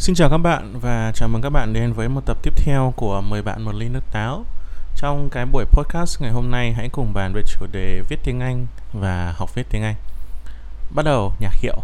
Xin 0.00 0.14
chào 0.14 0.30
các 0.30 0.38
bạn 0.38 0.78
và 0.80 1.12
chào 1.14 1.28
mừng 1.28 1.42
các 1.42 1.50
bạn 1.50 1.72
đến 1.72 1.92
với 1.92 2.08
một 2.08 2.20
tập 2.26 2.36
tiếp 2.42 2.52
theo 2.56 2.92
của 2.96 3.20
10 3.20 3.42
bạn 3.42 3.62
một 3.62 3.74
ly 3.74 3.88
nước 3.88 4.04
táo. 4.12 4.44
Trong 4.96 5.28
cái 5.30 5.46
buổi 5.46 5.64
podcast 5.64 6.22
ngày 6.22 6.30
hôm 6.30 6.50
nay, 6.50 6.72
hãy 6.72 6.88
cùng 6.88 7.12
bàn 7.14 7.32
về 7.34 7.42
chủ 7.46 7.66
đề 7.72 8.02
viết 8.08 8.16
tiếng 8.24 8.40
Anh 8.40 8.66
và 8.92 9.34
học 9.36 9.54
viết 9.54 9.66
tiếng 9.70 9.82
Anh. 9.82 9.94
Bắt 10.94 11.04
đầu 11.04 11.32
nhạc 11.40 11.54
hiệu. 11.54 11.76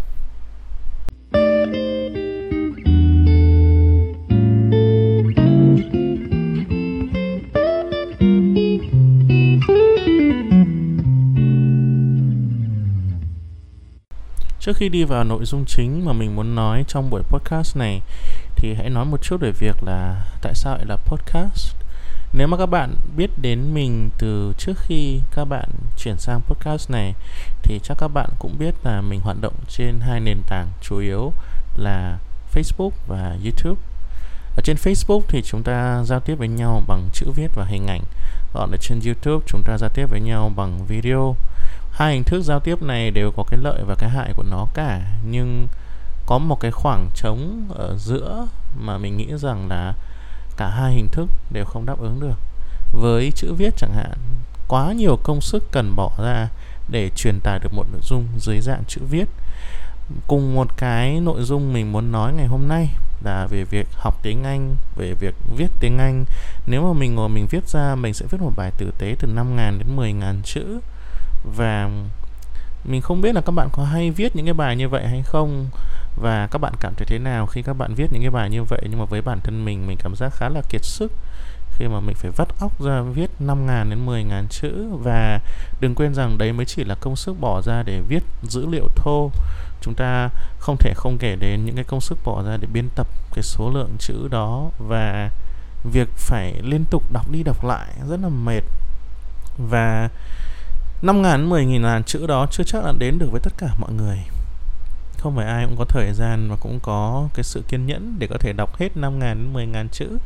Trước 14.66 14.76
khi 14.76 14.88
đi 14.88 15.04
vào 15.04 15.24
nội 15.24 15.44
dung 15.44 15.64
chính 15.64 16.04
mà 16.04 16.12
mình 16.12 16.36
muốn 16.36 16.54
nói 16.54 16.84
trong 16.88 17.10
buổi 17.10 17.22
podcast 17.22 17.76
này, 17.76 18.00
thì 18.56 18.74
hãy 18.74 18.90
nói 18.90 19.04
một 19.04 19.22
chút 19.22 19.40
về 19.40 19.52
việc 19.52 19.82
là 19.82 20.24
tại 20.42 20.54
sao 20.54 20.76
lại 20.76 20.84
là 20.86 20.96
podcast. 20.96 21.76
Nếu 22.32 22.46
mà 22.46 22.56
các 22.56 22.66
bạn 22.66 22.94
biết 23.16 23.30
đến 23.42 23.74
mình 23.74 24.10
từ 24.18 24.52
trước 24.58 24.78
khi 24.78 25.20
các 25.34 25.44
bạn 25.44 25.68
chuyển 25.96 26.18
sang 26.18 26.40
podcast 26.40 26.90
này, 26.90 27.14
thì 27.62 27.80
chắc 27.82 27.98
các 28.00 28.08
bạn 28.08 28.30
cũng 28.38 28.58
biết 28.58 28.74
là 28.84 29.00
mình 29.00 29.20
hoạt 29.20 29.36
động 29.40 29.54
trên 29.68 30.00
hai 30.00 30.20
nền 30.20 30.42
tảng 30.46 30.68
chủ 30.82 30.98
yếu 30.98 31.32
là 31.76 32.18
Facebook 32.54 32.90
và 33.06 33.36
YouTube. 33.44 33.80
Ở 34.56 34.62
trên 34.64 34.76
Facebook 34.76 35.20
thì 35.28 35.42
chúng 35.42 35.62
ta 35.62 36.02
giao 36.04 36.20
tiếp 36.20 36.34
với 36.34 36.48
nhau 36.48 36.82
bằng 36.86 37.08
chữ 37.12 37.26
viết 37.34 37.48
và 37.54 37.64
hình 37.64 37.86
ảnh. 37.86 38.02
Còn 38.52 38.70
ở 38.70 38.76
trên 38.80 39.00
YouTube, 39.04 39.44
chúng 39.46 39.62
ta 39.62 39.78
giao 39.78 39.90
tiếp 39.94 40.06
với 40.10 40.20
nhau 40.20 40.52
bằng 40.56 40.86
video 40.86 41.36
hai 41.96 42.12
hình 42.12 42.24
thức 42.24 42.42
giao 42.42 42.60
tiếp 42.60 42.82
này 42.82 43.10
đều 43.10 43.32
có 43.36 43.42
cái 43.50 43.60
lợi 43.62 43.82
và 43.86 43.94
cái 43.94 44.10
hại 44.10 44.32
của 44.36 44.44
nó 44.50 44.66
cả 44.74 45.00
nhưng 45.30 45.66
có 46.26 46.38
một 46.38 46.60
cái 46.60 46.70
khoảng 46.70 47.10
trống 47.14 47.66
ở 47.74 47.96
giữa 47.98 48.46
mà 48.78 48.98
mình 48.98 49.16
nghĩ 49.16 49.26
rằng 49.36 49.68
là 49.68 49.94
cả 50.56 50.68
hai 50.68 50.92
hình 50.92 51.08
thức 51.08 51.28
đều 51.50 51.64
không 51.64 51.86
đáp 51.86 51.98
ứng 51.98 52.20
được. 52.20 52.38
Với 52.92 53.32
chữ 53.34 53.54
viết 53.54 53.74
chẳng 53.76 53.92
hạn 53.94 54.18
quá 54.68 54.92
nhiều 54.92 55.18
công 55.22 55.40
sức 55.40 55.72
cần 55.72 55.96
bỏ 55.96 56.10
ra 56.18 56.48
để 56.88 57.10
truyền 57.16 57.40
tải 57.40 57.58
được 57.58 57.74
một 57.74 57.86
nội 57.92 58.00
dung 58.02 58.26
dưới 58.38 58.60
dạng 58.60 58.84
chữ 58.88 59.00
viết. 59.10 59.28
Cùng 60.26 60.54
một 60.54 60.76
cái 60.76 61.20
nội 61.20 61.42
dung 61.42 61.72
mình 61.72 61.92
muốn 61.92 62.12
nói 62.12 62.32
ngày 62.32 62.46
hôm 62.46 62.68
nay 62.68 62.88
là 63.24 63.46
về 63.46 63.64
việc 63.64 63.86
học 63.92 64.18
tiếng 64.22 64.44
Anh, 64.44 64.76
về 64.96 65.14
việc 65.20 65.34
viết 65.56 65.70
tiếng 65.80 65.98
Anh. 65.98 66.24
Nếu 66.66 66.82
mà 66.82 67.00
mình 67.00 67.14
ngồi 67.14 67.28
mình 67.28 67.46
viết 67.50 67.68
ra, 67.68 67.94
mình 67.94 68.14
sẽ 68.14 68.26
viết 68.30 68.40
một 68.40 68.52
bài 68.56 68.70
tử 68.78 68.90
tế 68.98 69.16
từ 69.18 69.28
5.000 69.28 69.78
đến 69.78 69.96
10.000 69.96 70.42
chữ 70.42 70.80
và 71.56 71.90
mình 72.84 73.00
không 73.00 73.20
biết 73.20 73.34
là 73.34 73.40
các 73.40 73.52
bạn 73.52 73.68
có 73.72 73.84
hay 73.84 74.10
viết 74.10 74.36
những 74.36 74.44
cái 74.44 74.54
bài 74.54 74.76
như 74.76 74.88
vậy 74.88 75.06
hay 75.08 75.22
không, 75.22 75.66
và 76.16 76.48
các 76.50 76.58
bạn 76.58 76.74
cảm 76.80 76.94
thấy 76.96 77.06
thế 77.06 77.18
nào 77.18 77.46
khi 77.46 77.62
các 77.62 77.72
bạn 77.72 77.94
viết 77.94 78.12
những 78.12 78.22
cái 78.22 78.30
bài 78.30 78.50
như 78.50 78.62
vậy. 78.62 78.80
Nhưng 78.90 78.98
mà 78.98 79.04
với 79.04 79.22
bản 79.22 79.40
thân 79.40 79.64
mình 79.64 79.86
mình 79.86 79.96
cảm 80.02 80.16
giác 80.16 80.32
khá 80.34 80.48
là 80.48 80.60
kiệt 80.68 80.84
sức 80.84 81.12
khi 81.70 81.88
mà 81.88 82.00
mình 82.00 82.14
phải 82.14 82.30
vắt 82.36 82.48
óc 82.60 82.82
ra 82.82 83.00
viết 83.00 83.30
5.000 83.40 83.90
đến 83.90 84.06
10.000 84.06 84.46
chữ. 84.50 84.88
Và 85.02 85.40
đừng 85.80 85.94
quên 85.94 86.14
rằng 86.14 86.38
đấy 86.38 86.52
mới 86.52 86.66
chỉ 86.66 86.84
là 86.84 86.94
công 87.00 87.16
sức 87.16 87.40
bỏ 87.40 87.62
ra 87.62 87.82
để 87.82 88.00
viết 88.08 88.22
dữ 88.42 88.66
liệu 88.66 88.88
thô. 88.96 89.30
Chúng 89.80 89.94
ta 89.94 90.28
không 90.58 90.76
thể 90.76 90.92
không 90.96 91.18
kể 91.18 91.36
đến 91.36 91.64
những 91.64 91.74
cái 91.74 91.84
công 91.84 92.00
sức 92.00 92.18
bỏ 92.24 92.42
ra 92.42 92.56
để 92.56 92.68
biên 92.72 92.88
tập 92.94 93.06
cái 93.34 93.42
số 93.42 93.70
lượng 93.70 93.90
chữ 93.98 94.28
đó. 94.30 94.70
Và 94.78 95.30
việc 95.92 96.08
phải 96.16 96.54
liên 96.62 96.84
tục 96.90 97.02
đọc 97.12 97.30
đi 97.30 97.42
đọc 97.42 97.64
lại 97.64 97.86
rất 98.08 98.20
là 98.20 98.28
mệt. 98.28 98.62
Và 99.58 100.08
5 101.02 101.22
ngàn, 101.22 101.48
10 101.48 101.64
nghìn 101.64 101.82
ngàn 101.82 102.04
chữ 102.04 102.26
đó 102.26 102.46
chưa 102.50 102.64
chắc 102.64 102.84
là 102.84 102.92
đến 102.98 103.18
được 103.18 103.28
với 103.30 103.40
tất 103.40 103.52
cả 103.58 103.68
mọi 103.78 103.92
người. 103.92 104.18
Không 105.18 105.36
phải 105.36 105.46
ai 105.46 105.64
cũng 105.66 105.76
có 105.78 105.84
thời 105.84 106.12
gian 106.12 106.50
và 106.50 106.56
cũng 106.60 106.78
có 106.82 107.28
cái 107.34 107.44
sự 107.44 107.62
kiên 107.68 107.86
nhẫn 107.86 108.16
để 108.18 108.26
có 108.26 108.36
thể 108.40 108.52
đọc 108.52 108.76
hết 108.76 108.96
5 108.96 109.18
ngàn 109.18 109.42
đến 109.42 109.52
10 109.52 109.66
ngàn 109.66 109.88
chữ. 109.92 110.18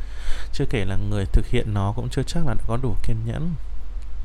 Chưa 0.52 0.64
kể 0.70 0.84
là 0.84 0.96
người 1.10 1.24
thực 1.32 1.46
hiện 1.46 1.74
nó 1.74 1.92
cũng 1.96 2.08
chưa 2.08 2.22
chắc 2.22 2.46
là 2.46 2.54
có 2.66 2.76
đủ 2.76 2.94
kiên 3.02 3.16
nhẫn. 3.26 3.54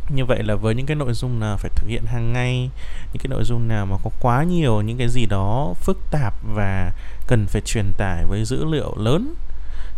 Như 0.10 0.26
vậy 0.26 0.44
là 0.44 0.56
với 0.56 0.76
những 0.76 0.86
cái 0.86 0.96
nội 0.96 1.14
dung 1.14 1.40
nào 1.40 1.58
phải 1.58 1.72
thực 1.76 1.88
hiện 1.88 2.06
hàng 2.06 2.34
ngày 2.34 2.70
những 3.14 3.24
cái 3.24 3.28
nội 3.30 3.44
dung 3.44 3.68
nào 3.68 3.86
mà 3.86 3.98
có 4.04 4.10
quá 4.22 4.44
nhiều 4.44 4.82
những 4.82 4.98
cái 4.98 5.10
gì 5.10 5.26
đó 5.26 5.74
phức 5.76 5.98
tạp 6.12 6.34
và 6.54 6.92
cần 7.28 7.46
phải 7.48 7.62
truyền 7.66 7.92
tải 7.98 8.26
với 8.26 8.46
dữ 8.46 8.66
liệu 8.66 8.96
lớn 8.98 9.34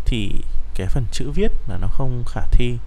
thì 0.05 0.31
cái 0.75 0.87
phần 0.87 1.03
chữ 1.11 1.31
viết 1.31 1.51
là 1.67 1.77
nó 1.77 1.87
không 1.87 2.23
khả 2.27 2.41
thi. 2.51 2.77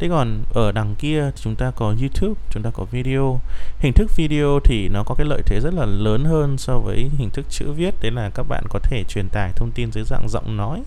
Thế 0.00 0.08
còn 0.08 0.42
ở 0.54 0.72
đằng 0.72 0.94
kia 0.98 1.30
chúng 1.42 1.56
ta 1.56 1.70
có 1.76 1.86
YouTube, 1.86 2.40
chúng 2.50 2.62
ta 2.62 2.70
có 2.70 2.84
video. 2.84 3.40
Hình 3.78 3.92
thức 3.92 4.10
video 4.16 4.60
thì 4.64 4.88
nó 4.88 5.02
có 5.02 5.14
cái 5.14 5.26
lợi 5.26 5.42
thế 5.46 5.60
rất 5.60 5.74
là 5.74 5.86
lớn 5.86 6.24
hơn 6.24 6.58
so 6.58 6.78
với 6.78 7.10
hình 7.18 7.30
thức 7.30 7.46
chữ 7.50 7.72
viết, 7.72 7.94
đấy 8.02 8.12
là 8.12 8.30
các 8.34 8.42
bạn 8.48 8.64
có 8.68 8.78
thể 8.82 9.04
truyền 9.08 9.28
tải 9.28 9.52
thông 9.56 9.70
tin 9.70 9.92
dưới 9.92 10.04
dạng 10.04 10.28
giọng 10.28 10.56
nói. 10.56 10.82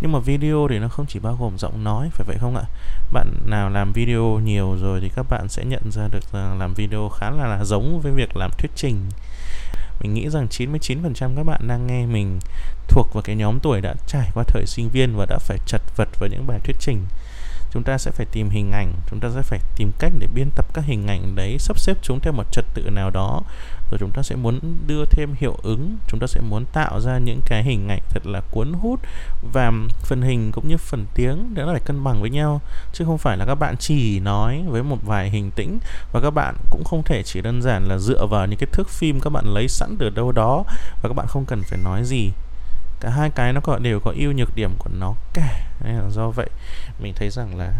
Nhưng 0.00 0.12
mà 0.12 0.18
video 0.18 0.66
thì 0.70 0.78
nó 0.78 0.88
không 0.88 1.06
chỉ 1.08 1.18
bao 1.18 1.36
gồm 1.40 1.58
giọng 1.58 1.84
nói, 1.84 2.10
phải 2.12 2.26
vậy 2.26 2.36
không 2.40 2.56
ạ? 2.56 2.64
Bạn 3.12 3.34
nào 3.46 3.70
làm 3.70 3.92
video 3.92 4.40
nhiều 4.44 4.76
rồi 4.80 5.00
thì 5.00 5.10
các 5.16 5.26
bạn 5.30 5.48
sẽ 5.48 5.64
nhận 5.64 5.90
ra 5.90 6.08
được 6.12 6.32
rằng 6.32 6.58
làm 6.58 6.74
video 6.74 7.08
khá 7.08 7.30
là, 7.30 7.46
là 7.46 7.64
giống 7.64 8.00
với 8.00 8.12
việc 8.12 8.36
làm 8.36 8.50
thuyết 8.58 8.70
trình. 8.74 9.00
Mình 10.00 10.14
nghĩ 10.14 10.28
rằng 10.28 10.46
99% 10.50 11.36
các 11.36 11.46
bạn 11.46 11.68
đang 11.68 11.86
nghe 11.86 12.06
mình 12.06 12.38
thuộc 12.88 13.14
vào 13.14 13.22
cái 13.22 13.36
nhóm 13.36 13.58
tuổi 13.60 13.80
đã 13.80 13.94
trải 14.06 14.30
qua 14.34 14.44
thời 14.46 14.66
sinh 14.66 14.88
viên 14.88 15.16
và 15.16 15.26
đã 15.26 15.38
phải 15.38 15.58
chật 15.66 15.82
vật 15.96 16.08
với 16.18 16.30
những 16.30 16.46
bài 16.46 16.58
thuyết 16.64 16.76
trình 16.80 17.06
chúng 17.74 17.82
ta 17.82 17.98
sẽ 17.98 18.10
phải 18.10 18.26
tìm 18.32 18.50
hình 18.50 18.72
ảnh, 18.72 18.92
chúng 19.10 19.20
ta 19.20 19.28
sẽ 19.34 19.42
phải 19.42 19.60
tìm 19.76 19.92
cách 19.98 20.12
để 20.18 20.26
biên 20.34 20.50
tập 20.50 20.66
các 20.74 20.84
hình 20.84 21.06
ảnh 21.06 21.34
đấy, 21.34 21.56
sắp 21.58 21.78
xếp 21.78 21.96
chúng 22.02 22.20
theo 22.20 22.32
một 22.32 22.52
trật 22.52 22.64
tự 22.74 22.90
nào 22.90 23.10
đó. 23.10 23.42
Rồi 23.90 23.98
chúng 24.00 24.10
ta 24.10 24.22
sẽ 24.22 24.36
muốn 24.36 24.60
đưa 24.86 25.04
thêm 25.10 25.34
hiệu 25.38 25.56
ứng, 25.62 25.96
chúng 26.08 26.20
ta 26.20 26.26
sẽ 26.26 26.40
muốn 26.40 26.64
tạo 26.72 27.00
ra 27.00 27.18
những 27.18 27.40
cái 27.46 27.62
hình 27.62 27.88
ảnh 27.88 28.00
thật 28.10 28.26
là 28.26 28.40
cuốn 28.50 28.72
hút 28.72 29.00
và 29.52 29.72
phần 30.02 30.22
hình 30.22 30.50
cũng 30.52 30.68
như 30.68 30.76
phần 30.76 31.06
tiếng 31.14 31.54
đó 31.54 31.64
là 31.64 31.72
phải 31.72 31.82
cân 31.84 32.04
bằng 32.04 32.20
với 32.20 32.30
nhau. 32.30 32.60
Chứ 32.92 33.04
không 33.04 33.18
phải 33.18 33.36
là 33.36 33.44
các 33.46 33.54
bạn 33.54 33.76
chỉ 33.78 34.20
nói 34.20 34.64
với 34.68 34.82
một 34.82 34.98
vài 35.04 35.30
hình 35.30 35.50
tĩnh 35.50 35.78
và 36.12 36.20
các 36.20 36.30
bạn 36.30 36.54
cũng 36.70 36.84
không 36.84 37.02
thể 37.02 37.22
chỉ 37.22 37.40
đơn 37.40 37.62
giản 37.62 37.88
là 37.88 37.98
dựa 37.98 38.26
vào 38.26 38.46
những 38.46 38.58
cái 38.58 38.68
thước 38.72 38.88
phim 38.88 39.20
các 39.20 39.30
bạn 39.30 39.44
lấy 39.46 39.68
sẵn 39.68 39.96
từ 39.98 40.10
đâu 40.10 40.32
đó 40.32 40.64
và 41.02 41.08
các 41.08 41.14
bạn 41.14 41.26
không 41.26 41.44
cần 41.44 41.62
phải 41.62 41.78
nói 41.84 42.04
gì 42.04 42.30
cả 43.04 43.10
hai 43.10 43.30
cái 43.30 43.52
nó 43.52 43.60
có 43.60 43.78
đều 43.78 44.00
có 44.00 44.12
ưu 44.16 44.32
nhược 44.32 44.54
điểm 44.54 44.70
của 44.78 44.90
nó 44.98 45.14
cả. 45.32 45.66
Nên 45.84 45.94
là 45.94 46.10
do 46.10 46.28
vậy 46.28 46.50
mình 46.98 47.12
thấy 47.16 47.30
rằng 47.30 47.58
là 47.58 47.72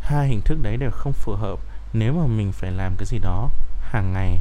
hai 0.00 0.28
hình 0.28 0.40
thức 0.44 0.58
đấy 0.62 0.76
đều 0.76 0.90
không 0.90 1.12
phù 1.12 1.32
hợp 1.32 1.58
nếu 1.92 2.12
mà 2.12 2.26
mình 2.26 2.52
phải 2.52 2.70
làm 2.70 2.94
cái 2.98 3.06
gì 3.06 3.18
đó 3.18 3.48
hàng 3.82 4.12
ngày. 4.12 4.38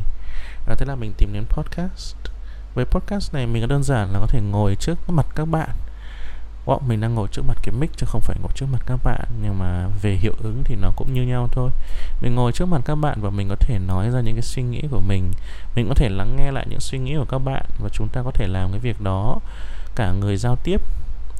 Và 0.65 0.75
thế 0.75 0.85
là 0.85 0.95
mình 0.95 1.13
tìm 1.17 1.33
đến 1.33 1.43
podcast. 1.49 2.15
Với 2.73 2.85
podcast 2.85 3.33
này 3.33 3.47
mình 3.47 3.61
có 3.63 3.67
đơn 3.67 3.83
giản 3.83 4.13
là 4.13 4.19
có 4.19 4.27
thể 4.27 4.41
ngồi 4.41 4.75
trước 4.75 5.09
mặt 5.09 5.25
các 5.35 5.45
bạn. 5.45 5.69
Wow, 6.65 6.79
mình 6.87 7.01
đang 7.01 7.15
ngồi 7.15 7.27
trước 7.31 7.41
mặt 7.47 7.57
cái 7.63 7.75
mic 7.79 7.91
chứ 7.97 8.05
không 8.09 8.21
phải 8.21 8.37
ngồi 8.41 8.51
trước 8.55 8.65
mặt 8.71 8.81
các 8.85 8.99
bạn 9.03 9.25
Nhưng 9.41 9.59
mà 9.59 9.87
về 10.01 10.11
hiệu 10.11 10.33
ứng 10.43 10.63
thì 10.65 10.75
nó 10.75 10.91
cũng 10.95 11.13
như 11.13 11.21
nhau 11.21 11.47
thôi. 11.51 11.69
Mình 12.21 12.35
ngồi 12.35 12.51
trước 12.51 12.65
mặt 12.65 12.81
các 12.85 12.95
bạn 12.95 13.21
và 13.21 13.29
mình 13.29 13.49
có 13.49 13.55
thể 13.55 13.79
nói 13.79 14.09
ra 14.09 14.21
những 14.21 14.35
cái 14.35 14.41
suy 14.41 14.63
nghĩ 14.63 14.81
của 14.91 15.01
mình. 15.01 15.31
Mình 15.75 15.87
có 15.87 15.93
thể 15.95 16.09
lắng 16.09 16.35
nghe 16.35 16.51
lại 16.51 16.65
những 16.69 16.79
suy 16.79 16.99
nghĩ 16.99 17.15
của 17.15 17.25
các 17.25 17.39
bạn 17.39 17.65
Và 17.79 17.89
chúng 17.89 18.07
ta 18.07 18.21
có 18.23 18.31
thể 18.31 18.47
làm 18.47 18.71
cái 18.71 18.79
việc 18.79 19.01
đó 19.01 19.39
cả 19.95 20.11
người 20.11 20.37
giao 20.37 20.55
tiếp 20.55 20.81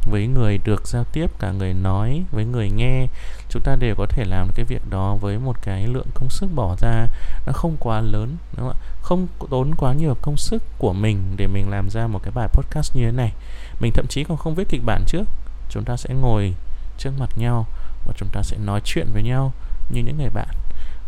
với 0.06 0.28
người 0.28 0.58
được 0.58 0.88
giao 0.88 1.04
tiếp, 1.04 1.28
cả 1.40 1.52
người 1.52 1.74
nói 1.74 2.24
với 2.32 2.46
người 2.46 2.70
nghe. 2.70 3.08
Chúng 3.50 3.62
ta 3.62 3.76
đều 3.76 3.96
có 3.96 4.06
thể 4.10 4.26
làm 4.26 4.48
cái 4.56 4.66
việc 4.66 4.82
đó 4.90 5.16
với 5.16 5.40
một 5.40 5.62
cái 5.62 5.88
lượng 5.88 6.08
công 6.14 6.30
sức 6.30 6.48
bỏ 6.56 6.76
ra. 6.80 7.08
Nó 7.46 7.54
không 7.54 7.78
quá 7.80 8.02
lớn, 8.02 8.38
đúng 8.58 8.68
không 8.68 8.70
ạ? 8.70 8.80
Không 9.02 9.28
tốn 9.50 9.76
quá 9.76 9.94
nhiều 9.94 10.16
công 10.22 10.38
sức 10.38 10.64
của 10.78 10.94
mình 10.94 11.34
để 11.38 11.48
mình 11.48 11.70
làm 11.70 11.90
ra 11.90 12.08
một 12.08 12.20
cái 12.24 12.32
bài 12.32 12.48
podcast 12.54 12.96
như 12.96 13.06
thế 13.06 13.12
này. 13.12 13.34
Mình 13.80 13.92
thậm 13.96 14.06
chí 14.10 14.24
còn 14.24 14.38
không 14.38 14.56
viết 14.56 14.70
kịch 14.70 14.82
bản 14.86 15.04
trước. 15.08 15.24
Chúng 15.70 15.84
ta 15.84 15.98
sẽ 15.98 16.14
ngồi 16.14 16.54
trước 16.98 17.12
mặt 17.20 17.30
nhau 17.38 17.66
và 18.06 18.14
chúng 18.18 18.30
ta 18.32 18.42
sẽ 18.44 18.58
nói 18.58 18.82
chuyện 18.84 19.08
với 19.14 19.24
nhau 19.24 19.54
như 19.90 20.02
những 20.02 20.18
người 20.18 20.30
bạn 20.30 20.48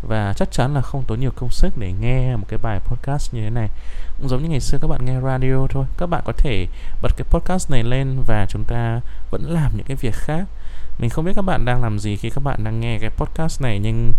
và 0.08 0.32
chắc 0.36 0.52
chắn 0.52 0.74
là 0.74 0.80
không 0.80 1.04
tốn 1.06 1.20
nhiều 1.20 1.30
công 1.36 1.50
sức 1.50 1.78
để 1.78 1.92
nghe 2.00 2.36
một 2.36 2.44
cái 2.48 2.58
bài 2.62 2.80
podcast 2.80 3.34
như 3.34 3.40
thế 3.40 3.50
này. 3.50 3.68
Cũng 4.18 4.28
giống 4.28 4.42
như 4.42 4.48
ngày 4.48 4.60
xưa 4.60 4.78
các 4.78 4.88
bạn 4.88 5.04
nghe 5.04 5.20
radio 5.20 5.66
thôi. 5.70 5.84
Các 5.98 6.06
bạn 6.06 6.22
có 6.24 6.32
thể 6.36 6.66
bật 7.02 7.12
cái 7.16 7.24
podcast 7.30 7.70
này 7.70 7.82
lên 7.82 8.16
và 8.26 8.46
chúng 8.48 8.64
ta 8.64 9.00
vẫn 9.30 9.42
làm 9.50 9.76
những 9.76 9.86
cái 9.86 9.96
việc 9.96 10.14
khác. 10.14 10.44
Mình 10.98 11.10
không 11.10 11.24
biết 11.24 11.32
các 11.36 11.44
bạn 11.44 11.64
đang 11.64 11.82
làm 11.82 11.98
gì 11.98 12.16
khi 12.16 12.30
các 12.30 12.44
bạn 12.44 12.64
đang 12.64 12.80
nghe 12.80 12.98
cái 12.98 13.10
podcast 13.10 13.62
này 13.62 13.78
nhưng 13.82 14.12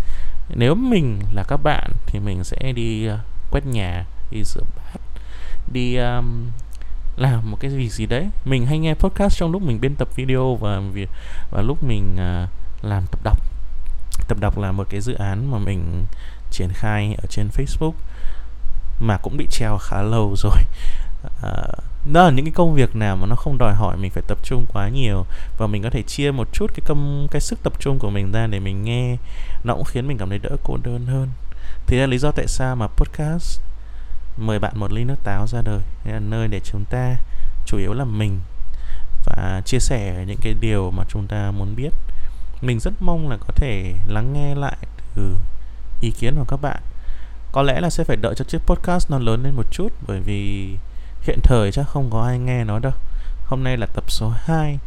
nếu 0.50 0.76
mình 0.76 1.20
là 1.34 1.44
các 1.44 1.58
bạn 1.64 1.92
thì 2.06 2.20
mình 2.20 2.44
sẽ 2.44 2.72
đi 2.72 3.10
uh, 3.10 3.20
quét 3.52 3.66
nhà 3.66 4.06
đi 4.32 4.44
rửa 4.44 4.62
bát 4.76 5.02
đi 5.72 5.96
um, 5.96 6.50
làm 7.18 7.52
một 7.52 7.58
cái 7.60 7.72
gì 7.72 7.90
gì 7.90 8.06
đấy. 8.06 8.30
Mình 8.46 8.66
hay 8.66 8.80
nghe 8.80 8.94
podcast 8.94 9.38
trong 9.38 9.52
lúc 9.52 9.62
mình 9.62 9.82
biên 9.82 9.96
tập 9.96 10.08
video 10.16 10.56
và 10.56 10.82
và 11.52 11.62
lúc 11.62 11.84
mình 11.84 12.14
uh, 12.14 12.50
làm 12.86 13.04
tập 13.12 13.20
đọc 13.24 13.55
tập 14.28 14.38
đọc 14.40 14.58
là 14.58 14.72
một 14.72 14.88
cái 14.90 15.02
dự 15.02 15.14
án 15.14 15.52
mà 15.52 15.58
mình 15.58 16.06
triển 16.52 16.70
khai 16.74 17.16
ở 17.18 17.26
trên 17.30 17.48
Facebook 17.58 17.94
mà 19.00 19.18
cũng 19.18 19.38
bị 19.38 19.48
treo 19.52 19.78
khá 19.78 20.02
lâu 20.02 20.36
rồi. 20.38 20.58
À, 21.44 21.52
đó 22.14 22.24
là 22.24 22.30
những 22.30 22.46
cái 22.46 22.54
công 22.56 22.74
việc 22.74 22.96
nào 22.96 23.16
mà 23.16 23.28
nó 23.28 23.36
không 23.36 23.58
đòi 23.58 23.74
hỏi 23.74 23.98
mình 23.98 24.12
phải 24.12 24.24
tập 24.28 24.38
trung 24.44 24.66
quá 24.74 24.90
nhiều 24.90 25.26
và 25.58 25.68
mình 25.68 25.84
có 25.84 25.90
thể 25.90 26.02
chia 26.02 26.32
một 26.32 26.48
chút 26.54 26.68
cái 26.76 26.84
công 26.86 27.28
cái 27.32 27.42
sức 27.42 27.60
tập 27.64 27.74
trung 27.80 28.00
của 28.00 28.10
mình 28.10 28.32
ra 28.32 28.48
để 28.48 28.60
mình 28.60 28.84
nghe 28.84 29.18
nó 29.64 29.74
cũng 29.74 29.84
khiến 29.84 30.08
mình 30.08 30.18
cảm 30.18 30.30
thấy 30.30 30.40
đỡ 30.40 30.50
cô 30.64 30.78
đơn 30.84 31.06
hơn. 31.06 31.30
Thì 31.88 31.98
là 31.98 32.06
lý 32.06 32.18
do 32.18 32.32
tại 32.32 32.48
sao 32.48 32.76
mà 32.76 32.88
podcast 32.88 33.62
mời 34.38 34.60
bạn 34.60 34.74
một 34.76 34.92
ly 34.92 35.04
nước 35.04 35.24
táo 35.24 35.48
ra 35.48 35.62
đời. 35.62 35.80
Là 36.06 36.20
nơi 36.20 36.48
để 36.48 36.60
chúng 36.60 36.86
ta 36.90 37.16
chủ 37.66 37.78
yếu 37.78 37.94
là 37.94 38.06
mình 38.06 38.40
và 39.26 39.36
và 39.36 39.62
chia 39.66 39.80
sẻ 39.80 40.24
những 40.28 40.38
cái 40.42 40.54
điều 40.60 40.92
mà 40.92 41.04
chúng 41.10 41.28
ta 41.28 41.52
muốn 41.52 41.76
biết 41.76 41.90
mình 42.66 42.80
rất 42.80 42.94
mong 43.00 43.30
là 43.30 43.38
có 43.38 43.54
thể 43.56 43.94
lắng 44.08 44.34
nghe 44.34 44.56
lại 44.56 44.78
từ 45.16 45.36
ý 46.02 46.12
kiến 46.12 46.36
của 46.36 46.46
các 46.48 46.58
bạn. 46.62 46.82
Có 47.52 47.62
lẽ 47.62 47.82
là 47.82 47.90
sẽ 47.90 48.04
phải 48.04 48.18
đợi 48.18 48.36
cho 48.38 48.46
chiếc 48.46 48.60
podcast 48.66 49.12
nó 49.12 49.20
lớn 49.20 49.44
lên 49.44 49.56
một 49.56 49.66
chút, 49.72 49.90
bởi 50.08 50.20
vì 50.20 50.70
hiện 51.22 51.40
thời 51.44 51.72
chắc 51.72 51.88
không 51.88 52.10
có 52.12 52.22
ai 52.22 52.40
nghe 52.40 52.64
nó 52.64 52.80
đâu. 52.80 52.94
Hôm 53.46 53.64
nay 53.64 53.78
là 53.78 53.88
tập 53.94 54.12
số 54.12 54.34
2 54.36 54.80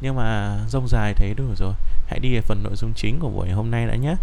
nhưng 0.00 0.16
mà 0.16 0.58
rông 0.68 0.88
dài 0.88 1.14
thế 1.16 1.34
đủ 1.36 1.44
rồi. 1.56 1.72
Hãy 2.06 2.18
đi 2.18 2.34
về 2.34 2.40
phần 2.40 2.62
nội 2.62 2.76
dung 2.76 2.92
chính 2.96 3.18
của 3.20 3.28
buổi 3.28 3.50
hôm 3.50 3.70
nay 3.70 3.86
đã 3.86 3.94
nhé. 3.94 4.16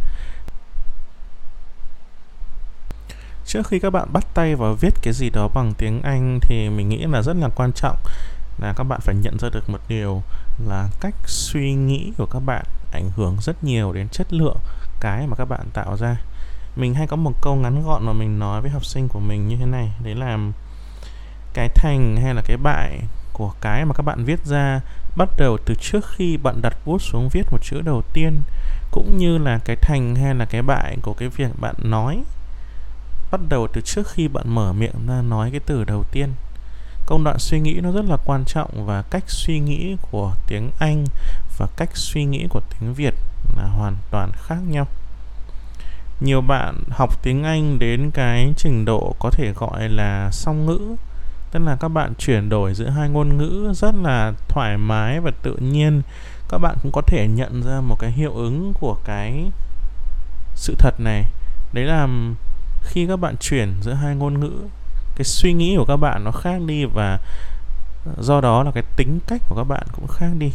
Trước 3.46 3.68
khi 3.68 3.80
các 3.80 3.90
bạn 3.90 4.14
bắt 4.14 4.26
tay 4.34 4.56
vào 4.56 4.74
viết 4.74 4.94
cái 5.02 5.14
gì 5.14 5.30
đó 5.30 5.48
bằng 5.54 5.74
tiếng 5.78 6.02
Anh 6.02 6.40
thì 6.42 6.70
mình 6.70 6.90
nghĩ 6.90 7.06
là 7.06 7.22
rất 7.22 7.36
là 7.36 7.50
quan 7.56 7.72
trọng 7.74 7.98
là 8.60 8.74
các 8.74 8.84
bạn 8.84 9.00
phải 9.02 9.16
nhận 9.16 9.38
ra 9.40 9.50
được 9.50 9.70
một 9.70 9.80
điều 9.88 10.22
là 10.68 10.90
cách 11.02 11.16
suy 11.26 11.74
nghĩ 11.74 12.12
của 12.18 12.26
các 12.26 12.40
bạn 12.40 12.66
ảnh 12.92 13.10
hưởng 13.16 13.38
rất 13.42 13.64
nhiều 13.64 13.94
đến 13.94 14.08
chất 14.10 14.34
lượng 14.34 14.58
cái 15.00 15.28
mà 15.28 15.36
các 15.36 15.46
bạn 15.46 15.68
tạo 15.74 15.98
ra. 15.98 16.16
Mình 16.76 16.94
hay 16.96 17.08
có 17.08 17.16
một 17.16 17.32
câu 17.42 17.56
ngắn 17.56 17.84
gọn 17.84 18.06
mà 18.06 18.14
mình 18.14 18.40
nói 18.40 18.62
với 18.62 18.72
học 18.72 18.86
sinh 18.86 19.08
của 19.08 19.20
mình 19.20 19.48
như 19.48 19.56
thế 19.56 19.66
này, 19.66 19.92
đấy 20.04 20.16
là 20.16 20.38
cái 21.54 21.70
thành 21.76 22.18
hay 22.24 22.34
là 22.34 22.42
cái 22.46 22.58
bại 22.58 23.00
của 23.34 23.52
cái 23.62 23.86
mà 23.86 23.94
các 23.94 24.04
bạn 24.04 24.26
viết 24.26 24.46
ra 24.46 24.80
bắt 25.16 25.30
đầu 25.38 25.58
từ 25.66 25.76
trước 25.76 26.06
khi 26.16 26.38
bạn 26.38 26.62
đặt 26.62 26.74
bút 26.86 27.02
xuống 27.02 27.30
viết 27.32 27.44
một 27.52 27.64
chữ 27.64 27.82
đầu 27.82 28.02
tiên, 28.14 28.42
cũng 28.92 29.18
như 29.18 29.38
là 29.38 29.60
cái 29.66 29.76
thành 29.76 30.16
hay 30.16 30.36
là 30.36 30.46
cái 30.46 30.62
bại 30.62 30.98
của 31.02 31.14
cái 31.14 31.30
việc 31.30 31.52
bạn 31.60 31.76
nói 31.84 32.24
bắt 33.32 33.42
đầu 33.50 33.68
từ 33.74 33.82
trước 33.82 34.08
khi 34.08 34.28
bạn 34.28 34.56
mở 34.56 34.74
miệng 34.74 35.08
ra 35.08 35.22
nói 35.22 35.52
cái 35.52 35.60
từ 35.66 35.84
đầu 35.84 36.04
tiên. 36.12 36.30
Công 37.06 37.24
đoạn 37.24 37.40
suy 37.40 37.60
nghĩ 37.60 37.80
nó 37.84 37.92
rất 37.92 38.06
là 38.06 38.18
quan 38.26 38.44
trọng 38.46 38.86
và 38.86 39.02
cách 39.02 39.24
suy 39.28 39.60
nghĩ 39.60 39.96
của 40.12 40.34
tiếng 40.48 40.72
Anh 40.80 41.06
và 41.62 41.68
cách 41.78 41.90
suy 41.94 42.26
nghĩ 42.26 42.48
của 42.50 42.62
tiếng 42.70 42.94
Việt 42.94 43.14
là 43.58 43.64
hoàn 43.64 43.96
toàn 44.12 44.32
khác 44.36 44.58
nhau. 44.68 44.88
Nhiều 46.20 46.42
bạn 46.42 46.84
học 46.90 47.24
tiếng 47.24 47.44
Anh 47.44 47.80
đến 47.80 48.12
cái 48.14 48.54
trình 48.58 48.86
độ 48.86 49.16
có 49.20 49.30
thể 49.30 49.54
gọi 49.56 49.90
là 49.90 50.30
song 50.32 50.66
ngữ, 50.66 50.96
tức 51.52 51.60
là 51.60 51.76
các 51.76 51.88
bạn 51.88 52.14
chuyển 52.18 52.50
đổi 52.50 52.74
giữa 52.74 52.90
hai 52.90 53.10
ngôn 53.10 53.38
ngữ 53.38 53.74
rất 53.76 53.96
là 54.04 54.34
thoải 54.48 54.78
mái 54.78 55.20
và 55.20 55.32
tự 55.42 55.56
nhiên. 55.56 56.02
Các 56.50 56.58
bạn 56.58 56.76
cũng 56.82 56.92
có 56.92 57.02
thể 57.02 57.28
nhận 57.28 57.64
ra 57.64 57.82
một 57.82 57.96
cái 58.00 58.12
hiệu 58.12 58.34
ứng 58.34 58.74
của 58.80 58.98
cái 59.06 59.52
sự 60.56 60.76
thật 60.80 61.00
này. 61.00 61.26
Đấy 61.74 61.86
là 61.86 62.08
khi 62.82 63.08
các 63.08 63.20
bạn 63.20 63.36
chuyển 63.38 63.74
giữa 63.82 63.94
hai 63.94 64.16
ngôn 64.16 64.40
ngữ, 64.40 64.52
cái 65.16 65.26
suy 65.26 65.54
nghĩ 65.54 65.76
của 65.78 65.86
các 65.86 65.98
bạn 65.98 66.24
nó 66.24 66.32
khác 66.32 66.62
đi 66.66 66.86
và 66.86 67.20
do 68.20 68.42
đó 68.42 68.64
là 68.64 68.72
cái 68.72 68.84
tính 68.96 69.20
cách 69.28 69.42
của 69.50 69.56
các 69.56 69.64
bạn 69.64 69.84
cũng 69.92 70.08
khác 70.08 70.30
đi 70.38 70.52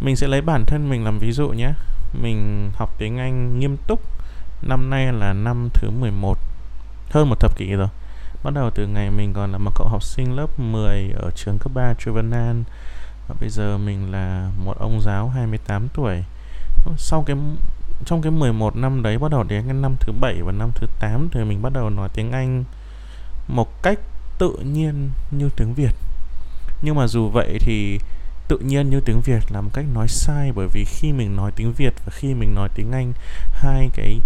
mình 0.00 0.16
sẽ 0.16 0.28
lấy 0.28 0.40
bản 0.40 0.64
thân 0.64 0.90
mình 0.90 1.04
làm 1.04 1.18
ví 1.18 1.32
dụ 1.32 1.48
nhé. 1.48 1.72
Mình 2.22 2.70
học 2.74 2.94
tiếng 2.98 3.18
Anh 3.18 3.58
nghiêm 3.58 3.76
túc. 3.86 4.00
Năm 4.62 4.90
nay 4.90 5.12
là 5.12 5.32
năm 5.32 5.68
thứ 5.74 5.90
11 5.90 6.38
hơn 7.10 7.28
một 7.28 7.40
thập 7.40 7.56
kỷ 7.56 7.72
rồi. 7.72 7.88
Bắt 8.44 8.54
đầu 8.54 8.70
từ 8.70 8.86
ngày 8.86 9.10
mình 9.10 9.32
còn 9.32 9.52
là 9.52 9.58
một 9.58 9.70
cậu 9.74 9.88
học 9.88 10.02
sinh 10.02 10.36
lớp 10.36 10.60
10 10.60 11.10
ở 11.16 11.30
trường 11.36 11.58
cấp 11.58 11.72
3 11.74 11.94
Trevenant 11.94 12.64
và 13.28 13.34
bây 13.40 13.50
giờ 13.50 13.78
mình 13.78 14.12
là 14.12 14.50
một 14.64 14.78
ông 14.78 15.00
giáo 15.00 15.28
28 15.28 15.88
tuổi. 15.94 16.24
Sau 16.96 17.22
cái 17.26 17.36
trong 18.06 18.22
cái 18.22 18.32
11 18.32 18.76
năm 18.76 19.02
đấy 19.02 19.18
bắt 19.18 19.30
đầu 19.30 19.42
đến 19.42 19.64
cái 19.64 19.74
năm 19.74 19.96
thứ 20.00 20.12
7 20.20 20.42
và 20.42 20.52
năm 20.52 20.70
thứ 20.74 20.86
8 20.98 21.28
thì 21.32 21.44
mình 21.44 21.62
bắt 21.62 21.72
đầu 21.72 21.90
nói 21.90 22.08
tiếng 22.14 22.32
Anh 22.32 22.64
một 23.48 23.82
cách 23.82 23.98
tự 24.38 24.56
nhiên 24.74 25.10
như 25.30 25.50
tiếng 25.56 25.74
Việt. 25.74 25.92
Nhưng 26.82 26.94
mà 26.94 27.06
dù 27.06 27.28
vậy 27.28 27.58
thì 27.60 27.98
tự 28.48 28.58
nhiên 28.58 28.90
như 28.90 29.00
tiếng 29.00 29.20
Việt 29.20 29.52
là 29.52 29.60
một 29.60 29.70
cách 29.72 29.84
nói 29.94 30.08
sai 30.08 30.52
bởi 30.54 30.68
vì 30.72 30.84
khi 30.84 31.12
mình 31.12 31.36
nói 31.36 31.52
tiếng 31.56 31.72
Việt 31.72 31.94
và 32.04 32.10
khi 32.10 32.34
mình 32.34 32.54
nói 32.54 32.68
tiếng 32.74 32.92
Anh 32.92 33.12
hai 33.52 33.90
cái 33.94 34.20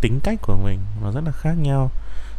tính 0.00 0.20
cách 0.22 0.38
của 0.42 0.56
mình 0.56 0.78
nó 1.02 1.12
rất 1.12 1.20
là 1.24 1.32
khác 1.32 1.54
nhau. 1.58 1.90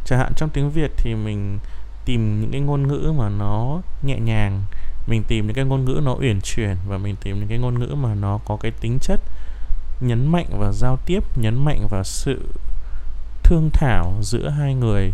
Chẳng 0.04 0.18
hạn 0.18 0.32
trong 0.36 0.50
tiếng 0.50 0.70
Việt 0.70 0.90
thì 0.96 1.14
mình 1.14 1.58
tìm 2.04 2.40
những 2.40 2.50
cái 2.50 2.60
ngôn 2.60 2.88
ngữ 2.88 3.12
mà 3.18 3.28
nó 3.28 3.80
nhẹ 4.02 4.18
nhàng, 4.18 4.62
mình 5.06 5.22
tìm 5.28 5.46
những 5.46 5.54
cái 5.54 5.64
ngôn 5.64 5.84
ngữ 5.84 6.00
nó 6.04 6.14
uyển 6.20 6.40
chuyển 6.40 6.76
và 6.88 6.98
mình 6.98 7.16
tìm 7.22 7.38
những 7.38 7.48
cái 7.48 7.58
ngôn 7.58 7.78
ngữ 7.78 7.94
mà 7.94 8.14
nó 8.14 8.38
có 8.44 8.56
cái 8.60 8.70
tính 8.80 8.98
chất 9.00 9.20
nhấn 10.00 10.26
mạnh 10.26 10.46
vào 10.58 10.72
giao 10.72 10.98
tiếp 11.06 11.24
nhấn 11.36 11.64
mạnh 11.64 11.86
vào 11.90 12.04
sự 12.04 12.48
thương 13.42 13.70
thảo 13.72 14.14
giữa 14.22 14.48
hai 14.48 14.74
người 14.74 15.12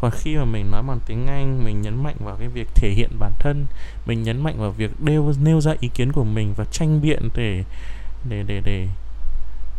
còn 0.00 0.10
khi 0.10 0.36
mà 0.36 0.44
mình 0.44 0.70
nói 0.70 0.82
bằng 0.82 1.00
tiếng 1.06 1.26
anh, 1.26 1.64
mình 1.64 1.82
nhấn 1.82 2.02
mạnh 2.02 2.16
vào 2.18 2.36
cái 2.36 2.48
việc 2.48 2.68
thể 2.74 2.90
hiện 2.90 3.10
bản 3.18 3.32
thân, 3.38 3.66
mình 4.06 4.22
nhấn 4.22 4.42
mạnh 4.42 4.58
vào 4.58 4.70
việc 4.70 5.00
đeo, 5.00 5.32
nêu 5.42 5.60
ra 5.60 5.74
ý 5.80 5.88
kiến 5.88 6.12
của 6.12 6.24
mình 6.24 6.54
và 6.56 6.64
tranh 6.64 7.00
biện 7.00 7.28
để 7.34 7.64
để 8.28 8.42
để 8.46 8.60
để 8.64 8.88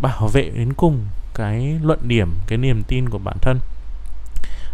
bảo 0.02 0.28
vệ 0.28 0.50
đến 0.50 0.74
cùng 0.74 1.06
cái 1.34 1.80
luận 1.84 2.00
điểm, 2.08 2.34
cái 2.48 2.58
niềm 2.58 2.84
tin 2.88 3.10
của 3.10 3.18
bản 3.18 3.38
thân. 3.42 3.60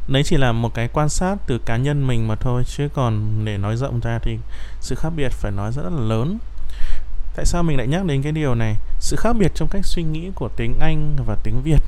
Đấy 0.07 0.23
chỉ 0.23 0.37
là 0.37 0.51
một 0.51 0.73
cái 0.73 0.87
quan 0.93 1.09
sát 1.09 1.35
từ 1.47 1.57
cá 1.57 1.77
nhân 1.77 2.07
mình 2.07 2.27
mà 2.27 2.35
thôi, 2.35 2.63
chứ 2.65 2.87
còn 2.93 3.41
để 3.45 3.57
nói 3.57 3.77
rộng 3.77 3.99
ra 3.99 4.19
thì 4.19 4.37
sự 4.79 4.95
khác 4.95 5.09
biệt 5.15 5.31
phải 5.31 5.51
nói 5.51 5.71
rất 5.71 5.83
là 5.83 6.01
lớn. 6.01 6.37
Tại 7.35 7.45
sao 7.45 7.63
mình 7.63 7.77
lại 7.77 7.87
nhắc 7.87 8.05
đến 8.05 8.21
cái 8.21 8.31
điều 8.31 8.55
này? 8.55 8.75
Sự 8.99 9.15
khác 9.15 9.33
biệt 9.39 9.51
trong 9.55 9.67
cách 9.67 9.85
suy 9.85 10.03
nghĩ 10.03 10.31
của 10.35 10.49
tiếng 10.57 10.79
anh 10.79 11.15
và 11.25 11.35
tiếng 11.43 11.61
việt 11.63 11.79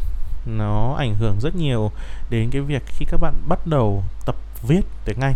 nó 0.45 0.95
ảnh 0.97 1.15
hưởng 1.15 1.39
rất 1.39 1.55
nhiều 1.55 1.91
đến 2.29 2.49
cái 2.49 2.61
việc 2.61 2.83
khi 2.85 3.05
các 3.09 3.21
bạn 3.21 3.33
bắt 3.47 3.67
đầu 3.67 4.03
tập 4.25 4.35
viết 4.67 4.81
tiếng 5.05 5.19
anh. 5.21 5.35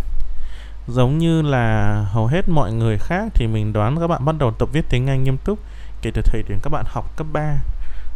Giống 0.87 1.17
như 1.17 1.41
là 1.41 1.93
hầu 2.11 2.27
hết 2.27 2.49
mọi 2.49 2.73
người 2.73 2.97
khác 2.97 3.31
thì 3.33 3.47
mình 3.47 3.73
đoán 3.73 3.99
các 3.99 4.07
bạn 4.07 4.25
bắt 4.25 4.35
đầu 4.39 4.51
tập 4.51 4.69
viết 4.71 4.85
tiếng 4.89 5.07
anh 5.07 5.23
nghiêm 5.23 5.37
túc 5.37 5.59
kể 6.01 6.11
từ 6.13 6.21
thời 6.21 6.43
điểm 6.49 6.59
các 6.63 6.69
bạn 6.69 6.85
học 6.87 7.17
cấp 7.17 7.27
3 7.33 7.57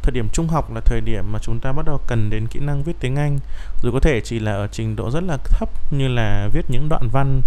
thời 0.04 0.12
điểm 0.12 0.30
trung 0.34 0.48
học 0.48 0.74
là 0.74 0.82
thời 0.86 1.02
điểm 1.02 1.32
mà 1.32 1.40
chúng 1.40 1.60
ta 1.60 1.72
bắt 1.72 1.86
đầu 1.86 2.00
cần 2.08 2.30
đến 2.30 2.48
kỹ 2.48 2.60
năng 2.60 2.84
viết 2.84 2.94
tiếng 3.00 3.16
Anh. 3.16 3.40
Dù 3.84 3.92
có 3.92 4.00
thể 4.00 4.22
chỉ 4.22 4.40
là 4.40 4.52
ở 4.52 4.68
trình 4.68 4.96
độ 4.96 5.12
rất 5.12 5.24
là 5.24 5.38
thấp 5.44 5.70
như 5.92 6.08
là 6.08 6.50
viết 6.54 6.66
những 6.70 6.90
đoạn 6.90 7.10
văn 7.12 7.42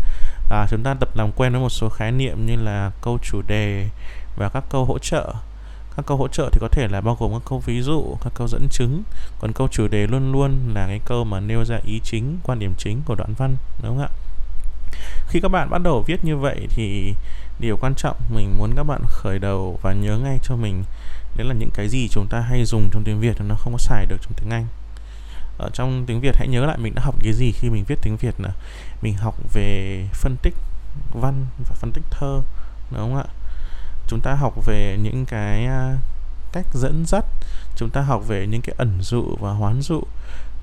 à, 0.51 0.67
chúng 0.71 0.83
ta 0.83 0.95
tập 0.95 1.09
làm 1.15 1.33
quen 1.33 1.53
với 1.53 1.61
một 1.61 1.69
số 1.69 1.89
khái 1.89 2.13
niệm 2.13 2.47
như 2.47 2.57
là 2.57 2.91
câu 3.03 3.19
chủ 3.23 3.43
đề 3.47 3.89
và 4.37 4.49
các 4.49 4.65
câu 4.71 4.85
hỗ 4.85 4.99
trợ 4.99 5.35
các 5.97 6.07
câu 6.07 6.17
hỗ 6.17 6.29
trợ 6.29 6.49
thì 6.53 6.59
có 6.61 6.69
thể 6.69 6.89
là 6.89 7.01
bao 7.01 7.17
gồm 7.21 7.33
các 7.33 7.43
câu 7.49 7.59
ví 7.59 7.83
dụ, 7.83 8.17
các 8.25 8.33
câu 8.35 8.49
dẫn 8.49 8.69
chứng, 8.71 9.03
còn 9.41 9.53
câu 9.53 9.69
chủ 9.69 9.89
đề 9.89 10.07
luôn 10.07 10.33
luôn 10.33 10.75
là 10.75 10.87
cái 10.87 11.01
câu 11.05 11.25
mà 11.25 11.41
nêu 11.41 11.65
ra 11.65 11.79
ý 11.85 12.01
chính, 12.05 12.39
quan 12.43 12.59
điểm 12.59 12.75
chính 12.79 13.03
của 13.05 13.15
đoạn 13.15 13.35
văn, 13.39 13.57
đúng 13.83 13.99
không 13.99 14.03
ạ? 14.03 14.09
Khi 15.29 15.41
các 15.41 15.49
bạn 15.49 15.71
bắt 15.71 15.83
đầu 15.83 16.05
viết 16.07 16.25
như 16.25 16.37
vậy 16.37 16.67
thì 16.71 17.15
điều 17.61 17.77
quan 17.77 17.95
trọng 17.95 18.17
mình 18.35 18.59
muốn 18.59 18.73
các 18.77 18.83
bạn 18.83 19.01
khởi 19.09 19.39
đầu 19.39 19.79
và 19.83 19.93
nhớ 19.93 20.19
ngay 20.19 20.38
cho 20.43 20.57
mình 20.57 20.85
đấy 21.37 21.47
là 21.47 21.55
những 21.55 21.71
cái 21.75 21.88
gì 21.88 22.09
chúng 22.09 22.26
ta 22.26 22.41
hay 22.41 22.65
dùng 22.65 22.88
trong 22.93 23.03
tiếng 23.05 23.21
việt, 23.21 23.37
nó 23.41 23.55
không 23.55 23.73
có 23.73 23.79
xài 23.79 24.07
được 24.07 24.17
trong 24.23 24.33
tiếng 24.37 24.50
anh. 24.50 24.67
Ở 25.59 25.71
trong 25.73 26.05
tiếng 26.07 26.21
việt 26.21 26.37
hãy 26.37 26.49
nhớ 26.49 26.67
lại 26.67 26.79
mình 26.79 26.95
đã 26.95 27.03
học 27.05 27.15
cái 27.23 27.33
gì 27.33 27.53
khi 27.53 27.71
mình 27.71 27.85
viết 27.88 27.99
tiếng 28.03 28.17
việt 28.17 28.41
là 28.41 28.50
mình 29.03 29.15
học 29.15 29.35
về 29.53 30.03
phân 30.12 30.37
tích 30.43 30.55
văn 31.12 31.47
và 31.69 31.75
phân 31.75 31.93
tích 31.93 32.05
thơ, 32.11 32.41
đúng 32.91 33.00
không 33.00 33.17
ạ? 33.17 33.25
Chúng 34.07 34.21
ta 34.21 34.35
học 34.35 34.67
về 34.67 34.99
những 35.03 35.27
cái 35.27 35.67
à, 35.67 35.97
cách 36.53 36.67
dẫn 36.75 37.05
dắt, 37.07 37.25
chúng 37.77 37.91
ta 37.91 38.01
học 38.01 38.23
về 38.29 38.47
những 38.47 38.61
cái 38.61 38.75
ẩn 38.79 38.99
dụ 39.01 39.37
và 39.41 39.53
hoán 39.53 39.83
dụ, 39.83 40.03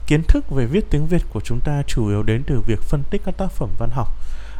kiến 0.07 0.23
thức 0.27 0.51
về 0.51 0.65
viết 0.65 0.89
tiếng 0.89 1.07
việt 1.07 1.23
của 1.33 1.39
chúng 1.39 1.59
ta 1.59 1.83
chủ 1.87 2.07
yếu 2.07 2.23
đến 2.23 2.43
từ 2.47 2.61
việc 2.65 2.81
phân 2.81 3.03
tích 3.09 3.21
các 3.25 3.37
tác 3.37 3.51
phẩm 3.51 3.69
văn 3.77 3.89
học. 3.93 4.07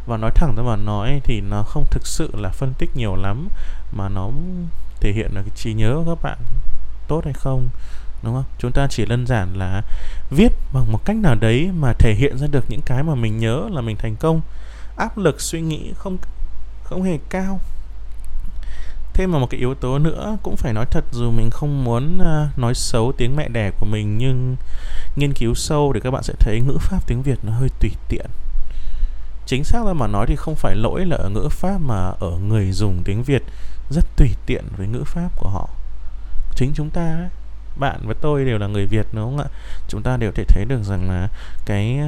Và 0.06 0.18
nói 0.18 0.32
thẳng 0.36 0.56
ra 0.58 0.64
mà 0.64 0.76
nói 0.76 1.22
thì 1.24 1.42
nó 1.42 1.64
không 1.64 1.86
thực 1.92 2.08
sự 2.08 2.30
là 2.34 2.50
phân 2.50 2.74
tích 2.74 2.90
nhiều 2.96 3.16
lắm, 3.16 3.48
mà 3.92 4.10
nó 4.10 4.30
thể 5.00 5.12
hiện 5.12 5.32
là 5.34 5.42
cái 5.42 5.52
trí 5.56 5.74
nhớ 5.74 5.94
của 6.06 6.16
các 6.16 6.24
bạn 6.24 6.38
tốt 7.08 7.22
hay 7.24 7.34
không, 7.34 7.70
đúng 8.24 8.34
không? 8.34 8.44
Chúng 8.60 8.72
ta 8.72 8.88
chỉ 8.90 9.06
đơn 9.06 9.28
giản 9.28 9.54
là 9.58 9.82
viết 10.30 10.52
bằng 10.74 10.92
một 10.92 11.06
cách 11.06 11.16
nào 11.16 11.36
đấy 11.36 11.72
mà 11.80 11.94
thể 12.00 12.14
hiện 12.14 12.38
ra 12.38 12.48
được 12.48 12.66
những 12.70 12.82
cái 12.86 13.04
mà 13.04 13.16
mình 13.16 13.40
nhớ 13.40 13.70
là 13.72 13.82
mình 13.82 13.98
thành 13.98 14.16
công. 14.16 14.42
Áp 14.96 15.18
lực 15.18 15.42
suy 15.42 15.62
nghĩ 15.62 15.94
không 15.98 16.18
không 16.84 17.04
hề 17.04 17.20
cao 17.30 17.60
thêm 19.14 19.32
vào 19.32 19.40
một 19.40 19.48
cái 19.50 19.60
yếu 19.60 19.76
tố 19.76 20.00
nữa, 20.00 20.38
cũng 20.44 20.58
phải 20.58 20.74
nói 20.74 20.86
thật 20.86 21.04
dù 21.12 21.32
mình 21.32 21.50
không 21.50 21.84
muốn 21.84 22.20
ờ, 22.20 22.48
nói 22.58 22.74
xấu 22.74 23.12
tiếng 23.18 23.36
mẹ 23.36 23.50
đẻ 23.50 23.72
của 23.80 23.86
mình, 23.86 24.18
nhưng 24.18 24.56
nghiên 25.16 25.34
cứu 25.34 25.54
sâu 25.54 25.94
để 25.94 26.00
các 26.00 26.12
bạn 26.12 26.24
sẽ 26.24 26.34
thấy 26.40 26.62
ngữ 26.62 26.78
pháp 26.80 27.08
tiếng 27.08 27.22
việt 27.22 27.40
nó 27.44 27.52
hơi 27.52 27.70
tùy 27.80 27.92
tiện. 28.10 28.26
Chính 29.46 29.64
xác 29.64 29.86
ra 29.86 29.94
mà 29.94 30.08
nói 30.08 30.26
thì 30.28 30.36
không 30.36 30.56
phải 30.56 30.76
lỗi 30.76 31.06
là 31.06 31.18
ở 31.18 31.30
ngữ 31.30 31.48
pháp 31.52 31.78
mà 31.82 32.12
ở 32.20 32.32
người 32.48 32.72
dùng 32.72 33.02
tiếng 33.06 33.24
việt 33.24 33.44
rất 33.90 34.06
tùy 34.18 34.30
tiện 34.46 34.64
với 34.78 34.88
ngữ 34.88 35.04
pháp 35.06 35.30
của 35.38 35.50
họ. 35.50 35.70
Chính 36.56 36.72
chúng 36.76 36.90
ta 36.90 37.30
bạn 37.80 38.00
và 38.08 38.14
tôi 38.22 38.46
đều 38.46 38.58
là 38.58 38.68
người 38.68 38.86
việt, 38.86 39.06
đúng 39.14 39.24
không 39.24 39.38
ạ? 39.38 39.46
Chúng 39.88 40.02
ta 40.02 40.18
đều 40.18 40.32
thể 40.32 40.44
thấy 40.48 40.66
được 40.66 40.84
rằng 40.84 41.10
là 41.10 41.28
cái 41.66 42.00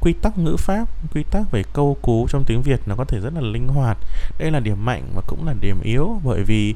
quy 0.00 0.12
tắc 0.12 0.38
ngữ 0.38 0.56
pháp, 0.56 0.88
quy 1.14 1.22
tắc 1.30 1.50
về 1.50 1.62
câu 1.72 1.96
cú 2.02 2.26
trong 2.30 2.44
tiếng 2.44 2.62
việt 2.62 2.80
nó 2.86 2.94
có 2.96 3.04
thể 3.04 3.20
rất 3.20 3.34
là 3.34 3.40
linh 3.40 3.68
hoạt. 3.68 3.98
Đây 4.38 4.50
là 4.50 4.60
điểm 4.60 4.84
mạnh 4.84 5.02
và 5.14 5.22
cũng 5.26 5.46
là 5.46 5.54
điểm 5.60 5.80
yếu 5.82 6.20
bởi 6.24 6.42
vì 6.42 6.74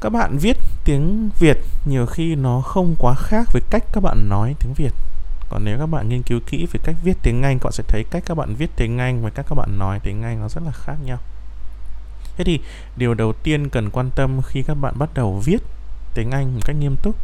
các 0.00 0.10
bạn 0.10 0.38
viết 0.38 0.56
tiếng 0.84 1.30
việt 1.38 1.58
nhiều 1.86 2.06
khi 2.06 2.34
nó 2.34 2.60
không 2.60 2.94
quá 2.98 3.14
khác 3.14 3.48
với 3.52 3.62
cách 3.70 3.84
các 3.92 4.00
bạn 4.00 4.28
nói 4.28 4.54
tiếng 4.60 4.72
việt. 4.76 4.92
Còn 5.48 5.64
nếu 5.64 5.78
các 5.78 5.86
bạn 5.86 6.08
nghiên 6.08 6.22
cứu 6.22 6.40
kỹ 6.46 6.66
về 6.72 6.80
cách 6.84 6.96
viết 7.02 7.16
tiếng 7.22 7.42
anh, 7.42 7.58
các 7.58 7.64
bạn 7.64 7.72
sẽ 7.72 7.84
thấy 7.88 8.04
cách 8.10 8.22
các 8.26 8.34
bạn 8.34 8.54
viết 8.54 8.70
tiếng 8.76 8.98
anh 8.98 9.22
và 9.22 9.30
cách 9.30 9.46
các 9.48 9.54
bạn 9.54 9.78
nói 9.78 10.00
tiếng 10.02 10.22
anh 10.22 10.40
nó 10.40 10.48
rất 10.48 10.62
là 10.64 10.72
khác 10.72 10.96
nhau. 11.04 11.18
Thế 12.36 12.44
thì 12.44 12.60
điều 12.96 13.14
đầu 13.14 13.32
tiên 13.32 13.68
cần 13.68 13.90
quan 13.90 14.10
tâm 14.10 14.42
khi 14.42 14.62
các 14.62 14.74
bạn 14.74 14.94
bắt 14.98 15.10
đầu 15.14 15.42
viết 15.44 15.62
tiếng 16.14 16.30
anh 16.30 16.54
một 16.54 16.60
cách 16.64 16.76
nghiêm 16.80 16.96
túc, 17.02 17.16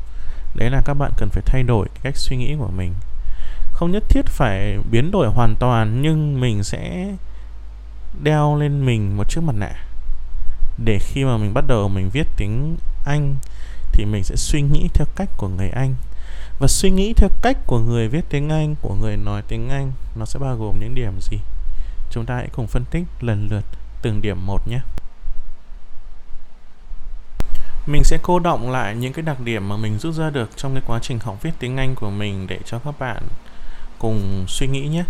đấy 0.55 0.71
là 0.71 0.83
các 0.85 0.95
bạn 0.95 1.13
cần 1.17 1.29
phải 1.33 1.43
thay 1.47 1.63
đổi 1.63 1.89
cách 2.03 2.17
suy 2.17 2.37
nghĩ 2.37 2.55
của 2.59 2.71
mình 2.77 2.95
không 3.75 3.93
nhất 3.93 4.05
thiết 4.09 4.27
phải 4.27 4.79
biến 4.91 5.11
đổi 5.11 5.29
hoàn 5.29 5.55
toàn, 5.57 6.03
nhưng 6.03 6.41
mình 6.41 6.65
sẽ 6.65 7.15
đeo 8.23 8.57
lên 8.57 8.87
mình 8.87 9.17
một 9.17 9.29
chiếc 9.29 9.41
mặt 9.41 9.55
nạ. 9.57 9.73
Để 10.85 10.99
khi 10.99 11.25
mà 11.25 11.37
mình 11.37 11.55
bắt 11.55 11.65
đầu 11.67 11.89
mình 11.89 12.11
viết 12.11 12.27
tiếng 12.37 12.77
Anh, 13.05 13.37
thì 13.93 14.05
mình 14.05 14.25
sẽ 14.25 14.37
suy 14.37 14.63
nghĩ 14.63 14.89
theo 14.95 15.07
cách 15.17 15.29
của 15.37 15.49
người 15.49 15.71
Anh. 15.71 15.95
Và 16.59 16.67
suy 16.69 16.91
nghĩ 16.91 17.13
theo 17.17 17.29
cách 17.43 17.57
của 17.67 17.79
người 17.79 18.09
viết 18.09 18.25
tiếng 18.29 18.49
Anh, 18.49 18.75
của 18.83 18.95
người 18.95 19.17
nói 19.17 19.43
tiếng 19.49 19.69
Anh, 19.69 19.93
nó 20.17 20.25
sẽ 20.25 20.39
bao 20.39 20.57
gồm 20.57 20.81
những 20.81 20.95
điểm 20.95 21.13
gì? 21.21 21.39
Chúng 22.11 22.27
ta 22.27 22.35
hãy 22.35 22.49
cùng 22.53 22.67
phân 22.67 22.85
tích 22.85 23.05
lần 23.21 23.49
lượt 23.51 23.65
từng 24.03 24.21
điểm 24.21 24.47
một 24.47 24.69
nhé. 24.69 24.81
Mình 27.87 28.05
sẽ 28.05 28.19
cô 28.23 28.39
động 28.39 28.71
lại 28.71 28.97
những 28.97 29.13
cái 29.13 29.23
đặc 29.23 29.41
điểm 29.41 29.69
mà 29.69 29.77
mình 29.77 29.99
rút 29.99 30.15
ra 30.15 30.31
được 30.31 30.51
trong 30.57 30.75
cái 30.75 30.83
quá 30.87 30.99
trình 31.03 31.19
học 31.19 31.43
viết 31.43 31.53
tiếng 31.59 31.77
Anh 31.77 31.95
của 31.95 32.11
mình 32.11 32.47
để 32.47 32.59
cho 32.65 32.79
các 32.79 32.99
bạn 32.99 33.23
cùng 34.05 34.45
suy 34.49 34.67
nghĩ 34.67 34.89
nhé. 34.89 35.05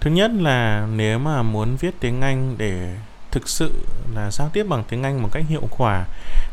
Thứ 0.00 0.10
nhất 0.10 0.30
là 0.30 0.86
nếu 0.92 1.18
mà 1.18 1.42
muốn 1.42 1.76
viết 1.76 1.94
tiếng 2.00 2.20
Anh 2.20 2.54
để 2.58 2.94
thực 3.30 3.48
sự 3.48 3.72
là 4.14 4.30
giao 4.30 4.48
tiếp 4.48 4.66
bằng 4.68 4.84
tiếng 4.88 5.02
Anh 5.02 5.22
một 5.22 5.28
cách 5.32 5.44
hiệu 5.48 5.68
quả, 5.78 6.04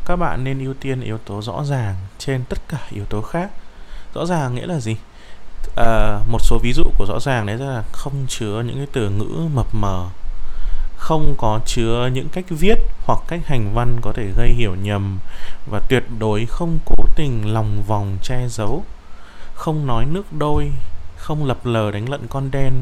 các 0.04 0.16
bạn 0.16 0.44
nên 0.44 0.64
ưu 0.64 0.74
tiên 0.74 1.00
yếu 1.00 1.18
tố 1.18 1.42
rõ 1.42 1.64
ràng 1.64 1.94
trên 2.18 2.44
tất 2.48 2.58
cả 2.68 2.78
yếu 2.90 3.04
tố 3.04 3.22
khác. 3.22 3.50
Rõ 4.14 4.26
ràng 4.26 4.54
nghĩa 4.54 4.66
là 4.66 4.80
gì? 4.80 4.96
À, 5.76 6.18
một 6.28 6.38
số 6.40 6.58
ví 6.62 6.72
dụ 6.72 6.84
của 6.98 7.06
rõ 7.08 7.20
ràng 7.20 7.46
đấy 7.46 7.58
là 7.58 7.82
không 7.92 8.26
chứa 8.28 8.62
những 8.66 8.76
cái 8.76 8.86
từ 8.92 9.10
ngữ 9.10 9.48
mập 9.54 9.74
mờ 9.74 10.06
không 10.96 11.34
có 11.38 11.60
chứa 11.66 12.10
những 12.12 12.28
cách 12.28 12.44
viết 12.48 12.78
hoặc 13.06 13.18
cách 13.28 13.40
hành 13.46 13.74
văn 13.74 13.98
có 14.02 14.12
thể 14.12 14.26
gây 14.36 14.48
hiểu 14.48 14.74
nhầm 14.82 15.18
và 15.70 15.80
tuyệt 15.88 16.04
đối 16.18 16.46
không 16.46 16.78
cố 16.84 17.04
tình 17.16 17.54
lòng 17.54 17.82
vòng 17.86 18.18
che 18.22 18.48
giấu 18.48 18.84
không 19.54 19.86
nói 19.86 20.04
nước 20.04 20.32
đôi 20.32 20.72
không 21.26 21.44
lập 21.44 21.66
lờ 21.66 21.90
đánh 21.90 22.08
lận 22.08 22.26
con 22.30 22.50
đen 22.50 22.72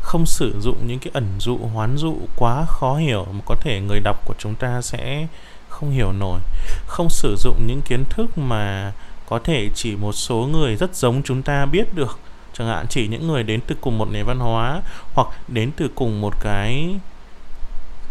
không 0.00 0.26
sử 0.26 0.60
dụng 0.60 0.86
những 0.86 0.98
cái 0.98 1.10
ẩn 1.14 1.26
dụ 1.38 1.58
hoán 1.58 1.96
dụ 1.96 2.16
quá 2.36 2.64
khó 2.68 2.96
hiểu 2.96 3.26
mà 3.32 3.40
có 3.46 3.54
thể 3.60 3.80
người 3.80 4.00
đọc 4.00 4.16
của 4.24 4.34
chúng 4.38 4.54
ta 4.54 4.82
sẽ 4.82 5.26
không 5.68 5.90
hiểu 5.90 6.12
nổi. 6.12 6.40
Không 6.86 7.08
sử 7.10 7.36
dụng 7.38 7.66
những 7.66 7.82
kiến 7.82 8.04
thức 8.10 8.38
mà 8.38 8.92
có 9.28 9.38
thể 9.44 9.68
chỉ 9.74 9.96
một 9.96 10.12
số 10.12 10.36
người 10.52 10.76
rất 10.76 10.96
giống 10.96 11.22
chúng 11.22 11.42
ta 11.42 11.66
biết 11.66 11.94
được. 11.94 12.18
Chẳng 12.52 12.68
hạn 12.68 12.86
chỉ 12.88 13.08
những 13.08 13.26
người 13.26 13.42
đến 13.42 13.60
từ 13.66 13.76
cùng 13.80 13.98
một 13.98 14.08
nền 14.12 14.26
văn 14.26 14.38
hóa 14.38 14.80
hoặc 15.14 15.28
đến 15.48 15.70
từ 15.76 15.90
cùng 15.94 16.20
một 16.20 16.34
cái 16.40 16.96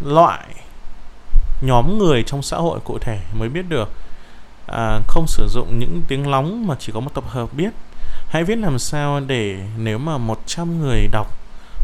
loại 0.05 0.47
nhóm 1.61 1.97
người 1.97 2.23
trong 2.23 2.41
xã 2.41 2.57
hội 2.57 2.79
cụ 2.83 2.97
thể 2.97 3.19
mới 3.33 3.49
biết 3.49 3.65
được. 3.69 3.91
À, 4.67 4.99
không 5.07 5.27
sử 5.27 5.47
dụng 5.49 5.79
những 5.79 6.01
tiếng 6.07 6.29
lóng 6.29 6.67
mà 6.67 6.75
chỉ 6.79 6.91
có 6.91 6.99
một 6.99 7.13
tập 7.13 7.23
hợp 7.27 7.53
biết 7.53 7.69
hãy 8.31 8.43
viết 8.43 8.57
làm 8.57 8.79
sao 8.79 9.19
để 9.19 9.57
nếu 9.77 9.97
mà 9.97 10.17
100 10.17 10.79
người 10.79 11.07
đọc 11.11 11.27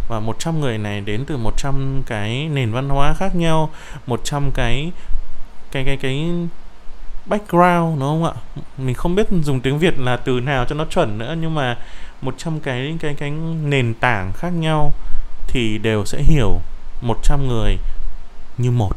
và 0.07 0.19
100 0.19 0.61
người 0.61 0.77
này 0.77 1.01
đến 1.01 1.25
từ 1.27 1.37
100 1.37 2.03
cái 2.05 2.49
nền 2.53 2.71
văn 2.71 2.89
hóa 2.89 3.13
khác 3.13 3.35
nhau 3.35 3.69
100 4.05 4.51
cái 4.53 4.91
cái 5.71 5.83
cái 5.83 5.97
cái 5.97 6.29
background, 7.25 7.99
đúng 7.99 8.09
không 8.09 8.23
ạ? 8.23 8.33
Mình 8.77 8.95
không 8.95 9.15
biết 9.15 9.27
dùng 9.43 9.61
tiếng 9.61 9.79
Việt 9.79 9.99
là 9.99 10.17
từ 10.17 10.39
nào 10.39 10.65
cho 10.65 10.75
nó 10.75 10.85
chuẩn 10.85 11.17
nữa, 11.17 11.35
nhưng 11.41 11.55
mà 11.55 11.77
100 12.21 12.59
cái 12.59 12.95
cái 12.99 13.13
cái 13.13 13.31
nền 13.63 13.93
tảng 13.93 14.31
khác 14.33 14.49
nhau 14.49 14.91
thì 15.47 15.77
đều 15.77 16.05
sẽ 16.05 16.21
hiểu 16.21 16.59
100 17.01 17.47
người 17.47 17.77
như 18.57 18.71
một. 18.71 18.91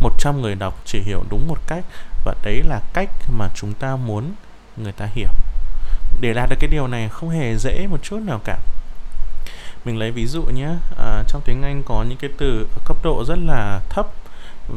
100 0.00 0.42
người 0.42 0.54
đọc 0.54 0.82
chỉ 0.84 1.00
hiểu 1.00 1.24
đúng 1.30 1.48
một 1.48 1.58
cách 1.66 1.84
và 2.24 2.34
đấy 2.44 2.62
là 2.68 2.80
cách 2.92 3.10
mà 3.38 3.48
chúng 3.54 3.72
ta 3.74 3.96
muốn 3.96 4.32
người 4.76 4.92
ta 4.92 5.08
hiểu 5.14 5.30
để 6.22 6.32
đạt 6.32 6.50
được 6.50 6.56
cái 6.60 6.70
điều 6.70 6.86
này 6.86 7.08
không 7.08 7.30
hề 7.30 7.56
dễ 7.56 7.86
một 7.86 8.02
chút 8.02 8.18
nào 8.18 8.40
cả. 8.44 8.58
Mình 9.84 9.98
lấy 9.98 10.10
ví 10.10 10.26
dụ 10.26 10.42
nhé 10.42 10.68
à, 10.98 11.22
trong 11.28 11.42
tiếng 11.44 11.62
anh 11.62 11.82
có 11.86 12.04
những 12.08 12.18
cái 12.18 12.30
từ 12.38 12.66
cấp 12.84 12.96
độ 13.02 13.24
rất 13.24 13.38
là 13.38 13.80
thấp 13.88 14.06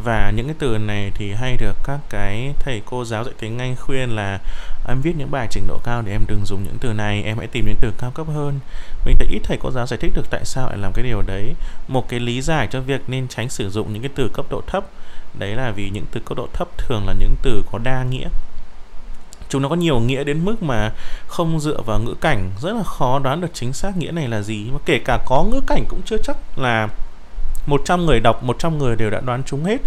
và 0.03 0.31
những 0.35 0.45
cái 0.45 0.55
từ 0.59 0.77
này 0.77 1.11
thì 1.15 1.33
hay 1.33 1.57
được 1.57 1.75
các 1.83 1.99
cái 2.09 2.53
thầy 2.59 2.81
cô 2.85 3.05
giáo 3.05 3.23
dạy 3.23 3.33
tiếng 3.39 3.59
Anh 3.59 3.75
khuyên 3.75 4.09
là 4.09 4.39
em 4.87 5.01
viết 5.01 5.13
những 5.17 5.31
bài 5.31 5.47
trình 5.51 5.67
độ 5.67 5.79
cao 5.83 6.03
thì 6.05 6.11
em 6.11 6.25
đừng 6.27 6.45
dùng 6.45 6.63
những 6.63 6.77
từ 6.79 6.93
này 6.93 7.23
em 7.23 7.37
hãy 7.37 7.47
tìm 7.47 7.65
những 7.65 7.77
từ 7.81 7.91
cao 7.97 8.11
cấp 8.11 8.27
hơn. 8.27 8.59
Mình 9.05 9.15
thấy 9.19 9.27
ít 9.31 9.39
thầy 9.43 9.57
cô 9.61 9.71
giáo 9.71 9.87
giải 9.87 9.99
thích 10.01 10.11
được 10.15 10.29
tại 10.29 10.45
sao 10.45 10.69
lại 10.69 10.77
làm 10.77 10.91
cái 10.93 11.05
điều 11.05 11.21
đấy. 11.21 11.53
Một 11.87 12.09
cái 12.09 12.19
lý 12.19 12.41
giải 12.41 12.67
cho 12.71 12.81
việc 12.81 13.01
nên 13.07 13.27
tránh 13.27 13.49
sử 13.49 13.69
dụng 13.69 13.93
những 13.93 14.01
cái 14.01 14.11
từ 14.15 14.29
cấp 14.33 14.45
độ 14.49 14.61
thấp 14.67 14.85
đấy 15.39 15.55
là 15.55 15.71
vì 15.71 15.89
những 15.89 16.05
từ 16.11 16.21
cấp 16.25 16.37
độ 16.37 16.47
thấp 16.53 16.67
thường 16.77 17.07
là 17.07 17.13
những 17.13 17.35
từ 17.41 17.63
có 17.71 17.79
đa 17.83 18.03
nghĩa 18.03 18.27
chúng 19.49 19.61
nó 19.61 19.69
có 19.69 19.75
nhiều 19.75 19.99
nghĩa 19.99 20.23
đến 20.23 20.45
mức 20.45 20.63
mà 20.63 20.91
không 21.27 21.59
dựa 21.59 21.81
vào 21.85 21.99
ngữ 21.99 22.13
cảnh. 22.21 22.51
Rất 22.61 22.73
là 22.73 22.83
khó 22.83 23.19
đoán 23.19 23.41
được 23.41 23.47
chính 23.53 23.73
xác 23.73 23.97
nghĩa 23.97 24.11
này 24.11 24.27
là 24.27 24.41
gì. 24.41 24.69
Mà 24.71 24.79
kể 24.85 24.99
cả 25.05 25.19
có 25.25 25.43
ngữ 25.43 25.61
cảnh 25.67 25.85
cũng 25.89 26.01
chưa 26.05 26.17
chắc 26.23 26.37
là 26.55 26.87
100 27.65 28.05
người 28.05 28.19
đọc 28.19 28.43
100 28.43 28.77
người 28.77 28.95
đều 28.95 29.09
đã 29.09 29.19
đoán 29.19 29.43
trúng 29.43 29.65
hết. 29.65 29.77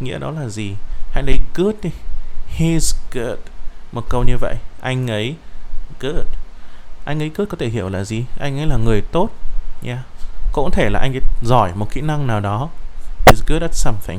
Nghĩa 0.00 0.18
đó 0.18 0.30
là 0.30 0.48
gì? 0.48 0.74
Hãy 1.10 1.22
lấy 1.22 1.38
good 1.54 1.74
đi. 1.82 1.90
He's 2.58 2.94
good. 3.12 3.38
Một 3.92 4.04
câu 4.08 4.24
như 4.24 4.36
vậy. 4.40 4.54
Anh 4.80 5.10
ấy 5.10 5.34
good. 6.00 6.26
Anh 7.04 7.22
ấy 7.22 7.30
good 7.34 7.48
có 7.48 7.56
thể 7.60 7.68
hiểu 7.68 7.88
là 7.88 8.04
gì? 8.04 8.24
Anh 8.40 8.58
ấy 8.58 8.66
là 8.66 8.76
người 8.76 9.00
tốt. 9.00 9.28
Yeah. 9.84 9.98
Cũng 10.52 10.64
có 10.64 10.70
thể 10.70 10.90
là 10.90 11.00
anh 11.00 11.12
ấy 11.12 11.22
giỏi 11.42 11.72
một 11.74 11.86
kỹ 11.92 12.00
năng 12.00 12.26
nào 12.26 12.40
đó. 12.40 12.68
He's 13.26 13.42
good 13.48 13.62
at 13.62 13.74
something. 13.74 14.18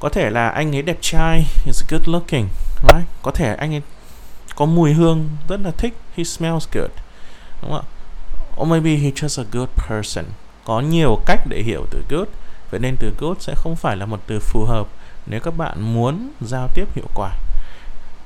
Có 0.00 0.08
thể 0.08 0.30
là 0.30 0.48
anh 0.48 0.76
ấy 0.76 0.82
đẹp 0.82 0.98
trai. 1.00 1.46
He's 1.66 1.82
good 1.90 2.08
looking 2.08 2.48
right 2.82 3.08
có 3.22 3.30
thể 3.30 3.54
anh 3.54 3.74
ấy 3.74 3.82
có 4.56 4.66
mùi 4.66 4.92
hương 4.92 5.28
rất 5.48 5.60
là 5.60 5.70
thích 5.70 5.94
he 6.16 6.24
smells 6.24 6.68
good 6.72 6.90
đúng 7.62 7.70
không 7.70 7.80
ạ? 7.80 7.88
Or 8.60 8.68
maybe 8.68 8.90
he's 8.90 9.12
just 9.12 9.42
a 9.42 9.46
good 9.52 9.68
person. 9.88 10.24
Có 10.64 10.80
nhiều 10.80 11.18
cách 11.26 11.40
để 11.48 11.62
hiểu 11.62 11.86
từ 11.90 12.04
good. 12.08 12.28
Vậy 12.70 12.80
nên 12.80 12.96
từ 12.98 13.12
good 13.18 13.38
sẽ 13.40 13.54
không 13.56 13.76
phải 13.76 13.96
là 13.96 14.06
một 14.06 14.20
từ 14.26 14.38
phù 14.40 14.64
hợp 14.64 14.86
nếu 15.26 15.40
các 15.40 15.56
bạn 15.56 15.94
muốn 15.94 16.30
giao 16.40 16.68
tiếp 16.74 16.84
hiệu 16.94 17.06
quả. 17.14 17.30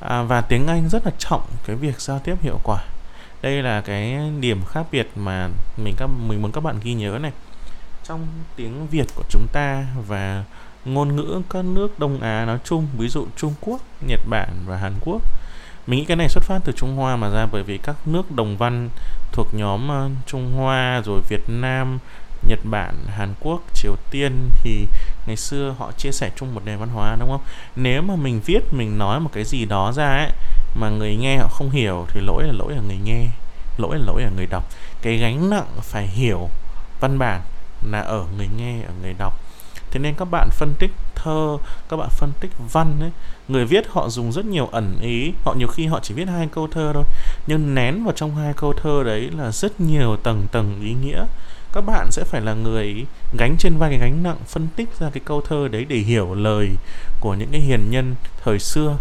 À, 0.00 0.22
và 0.22 0.40
tiếng 0.40 0.66
Anh 0.66 0.88
rất 0.88 1.06
là 1.06 1.12
trọng 1.18 1.42
cái 1.66 1.76
việc 1.76 2.00
giao 2.00 2.18
tiếp 2.18 2.36
hiệu 2.42 2.58
quả. 2.64 2.84
Đây 3.42 3.62
là 3.62 3.80
cái 3.80 4.18
điểm 4.40 4.64
khác 4.64 4.86
biệt 4.92 5.08
mà 5.16 5.48
mình 5.76 5.94
các 5.98 6.06
mình 6.06 6.42
muốn 6.42 6.52
các 6.52 6.60
bạn 6.60 6.80
ghi 6.82 6.94
nhớ 6.94 7.18
này. 7.22 7.32
Trong 8.04 8.26
tiếng 8.56 8.86
Việt 8.86 9.06
của 9.14 9.24
chúng 9.30 9.46
ta 9.52 9.86
và 10.06 10.44
ngôn 10.84 11.16
ngữ 11.16 11.42
các 11.50 11.64
nước 11.64 11.98
Đông 11.98 12.20
Á 12.20 12.44
nói 12.44 12.58
chung 12.64 12.86
ví 12.98 13.08
dụ 13.08 13.26
Trung 13.36 13.54
Quốc, 13.60 13.80
Nhật 14.06 14.20
Bản 14.28 14.50
và 14.66 14.76
Hàn 14.76 14.92
Quốc 15.00 15.22
mình 15.86 15.98
nghĩ 15.98 16.04
cái 16.04 16.16
này 16.16 16.28
xuất 16.28 16.44
phát 16.44 16.60
từ 16.64 16.72
Trung 16.76 16.96
Hoa 16.96 17.16
mà 17.16 17.28
ra 17.28 17.46
bởi 17.52 17.62
vì 17.62 17.78
các 17.78 17.96
nước 18.06 18.32
đồng 18.32 18.56
văn 18.56 18.88
thuộc 19.32 19.54
nhóm 19.54 19.88
ờ, 19.88 20.10
Trung 20.26 20.52
Hoa 20.52 21.02
rồi 21.04 21.20
Việt 21.28 21.42
Nam 21.48 21.98
Nhật 22.48 22.58
Bản, 22.64 22.94
Hàn 23.06 23.34
Quốc, 23.40 23.62
Triều 23.74 23.96
Tiên 24.10 24.50
thì 24.62 24.86
ngày 25.26 25.36
xưa 25.36 25.74
họ 25.78 25.92
chia 25.92 26.12
sẻ 26.12 26.30
chung 26.36 26.54
một 26.54 26.62
nền 26.64 26.78
văn 26.78 26.88
hóa 26.88 27.16
đúng 27.20 27.28
không? 27.28 27.40
Nếu 27.76 28.02
mà 28.02 28.16
mình 28.16 28.40
viết 28.46 28.60
mình 28.72 28.98
nói 28.98 29.20
một 29.20 29.30
cái 29.32 29.44
gì 29.44 29.64
đó 29.64 29.92
ra 29.92 30.08
ấy 30.08 30.30
mà 30.74 30.88
người 30.88 31.16
nghe 31.16 31.36
họ 31.36 31.48
không 31.48 31.70
hiểu 31.70 32.06
thì 32.08 32.20
lỗi 32.20 32.44
là 32.44 32.52
lỗi 32.52 32.74
ở 32.74 32.82
người 32.82 32.98
nghe, 33.04 33.26
lỗi 33.78 33.98
là 33.98 34.04
lỗi 34.06 34.22
ở 34.22 34.30
người 34.36 34.46
đọc. 34.46 34.64
Cái 35.02 35.16
gánh 35.16 35.50
nặng 35.50 35.66
phải 35.80 36.06
hiểu 36.06 36.48
văn 37.00 37.18
bản 37.18 37.40
là 37.90 38.00
ở 38.00 38.24
người 38.36 38.48
nghe, 38.56 38.82
ở 38.82 38.92
người 39.02 39.14
đọc. 39.18 39.43
Thế 39.94 40.00
nên 40.00 40.14
các 40.14 40.24
bạn 40.24 40.50
phân 40.50 40.74
tích 40.78 40.90
thơ, 41.14 41.58
các 41.88 41.96
bạn 41.96 42.08
phân 42.10 42.32
tích 42.40 42.50
văn 42.72 43.00
ấy, 43.00 43.10
người 43.48 43.64
viết 43.64 43.84
họ 43.88 44.08
dùng 44.08 44.32
rất 44.32 44.44
nhiều 44.44 44.66
ẩn 44.66 44.98
ý, 45.00 45.32
họ 45.44 45.54
nhiều 45.54 45.68
khi 45.68 45.86
họ 45.86 46.00
chỉ 46.02 46.14
viết 46.14 46.28
hai 46.28 46.48
câu 46.54 46.68
thơ 46.70 46.90
thôi, 46.94 47.04
nhưng 47.46 47.74
nén 47.74 48.04
vào 48.04 48.12
trong 48.16 48.36
hai 48.36 48.52
câu 48.56 48.72
thơ 48.72 49.02
đấy 49.04 49.30
là 49.38 49.52
rất 49.52 49.80
nhiều 49.80 50.16
tầng 50.16 50.46
tầng 50.52 50.80
ý 50.82 50.94
nghĩa. 50.94 51.24
Các 51.72 51.80
bạn 51.80 52.10
sẽ 52.10 52.24
phải 52.24 52.40
là 52.40 52.54
người 52.54 53.04
gánh 53.38 53.56
trên 53.58 53.76
vai 53.78 53.90
cái 53.90 53.98
gánh 53.98 54.22
nặng 54.22 54.36
phân 54.46 54.68
tích 54.76 54.88
ra 54.98 55.10
cái 55.10 55.22
câu 55.24 55.40
thơ 55.40 55.68
đấy 55.68 55.86
để 55.88 55.96
hiểu 55.96 56.34
lời 56.34 56.70
của 57.20 57.34
những 57.34 57.48
cái 57.52 57.60
hiền 57.60 57.90
nhân 57.90 58.14
thời 58.44 58.58
xưa. 58.58 58.96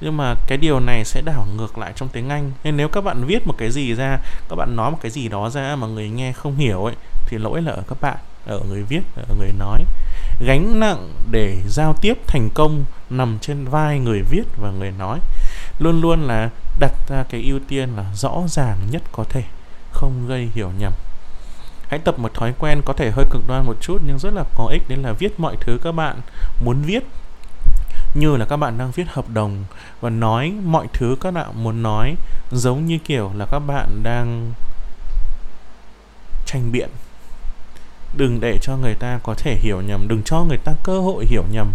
Nhưng 0.00 0.16
mà 0.16 0.34
cái 0.46 0.58
điều 0.58 0.80
này 0.80 1.04
sẽ 1.04 1.22
đảo 1.24 1.46
ngược 1.56 1.78
lại 1.78 1.92
trong 1.96 2.08
tiếng 2.08 2.28
Anh. 2.28 2.52
Nên 2.64 2.76
nếu 2.76 2.88
các 2.88 3.00
bạn 3.00 3.24
viết 3.24 3.46
một 3.46 3.54
cái 3.58 3.70
gì 3.70 3.94
ra 3.94 4.18
các 4.48 4.56
bạn 4.56 4.76
nói 4.76 4.90
một 4.90 4.98
cái 5.00 5.10
gì 5.10 5.28
đó 5.28 5.50
ra 5.50 5.76
mà 5.76 5.86
người 5.86 6.08
nghe 6.08 6.32
không 6.32 6.56
hiểu 6.56 6.84
ấy 6.84 6.94
thì 7.26 7.38
lỗi 7.38 7.62
là 7.62 7.72
ở 7.72 7.82
các 7.88 8.00
bạn 8.00 8.16
ở 8.46 8.60
người 8.68 8.82
viết 8.82 9.02
ở 9.28 9.34
người 9.38 9.52
nói. 9.58 9.84
Gánh 10.40 10.80
nặng 10.80 11.12
để 11.30 11.58
giao 11.68 11.94
tiếp 12.00 12.18
thành 12.26 12.48
công 12.54 12.84
nằm 13.10 13.38
trên 13.40 13.64
vai 13.64 13.98
người 13.98 14.22
viết 14.22 14.44
và 14.60 14.70
người 14.70 14.90
nói. 14.98 15.18
Luôn 15.78 16.00
luôn 16.00 16.22
là 16.22 16.50
đặt 16.78 16.92
ra 17.08 17.24
cái 17.28 17.42
ưu 17.42 17.60
tiên 17.68 17.96
là 17.96 18.04
rõ 18.14 18.42
ràng 18.48 18.78
nhất 18.90 19.02
có 19.12 19.24
thể, 19.24 19.42
không 19.92 20.26
gây 20.28 20.48
hiểu 20.54 20.70
nhầm. 20.78 20.92
Hãy 21.88 21.98
tập 21.98 22.18
một 22.18 22.34
thói 22.34 22.54
quen 22.58 22.80
có 22.84 22.92
thể 22.92 23.10
hơi 23.10 23.24
cực 23.30 23.42
đoan 23.48 23.66
một 23.66 23.76
chút 23.80 24.02
nhưng 24.06 24.18
rất 24.18 24.34
là 24.34 24.44
có 24.54 24.66
ích, 24.66 24.82
đấy 24.88 24.98
là 24.98 25.12
viết 25.12 25.40
mọi 25.40 25.56
thứ 25.60 25.78
các 25.82 25.92
bạn 25.92 26.20
muốn 26.64 26.82
viết. 26.82 27.02
Như 28.14 28.36
là 28.36 28.44
các 28.44 28.56
bạn 28.56 28.78
đang 28.78 28.90
viết 28.90 29.06
hợp 29.08 29.28
đồng 29.28 29.64
và 30.00 30.10
nói 30.10 30.54
mọi 30.64 30.86
thứ 30.92 31.16
các 31.20 31.30
bạn 31.30 31.62
muốn 31.62 31.82
nói, 31.82 32.14
giống 32.50 32.86
như 32.86 32.98
kiểu 32.98 33.32
là 33.36 33.46
các 33.46 33.58
bạn 33.58 34.00
đang 34.02 34.52
tranh 36.46 36.72
biện 36.72 36.88
đừng 38.16 38.40
để 38.40 38.58
cho 38.62 38.76
người 38.76 38.94
ta 38.94 39.18
có 39.22 39.34
thể 39.34 39.56
hiểu 39.56 39.80
nhầm, 39.80 40.08
đừng 40.08 40.22
cho 40.24 40.44
người 40.44 40.58
ta 40.58 40.72
cơ 40.82 41.00
hội 41.00 41.26
hiểu 41.26 41.44
nhầm. 41.50 41.72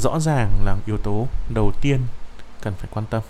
Rõ 0.00 0.20
ràng 0.20 0.50
là 0.64 0.76
yếu 0.86 0.98
tố 0.98 1.28
đầu 1.48 1.72
tiên 1.80 2.00
cần 2.62 2.74
phải 2.78 2.88
quan 2.90 3.06
tâm. 3.10 3.22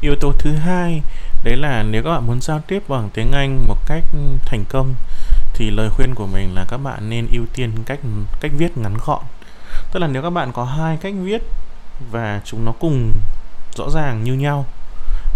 Yếu 0.00 0.14
tố 0.20 0.32
thứ 0.38 0.52
hai, 0.52 1.02
đấy 1.44 1.56
là 1.56 1.82
nếu 1.82 2.02
các 2.02 2.10
bạn 2.10 2.26
muốn 2.26 2.40
giao 2.40 2.60
tiếp 2.60 2.82
bằng 2.88 3.10
tiếng 3.14 3.32
anh 3.32 3.64
một 3.68 3.76
cách 3.86 4.04
thành 4.46 4.64
công, 4.68 4.94
thì 5.54 5.70
lời 5.70 5.90
khuyên 5.90 6.14
của 6.14 6.26
mình 6.26 6.54
là 6.54 6.64
các 6.68 6.78
bạn 6.78 7.10
nên 7.10 7.26
ưu 7.32 7.46
tiên 7.54 7.72
cách 7.86 8.00
cách 8.40 8.52
viết 8.56 8.76
ngắn 8.78 8.96
gọn. 9.06 9.22
Tức 9.92 10.00
là 10.00 10.06
nếu 10.06 10.22
các 10.22 10.30
bạn 10.30 10.52
có 10.52 10.64
hai 10.64 10.96
cách 10.96 11.14
viết 11.22 11.42
và 12.10 12.40
chúng 12.44 12.64
nó 12.64 12.72
cùng 12.80 13.12
rõ 13.76 13.90
ràng 13.90 14.24
như 14.24 14.34
nhau, 14.34 14.66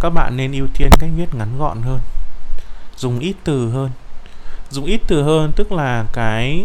các 0.00 0.10
bạn 0.10 0.36
nên 0.36 0.52
ưu 0.52 0.66
tiên 0.74 0.90
cách 0.98 1.10
viết 1.16 1.34
ngắn 1.34 1.58
gọn 1.58 1.82
hơn 1.82 2.00
dùng 2.98 3.18
ít 3.18 3.36
từ 3.44 3.70
hơn. 3.70 3.90
Dùng 4.70 4.84
ít 4.84 5.00
từ 5.06 5.22
hơn 5.22 5.52
tức 5.56 5.72
là 5.72 6.04
cái 6.12 6.64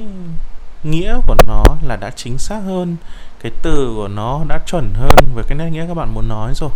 nghĩa 0.84 1.18
của 1.28 1.36
nó 1.48 1.64
là 1.82 1.96
đã 1.96 2.12
chính 2.16 2.38
xác 2.38 2.60
hơn, 2.66 2.96
cái 3.44 3.52
từ 3.62 3.94
của 3.96 4.08
nó 4.08 4.42
đã 4.48 4.60
chuẩn 4.68 4.94
hơn 4.94 5.16
với 5.34 5.44
cái 5.48 5.58
nét 5.58 5.70
nghĩa 5.70 5.88
các 5.88 5.94
bạn 5.94 6.14
muốn 6.14 6.28
nói 6.28 6.54
rồi. 6.56 6.70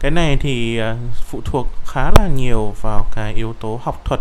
Cái 0.00 0.10
này 0.10 0.36
thì 0.40 0.78
à, 0.78 0.96
phụ 1.14 1.40
thuộc 1.44 1.66
khá 1.86 2.10
là 2.18 2.28
nhiều 2.36 2.74
vào 2.82 3.06
cái 3.14 3.32
yếu 3.34 3.54
tố 3.60 3.80
học 3.82 4.02
thuật 4.04 4.20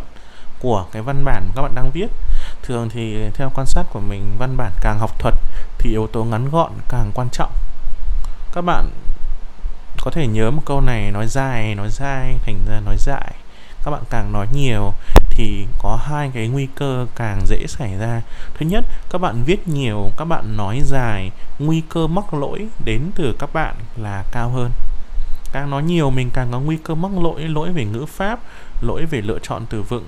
của 0.60 0.86
cái 0.91 1.01
văn 1.01 1.24
bản 1.25 1.44
mà 1.48 1.51
các 1.55 1.62
bạn 1.62 1.75
đang 1.75 1.91
viết. 1.94 2.08
Thường 2.63 2.89
thì 2.89 3.17
theo 3.34 3.51
quan 3.55 3.67
sát 3.67 3.84
của 3.94 4.00
mình, 4.00 4.36
văn 4.39 4.58
bản 4.58 4.72
càng 4.82 5.00
học 5.00 5.20
thuật 5.20 5.34
thì 5.77 5.89
yếu 5.89 6.08
tố 6.08 6.24
ngắn 6.24 6.50
gọn 6.50 6.72
càng 6.89 7.12
quan 7.13 7.27
trọng. 7.32 7.51
Các 8.53 8.62
bạn 8.62 8.89
có 10.01 10.12
thể 10.12 10.27
nhớ 10.27 10.51
một 10.51 10.62
câu 10.65 10.82
này, 10.82 11.12
nói 11.12 11.27
dài, 11.27 11.75
nói 11.75 11.89
dai, 11.89 12.36
thành 12.46 12.60
ra 12.70 12.79
nói 12.79 12.96
dại 13.00 13.34
các 13.86 13.92
bạn 13.92 14.04
càng 14.10 14.32
nói 14.32 14.48
nhiều 14.54 14.94
thì 15.30 15.65
có 15.80 16.00
hai 16.04 16.32
cái 16.34 16.48
nguy 16.48 16.68
cơ 16.75 17.06
càng 17.15 17.42
dễ 17.46 17.68
xảy 17.68 17.98
ra. 17.98 18.22
Thứ 18.60 18.65
nhất, 18.65 18.86
các 19.10 19.22
bạn 19.22 19.44
viết 19.46 19.68
nhiều, 19.68 20.10
các 20.18 20.25
bạn 20.25 20.58
nói 20.58 20.82
dài, 20.86 21.32
nguy 21.60 21.82
cơ 21.89 22.08
mắc 22.08 22.34
lỗi 22.34 22.68
đến 22.86 23.01
từ 23.15 23.36
các 23.39 23.54
bạn 23.54 23.75
là 23.98 24.24
cao 24.32 24.50
hơn. 24.50 24.72
Càng 25.54 25.70
nói 25.70 25.84
nhiều, 25.84 26.10
mình 26.10 26.30
càng 26.34 26.48
có 26.51 26.60
nguy 26.60 26.77
cơ 26.77 26.96
mắc 26.96 27.12
lỗi 27.24 27.42
lỗi 27.42 27.72
về 27.72 27.86
ngữ 27.86 28.06
pháp, 28.06 28.39
lỗi 28.82 29.06
về 29.06 29.22
lựa 29.22 29.39
chọn 29.39 29.65
từ 29.70 29.82
vựng 29.82 30.06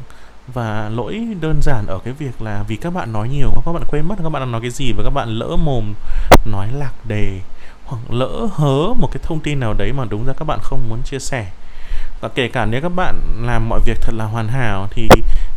và 0.54 0.90
lỗi 0.90 1.28
đơn 1.42 1.60
giản 1.62 1.86
ở 1.88 2.00
cái 2.04 2.14
việc 2.14 2.42
là 2.42 2.64
vì 2.68 2.76
các 2.76 2.94
bạn 2.94 3.14
nói 3.14 3.30
nhiều 3.30 3.50
các 3.66 3.72
bạn 3.72 3.84
quên 3.88 4.08
mất 4.08 4.16
các 4.24 4.30
bạn 4.30 4.42
đang 4.42 4.52
nói 4.52 4.62
cái 4.62 4.70
gì 4.70 4.92
và 4.98 5.04
các 5.04 5.10
bạn 5.10 5.30
lỡ 5.30 5.58
mồm 5.64 5.94
nói 6.46 6.68
lạc 6.74 6.94
đề 7.08 7.40
hoặc 7.86 8.02
lỡ 8.10 8.48
hớ 8.54 8.94
một 8.94 9.10
cái 9.12 9.24
thông 9.24 9.40
tin 9.40 9.60
nào 9.60 9.74
đấy 9.74 9.92
mà 9.94 10.06
đúng 10.10 10.26
ra 10.26 10.34
các 10.34 10.46
bạn 10.46 10.60
không 10.64 10.90
muốn 10.90 11.02
chia 11.06 11.20
sẻ 11.20 11.52
và 12.22 12.30
kể 12.30 12.48
cả 12.48 12.66
nếu 12.66 12.82
các 12.82 12.92
bạn 12.96 13.22
làm 13.46 13.70
mọi 13.70 13.80
việc 13.86 13.98
thật 14.02 14.14
là 14.16 14.26
hoàn 14.26 14.48
hảo 14.48 14.88
thì 14.92 15.08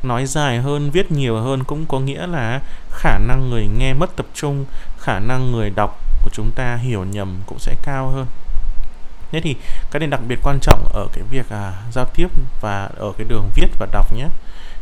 nói 0.02 0.26
dài 0.26 0.58
hơn 0.58 0.90
viết 0.90 1.12
nhiều 1.12 1.36
hơn 1.36 1.64
cũng 1.64 1.86
có 1.86 2.00
nghĩa 2.00 2.26
là 2.26 2.60
khả 2.90 3.18
năng 3.18 3.50
người 3.50 3.68
nghe 3.78 3.94
mất 3.94 4.16
tập 4.16 4.26
trung 4.34 4.64
khả 4.98 5.18
năng 5.18 5.52
người 5.52 5.70
đọc 5.70 5.98
của 6.24 6.30
chúng 6.32 6.50
ta 6.54 6.76
hiểu 6.76 7.04
nhầm 7.04 7.38
cũng 7.46 7.58
sẽ 7.58 7.74
cao 7.82 8.08
hơn. 8.08 8.26
Thế 9.32 9.40
thì 9.40 9.56
cái 9.90 10.00
này 10.00 10.08
đặc 10.08 10.20
biệt 10.28 10.38
quan 10.42 10.58
trọng 10.60 10.84
ở 10.92 11.06
cái 11.12 11.24
việc 11.30 11.50
à, 11.50 11.72
giao 11.92 12.04
tiếp 12.14 12.28
và 12.60 12.90
ở 12.96 13.12
cái 13.18 13.26
đường 13.28 13.50
viết 13.54 13.68
và 13.78 13.86
đọc 13.92 14.12
nhé. 14.12 14.26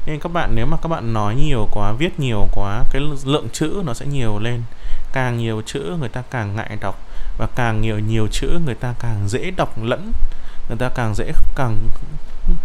Nên 0.06 0.20
các 0.20 0.32
bạn 0.32 0.50
nếu 0.54 0.66
mà 0.66 0.76
các 0.82 0.88
bạn 0.88 1.12
nói 1.12 1.34
nhiều 1.34 1.68
quá 1.70 1.92
viết 1.92 2.20
nhiều 2.20 2.48
quá 2.52 2.84
cái 2.90 3.02
lượng 3.24 3.48
chữ 3.52 3.82
nó 3.84 3.94
sẽ 3.94 4.06
nhiều 4.06 4.38
lên. 4.38 4.62
Càng 5.12 5.38
nhiều 5.38 5.62
chữ 5.66 5.96
người 6.00 6.08
ta 6.08 6.22
càng 6.30 6.56
ngại 6.56 6.76
đọc 6.80 6.98
và 7.38 7.46
càng 7.54 7.80
nhiều 7.80 7.98
nhiều 7.98 8.28
chữ 8.32 8.60
người 8.64 8.74
ta 8.74 8.94
càng 8.98 9.28
dễ 9.28 9.50
đọc 9.50 9.82
lẫn 9.82 10.12
người 10.68 10.78
ta 10.78 10.88
càng 10.88 11.14
dễ, 11.14 11.32
càng 11.56 11.76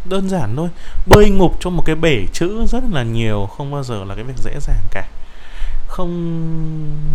đơn 0.05 0.29
giản 0.29 0.55
thôi. 0.55 0.69
Bơi 1.05 1.29
ngục 1.29 1.57
trong 1.59 1.77
một 1.77 1.83
cái 1.85 1.95
bể 1.95 2.25
chữ 2.33 2.65
rất 2.65 2.83
là 2.91 3.03
nhiều, 3.03 3.49
không 3.57 3.71
bao 3.71 3.83
giờ 3.83 4.03
là 4.03 4.15
cái 4.15 4.23
việc 4.23 4.37
dễ 4.37 4.59
dàng 4.59 4.83
cả. 4.91 5.07
Không 5.87 6.41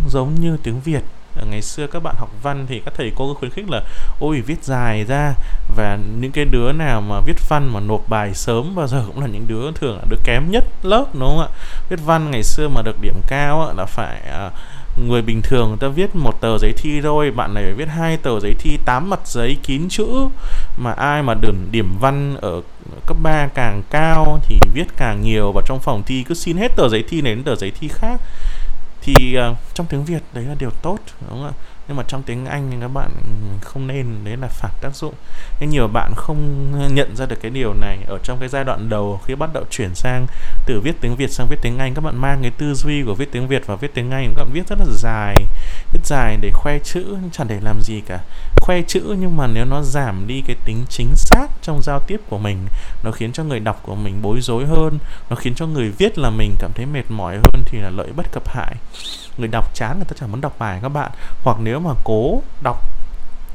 giống 0.09 0.35
như 0.35 0.57
tiếng 0.63 0.81
việt. 0.81 1.03
Ở 1.37 1.47
ngày 1.51 1.63
xưa 1.63 1.87
các 1.87 2.03
bạn 2.03 2.15
học 2.19 2.31
văn 2.43 2.67
thì 2.69 2.83
các 2.85 2.95
thầy 2.97 3.13
cô 3.17 3.35
khuyến 3.35 3.51
khích 3.51 3.71
là, 3.71 3.83
ôi, 4.21 4.41
viết 4.41 4.65
dài 4.65 5.05
ra. 5.05 5.35
Và 5.77 5.99
những 6.21 6.33
cái 6.33 6.45
đứa 6.45 6.73
nào 6.73 7.01
mà 7.01 7.21
viết 7.21 7.49
văn 7.49 7.71
mà 7.73 7.81
nộp 7.81 8.09
bài 8.09 8.35
sớm 8.35 8.75
bao 8.75 8.87
giờ 8.87 9.05
cũng 9.07 9.21
là 9.21 9.27
những 9.27 9.47
đứa 9.49 9.73
thường 9.75 9.97
là 9.97 10.05
đứa 10.11 10.17
kém 10.25 10.51
nhất 10.51 10.65
lớp, 10.83 11.05
đúng 11.13 11.29
không 11.29 11.41
ạ? 11.41 11.49
Viết 11.89 12.01
văn 12.05 12.31
ngày 12.31 12.43
xưa 12.43 12.69
mà 12.69 12.83
được 12.83 12.97
điểm 13.01 13.21
cao 13.29 13.75
là 13.77 13.85
phải 13.85 14.21
à, 14.21 14.51
người 15.07 15.23
bình 15.23 15.43
thường 15.43 15.69
người 15.69 15.79
ta 15.81 15.89
viết 15.89 16.17
một 16.17 16.41
tờ 16.41 16.59
giấy 16.59 16.73
thi 16.77 17.01
thôi, 17.03 17.31
bạn 17.31 17.55
này 17.55 17.65
phải 17.65 17.75
viết 17.75 17.89
hai 17.89 18.17
tờ 18.17 18.41
giấy 18.41 18.55
thi, 18.59 18.79
tám 18.85 19.11
mặt 19.11 19.21
giấy, 19.25 19.57
kín 19.63 19.89
chữ 19.89 20.07
mà 20.79 20.93
ai 20.93 21.23
mà 21.23 21.35
điểm 21.35 21.69
điểm 21.71 21.99
văn 22.01 22.37
ở 22.41 22.63
cấp 23.07 23.17
3 23.23 23.49
càng 23.55 23.83
cao 23.91 24.39
thì 24.43 24.59
viết 24.75 24.97
càng 24.97 25.23
nhiều 25.23 25.53
và 25.55 25.63
trong 25.67 25.81
phòng 25.81 26.03
thi 26.07 26.23
cứ 26.23 26.35
xin 26.35 26.57
hết 26.57 26.77
tờ 26.77 26.89
giấy 26.89 27.05
thi 27.09 27.21
này 27.21 27.35
đến 27.35 27.45
tờ 27.45 27.57
giấy 27.57 27.73
thi 27.81 27.89
khác. 27.89 28.21
Thì 29.03 29.37
uh, 29.51 29.57
trong 29.75 29.87
tiếng 29.87 30.05
Việt 30.05 30.23
đấy 30.33 30.45
là 30.45 30.55
điều 30.59 30.71
tốt 30.83 30.99
đúng 31.21 31.31
không 31.31 31.45
ạ? 31.45 31.53
Nhưng 31.89 31.97
mà 31.97 32.03
trong 32.09 32.23
tiếng 32.23 32.47
Anh 32.47 32.69
thì 32.71 32.77
các 32.81 32.89
bạn 32.89 33.11
không 33.61 33.87
nên, 33.87 34.25
đấy 34.25 34.37
là 34.37 34.49
phản 34.49 34.71
tác 34.81 34.97
dụng. 34.97 35.15
Nên 35.61 35.71
nhiều 35.71 35.89
bạn 35.89 36.13
không 36.17 36.73
nhận 36.95 37.17
ra 37.17 37.27
được 37.27 37.37
cái 37.43 37.51
điều 37.51 37.75
này. 37.75 37.99
Ở 38.07 38.19
trong 38.23 38.39
cái 38.41 38.49
giai 38.49 38.65
đoạn 38.65 38.89
đầu, 38.89 39.21
khi 39.25 39.35
bắt 39.35 39.51
đầu 39.53 39.65
chuyển 39.71 39.95
sang 39.95 40.27
từ 40.67 40.81
viết 40.81 41.01
tiếng 41.01 41.17
Việt 41.17 41.33
sang 41.33 41.47
viết 41.51 41.57
tiếng 41.63 41.79
Anh, 41.79 41.95
các 41.95 42.01
bạn 42.05 42.17
mang 42.17 42.39
cái 42.43 42.51
tư 42.51 42.75
duy 42.75 43.03
của 43.03 43.15
viết 43.15 43.33
tiếng 43.33 43.49
Việt 43.49 43.63
và 43.67 43.77
viết 43.77 43.95
tiếng 43.95 44.11
Anh, 44.11 44.33
các 44.37 44.45
bạn 44.45 44.53
viết 44.53 44.69
rất 44.69 44.79
là 44.79 44.87
dài, 44.91 45.37
viết 45.93 46.01
dài 46.05 46.37
để 46.41 46.51
khoe 46.55 46.79
chữ 46.79 47.17
chẳng 47.33 47.49
để 47.49 47.61
làm 47.63 47.81
gì 47.81 48.01
cả. 48.07 48.19
Khoe 48.61 48.83
chữ 48.83 49.17
nhưng 49.19 49.37
mà 49.37 49.47
nếu 49.47 49.65
nó 49.65 49.83
giảm 49.83 50.27
đi 50.27 50.43
cái 50.47 50.57
tính 50.65 50.85
chính 50.89 51.09
xác 51.17 51.47
trong 51.63 51.83
giao 51.83 52.01
tiếp 52.07 52.21
của 52.29 52.39
mình, 52.39 52.67
nó 53.05 53.11
khiến 53.11 53.33
cho 53.33 53.45
người 53.45 53.61
đọc 53.61 53.81
của 53.83 53.95
mình 53.95 54.23
bối 54.23 54.41
rối 54.41 54.67
hơn, 54.67 54.99
nó 55.31 55.37
khiến 55.37 55.55
cho 55.55 55.67
người 55.67 55.93
viết 55.99 56.19
là 56.19 56.31
mình 56.31 56.55
cảm 56.59 56.71
thấy 56.75 56.87
mệt 56.87 57.05
mỏi 57.09 57.37
hơn 57.37 57.63
thì 57.67 57.79
là 57.79 57.91
lợi 57.91 58.09
bất 58.17 58.27
cập 58.33 58.49
hại 58.49 58.75
người 59.39 59.49
đọc 59.49 59.75
chán 59.75 59.97
người 59.97 60.05
ta 60.05 60.17
chẳng 60.21 60.31
muốn 60.31 60.41
đọc 60.41 60.59
bài 60.59 60.79
các 60.83 60.89
bạn. 60.89 61.11
Hoặc 61.45 61.57
nếu 61.61 61.81
mà 61.81 61.91
cố 62.05 62.43
đọc 62.63 62.79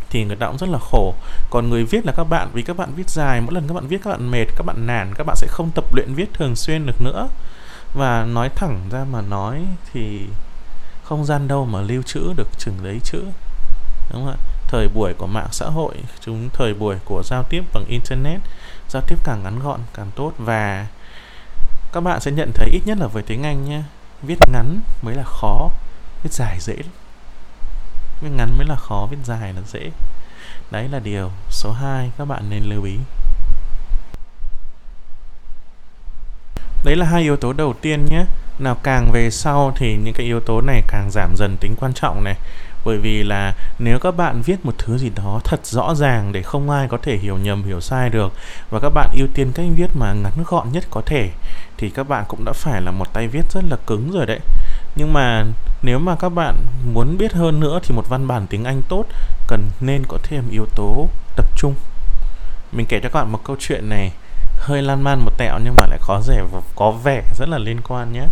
thì 0.10 0.24
người 0.24 0.36
ta 0.36 0.48
cũng 0.48 0.58
rất 0.58 0.70
là 0.70 0.80
khổ. 0.82 1.14
Còn 1.50 1.70
người 1.70 1.84
viết 1.84 2.06
là 2.06 2.12
các 2.12 2.24
bạn, 2.24 2.50
vì 2.54 2.62
các 2.62 2.78
bạn 2.78 2.90
viết 2.96 3.10
dài, 3.10 3.42
mỗi 3.42 3.54
lần 3.54 3.68
các 3.68 3.74
bạn 3.74 3.88
viết 3.88 4.02
các 4.04 4.10
bạn 4.10 4.32
mệt, 4.32 4.46
các 4.56 4.66
bạn 4.66 4.88
nản, 4.88 5.14
các 5.16 5.24
bạn 5.28 5.36
sẽ 5.36 5.48
không 5.48 5.72
tập 5.76 5.84
luyện 5.94 6.14
viết 6.14 6.34
thường 6.34 6.56
xuyên 6.56 6.86
được 6.86 7.02
nữa. 7.02 7.28
Và 7.94 8.26
nói 8.26 8.50
thẳng 8.56 8.80
ra 8.92 9.06
mà 9.12 9.22
nói 9.22 9.66
thì 9.94 10.28
không 11.04 11.26
gian 11.26 11.48
đâu 11.48 11.66
mà 11.66 11.82
lưu 11.82 12.02
trữ 12.02 12.34
được 12.38 12.48
chừng 12.58 12.76
đấy 12.84 13.00
chữ 13.04 13.24
đúng 14.12 14.26
không 14.26 14.28
ạ? 14.28 14.38
Thời 14.68 14.88
buổi 14.88 15.14
của 15.18 15.28
mạng 15.28 15.48
xã 15.52 15.66
hội, 15.66 15.96
chúng 16.20 16.50
thời 16.54 16.74
buổi 16.74 16.96
của 17.06 17.22
giao 17.26 17.44
tiếp 17.44 17.64
bằng 17.74 17.86
internet, 17.88 18.40
giao 18.90 19.02
tiếp 19.08 19.16
càng 19.24 19.44
ngắn 19.44 19.60
gọn, 19.60 19.80
càng 19.94 20.12
tốt. 20.16 20.32
Và 20.38 20.88
các 21.94 22.02
bạn 22.02 22.22
sẽ 22.22 22.32
nhận 22.32 22.52
thấy 22.56 22.70
ít 22.72 22.82
nhất 22.86 22.98
là 22.98 23.08
với 23.08 23.24
tiếng 23.24 23.44
Anh 23.44 23.70
nhé 23.70 23.82
viết 24.24 24.38
ngắn 24.48 24.80
mới 25.02 25.16
là 25.16 25.24
khó, 25.24 25.70
viết 26.24 26.34
dài 26.34 26.58
dễ 26.60 26.76
viết 28.22 28.30
ngắn 28.30 28.58
mới 28.58 28.68
là 28.68 28.76
khó, 28.76 29.08
viết 29.12 29.18
dài 29.24 29.54
là 29.54 29.62
dễ. 29.68 29.92
Đấy 30.72 30.88
là 30.92 31.00
điều 31.00 31.32
số 31.50 31.72
2 31.72 32.12
các 32.18 32.26
bạn 32.26 32.50
nên 32.50 32.64
lưu 32.64 32.84
ý. 32.84 32.98
Đấy 36.84 36.96
là 36.96 37.06
hai 37.06 37.22
yếu 37.22 37.38
tố 37.38 37.54
đầu 37.54 37.74
tiên 37.82 38.06
nhé. 38.06 38.26
Nào, 38.60 38.76
càng 38.84 39.12
về 39.12 39.30
sau 39.32 39.74
thì 39.76 39.96
những 39.96 40.14
cái 40.14 40.26
yếu 40.26 40.40
tố 40.40 40.62
này 40.62 40.82
càng 40.88 41.12
giảm 41.12 41.36
dần 41.38 41.58
tính 41.60 41.76
quan 41.80 41.94
trọng 41.94 42.24
này. 42.24 42.36
Bởi 42.86 42.98
vì 42.98 43.24
là 43.24 43.54
nếu 43.80 44.00
các 44.00 44.12
bạn 44.12 44.42
viết 44.42 44.66
một 44.66 44.76
thứ 44.78 44.98
gì 44.98 45.12
đó 45.16 45.42
thật 45.44 45.66
rõ 45.66 45.96
ràng 45.96 46.32
để 46.32 46.42
không 46.42 46.70
ai 46.70 46.88
có 46.88 46.98
thể 46.98 47.18
hiểu 47.18 47.38
nhầm, 47.38 47.64
hiểu 47.64 47.82
sai 47.82 48.10
được, 48.10 48.34
và 48.70 48.80
các 48.80 48.90
bạn 48.90 49.10
ưu 49.18 49.28
tiên 49.34 49.52
cách 49.56 49.66
viết 49.76 49.96
mà 49.96 50.14
ngắn 50.14 50.44
gọn 50.46 50.72
nhất 50.72 50.84
có 50.90 51.02
thể 51.06 51.30
thì 51.78 51.90
các 51.90 52.10
bạn 52.10 52.26
cũng 52.28 52.46
đã 52.46 52.54
phải 52.54 52.82
là 52.82 52.92
một 52.92 53.14
tay 53.14 53.28
viết 53.28 53.52
rất 53.52 53.64
là 53.70 53.78
cứng 53.88 54.12
rồi 54.12 54.26
đấy. 54.26 54.40
Nhưng 54.96 55.14
mà 55.14 55.46
nếu 55.82 56.00
mà 56.00 56.16
các 56.16 56.30
bạn 56.30 56.56
muốn 56.94 57.18
biết 57.18 57.34
hơn 57.34 57.60
nữa 57.60 57.80
thì 57.84 57.96
một 57.96 58.10
văn 58.10 58.28
bản 58.28 58.48
tiếng 58.48 58.64
Anh 58.64 58.82
tốt 58.90 59.06
cần 59.48 59.70
nên 59.80 60.04
có 60.08 60.18
thêm 60.24 60.50
yếu 60.52 60.66
tố 60.76 61.08
tập 61.36 61.46
trung. 61.58 61.76
Mình 62.72 62.86
kể 62.90 63.00
cho 63.04 63.10
các 63.10 63.20
bạn 63.20 63.32
một 63.32 63.40
câu 63.44 63.56
chuyện 63.60 63.90
này, 63.90 64.12
hơi 64.58 64.82
lan 64.82 65.02
man 65.02 65.20
một 65.20 65.32
tẹo 65.38 65.60
nhưng 65.64 65.76
mà 65.78 65.88
lại 65.88 66.00
có 66.02 66.22
và 66.52 66.62
có 66.76 66.92
vẻ 66.92 67.24
rất 67.38 67.50
là 67.50 67.58
liên 67.58 67.82
quan 67.82 68.14
nhé. 68.14 68.26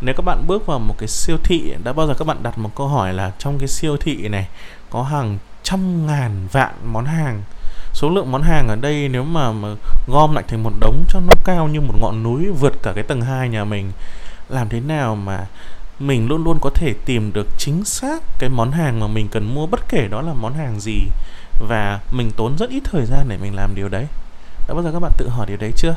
Nếu 0.00 0.14
các 0.14 0.24
bạn 0.24 0.46
bước 0.46 0.66
vào 0.66 0.78
một 0.78 0.94
cái 0.98 1.08
siêu 1.08 1.36
thị, 1.44 1.74
đã 1.84 1.92
bao 1.92 2.06
giờ 2.06 2.14
các 2.18 2.26
bạn 2.26 2.42
đặt 2.42 2.58
một 2.58 2.70
câu 2.74 2.88
hỏi 2.88 3.12
là 3.12 3.32
trong 3.38 3.58
cái 3.58 3.68
siêu 3.68 3.96
thị 3.96 4.28
này 4.28 4.48
có 4.90 5.02
hàng 5.02 5.38
trăm 5.62 6.06
ngàn 6.06 6.46
vạn 6.52 6.74
món 6.84 7.04
hàng? 7.04 7.42
Số 7.94 8.10
lượng 8.10 8.32
món 8.32 8.42
hàng 8.42 8.68
ở 8.68 8.76
đây 8.76 9.08
nếu 9.08 9.24
mà, 9.24 9.52
mà 9.52 9.68
gom 10.06 10.34
lại 10.34 10.44
thành 10.48 10.62
một 10.62 10.72
đống 10.80 11.04
cho 11.08 11.20
nó 11.20 11.32
cao 11.44 11.68
như 11.68 11.80
một 11.80 11.94
ngọn 12.00 12.22
núi 12.22 12.46
vượt 12.60 12.82
cả 12.82 12.92
cái 12.94 13.04
tầng 13.04 13.20
2 13.20 13.48
nhà 13.48 13.64
mình 13.64 13.92
làm 14.48 14.68
thế 14.68 14.80
nào 14.80 15.16
mà 15.16 15.46
mình 15.98 16.28
luôn 16.28 16.44
luôn 16.44 16.58
có 16.60 16.70
thể 16.70 16.94
tìm 17.04 17.32
được 17.32 17.46
chính 17.58 17.84
xác 17.84 18.22
cái 18.38 18.50
món 18.50 18.70
hàng 18.70 19.00
mà 19.00 19.06
mình 19.06 19.28
cần 19.28 19.54
mua 19.54 19.66
bất 19.66 19.88
kể 19.88 20.08
đó 20.10 20.22
là 20.22 20.32
món 20.32 20.54
hàng 20.54 20.80
gì 20.80 21.00
và 21.68 22.00
mình 22.10 22.30
tốn 22.36 22.58
rất 22.58 22.70
ít 22.70 22.82
thời 22.84 23.06
gian 23.06 23.28
để 23.28 23.36
mình 23.42 23.54
làm 23.54 23.74
điều 23.74 23.88
đấy. 23.88 24.06
Đã 24.68 24.74
bao 24.74 24.82
giờ 24.82 24.92
các 24.92 25.00
bạn 25.00 25.12
tự 25.18 25.28
hỏi 25.28 25.46
điều 25.46 25.56
đấy 25.56 25.72
chưa? 25.76 25.94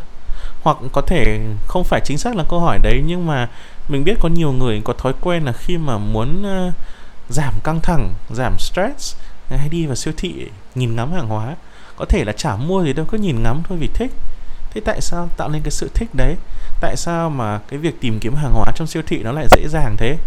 Hoặc 0.64 0.78
có 0.92 1.02
thể 1.02 1.40
không 1.68 1.84
phải 1.84 2.02
chính 2.06 2.18
xác 2.18 2.36
là 2.36 2.44
câu 2.50 2.60
hỏi 2.60 2.80
đấy 2.84 3.04
nhưng 3.06 3.26
mà 3.28 3.50
mình 3.88 4.04
biết 4.04 4.18
có 4.20 4.30
nhiều 4.30 4.52
người 4.52 4.82
có 4.86 4.94
thói 4.94 5.14
quen 5.22 5.44
là 5.44 5.52
khi 5.52 5.78
mà 5.78 5.98
muốn 5.98 6.46
uh, 6.68 6.74
giảm 7.30 7.54
căng 7.64 7.80
thẳng 7.84 8.14
giảm 8.30 8.56
stress 8.60 9.16
hay 9.50 9.70
đi 9.70 9.86
vào 9.86 9.96
siêu 9.96 10.14
thị 10.18 10.48
nhìn 10.76 10.96
ngắm 10.96 11.12
hàng 11.12 11.28
hóa 11.28 11.56
có 11.98 12.06
thể 12.06 12.24
là 12.24 12.34
chả 12.34 12.56
mua 12.56 12.84
gì 12.84 12.94
đâu, 12.94 13.06
cứ 13.10 13.18
nhìn 13.18 13.44
ngắm 13.44 13.62
thôi 13.70 13.78
vì 13.78 13.90
thích. 13.94 14.12
Thế 14.72 14.82
tại 14.86 15.02
sao 15.02 15.30
tạo 15.38 15.50
nên 15.50 15.62
cái 15.62 15.72
sự 15.72 15.90
thích 15.94 16.10
đấy? 16.16 16.36
Tại 16.82 16.96
sao 16.98 17.30
mà 17.30 17.60
cái 17.70 17.80
việc 17.80 18.02
tìm 18.02 18.20
kiếm 18.20 18.36
hàng 18.36 18.54
hóa 18.54 18.72
trong 18.76 18.88
siêu 18.88 19.04
thị 19.08 19.24
nó 19.24 19.32
lại 19.32 19.48
dễ 19.52 19.68
dàng 19.68 19.96
thế? 19.98 20.18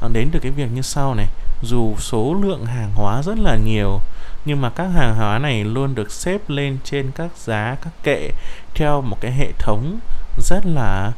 Nó 0.00 0.08
đến 0.12 0.28
từ 0.32 0.38
cái 0.38 0.52
việc 0.52 0.72
như 0.74 0.82
sau 0.82 1.14
này. 1.14 1.26
Dù 1.62 1.94
số 1.98 2.34
lượng 2.42 2.66
hàng 2.66 2.90
hóa 2.94 3.22
rất 3.22 3.38
là 3.38 3.56
nhiều, 3.56 4.00
nhưng 4.44 4.60
mà 4.60 4.70
các 4.70 4.86
hàng 4.86 5.14
hóa 5.14 5.38
này 5.38 5.64
luôn 5.64 5.94
được 5.94 6.12
xếp 6.12 6.40
lên 6.48 6.78
trên 6.84 7.10
các 7.10 7.30
giá, 7.36 7.76
các 7.84 7.92
kệ 8.02 8.30
theo 8.74 9.00
một 9.00 9.16
cái 9.20 9.32
hệ 9.32 9.52
thống 9.58 9.98
rất 10.38 10.66
là 10.66 11.12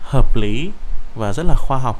hợp 0.00 0.36
lý 0.36 0.70
và 1.16 1.32
rất 1.32 1.46
là 1.46 1.54
khoa 1.54 1.78
học. 1.78 1.96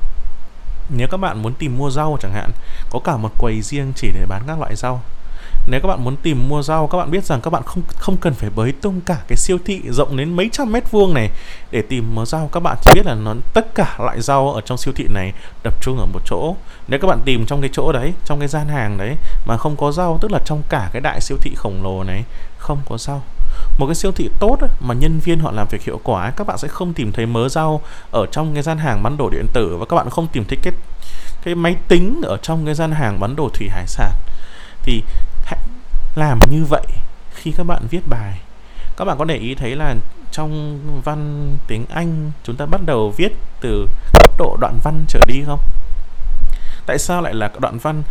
Nếu 0.97 1.09
các 1.11 1.17
bạn 1.17 1.43
muốn 1.43 1.55
tìm 1.55 1.79
mua 1.79 1.91
rau 1.91 2.19
chẳng 2.21 2.33
hạn, 2.33 2.51
có 2.91 3.01
cả 3.05 3.17
một 3.17 3.31
quầy 3.39 3.63
riêng 3.63 3.93
chỉ 3.97 4.11
để 4.15 4.27
bán 4.29 4.43
các 4.47 4.59
loại 4.59 4.77
rau 4.77 5.03
nếu 5.67 5.81
các 5.81 5.89
bạn 5.89 6.05
muốn 6.05 6.17
tìm 6.17 6.49
mua 6.49 6.63
rau, 6.63 6.87
các 6.87 6.99
bạn 6.99 7.11
biết 7.11 7.25
rằng 7.25 7.41
các 7.41 7.51
bạn 7.51 7.63
không 7.67 7.83
không 7.99 8.17
cần 8.17 8.35
phải 8.35 8.51
bới 8.51 8.73
tung 8.73 9.01
cả 9.01 9.19
cái 9.29 9.37
siêu 9.37 9.59
thị 9.65 9.83
rộng 9.91 10.17
đến 10.17 10.37
mấy 10.37 10.49
trăm 10.53 10.73
mét 10.73 10.91
vuông 10.91 11.15
này. 11.15 11.31
Để 11.71 11.83
tìm 11.83 12.15
mua 12.15 12.25
rau, 12.25 12.49
các 12.53 12.61
bạn 12.61 12.77
chỉ 12.85 12.91
biết 12.95 13.07
là 13.07 13.15
nó, 13.15 13.35
tất 13.55 13.75
cả 13.75 13.97
loại 13.99 14.21
rau 14.21 14.53
ở 14.53 14.61
trong 14.61 14.79
siêu 14.79 14.95
thị 14.97 15.07
này 15.11 15.33
tập 15.63 15.75
trung 15.83 15.99
ở 15.99 16.07
một 16.07 16.21
chỗ. 16.27 16.55
Nếu 16.89 17.01
các 17.01 17.09
bạn 17.09 17.21
tìm 17.25 17.47
trong 17.47 17.61
cái 17.61 17.71
chỗ 17.73 17.93
đấy, 17.93 18.13
trong 18.25 18.39
cái 18.39 18.49
gian 18.49 18.69
hàng 18.69 18.99
đấy, 18.99 19.17
mà 19.47 19.57
không 19.57 19.77
có 19.77 19.93
rau, 19.93 20.19
tức 20.21 20.33
là 20.33 20.39
trong 20.45 20.63
cả 20.69 20.91
cái 20.93 21.01
đại 21.01 21.21
siêu 21.21 21.37
thị 21.41 21.53
khổng 21.57 21.83
lồ 21.83 22.05
này, 22.05 22.25
không 22.59 22.79
có 22.89 22.99
rau. 22.99 23.23
Một 23.79 23.87
cái 23.87 23.95
siêu 23.95 24.13
thị 24.13 24.31
tốt 24.41 24.57
mà 24.81 24.95
nhân 24.95 25.21
viên 25.25 25.39
họ 25.39 25.51
làm 25.51 25.67
việc 25.71 25.83
hiệu 25.83 26.01
quả 26.05 26.31
các 26.31 26.47
bạn 26.47 26.59
sẽ 26.59 26.69
không 26.69 26.93
tìm 26.93 27.13
thấy 27.13 27.27
mớ 27.27 27.49
rau 27.49 27.81
ở 28.11 28.27
trong 28.33 28.55
cái 28.55 28.63
gian 28.63 28.79
hàng 28.79 29.03
bán 29.03 29.17
đồ 29.17 29.31
điện 29.31 29.47
tử 29.53 29.77
và 29.77 29.87
các 29.87 29.97
bạn 29.97 30.11
không 30.11 30.27
tìm 30.27 30.45
thấy 30.49 30.59
cái 30.63 30.73
cái 31.43 31.55
máy 31.55 31.77
tính 31.89 32.21
ở 32.25 32.37
trong 32.37 32.65
cái 32.65 32.75
gian 32.75 32.93
hàng 32.93 33.21
bán 33.21 33.37
đồ 33.37 33.49
thủy 33.55 33.69
hải 33.69 33.87
sản. 33.87 34.13
Thì 34.83 35.03
làm 36.17 36.39
như 36.51 36.65
vậy 36.65 36.87
khi 37.35 37.53
các 37.53 37.65
bạn 37.65 37.83
viết 37.91 38.01
bài 38.09 38.41
các 38.97 39.05
bạn 39.05 39.19
có 39.19 39.25
để 39.25 39.37
ý 39.37 39.55
thấy 39.55 39.77
là 39.77 39.95
trong 40.31 40.79
văn 41.05 41.51
tiếng 41.67 41.87
Anh 41.89 42.31
chúng 42.45 42.57
ta 42.57 42.67
bắt 42.67 42.81
đầu 42.87 43.15
viết 43.17 43.33
từ 43.61 43.87
cấp 44.13 44.31
độ 44.39 44.57
đoạn 44.61 44.79
văn 44.85 45.05
trở 45.09 45.21
đi 45.27 45.43
không? 45.47 45.61
Tại 46.87 46.99
sao 46.99 47.23
lại 47.23 47.35
là 47.35 47.51
đoạn 47.59 47.79
văn? 47.79 48.03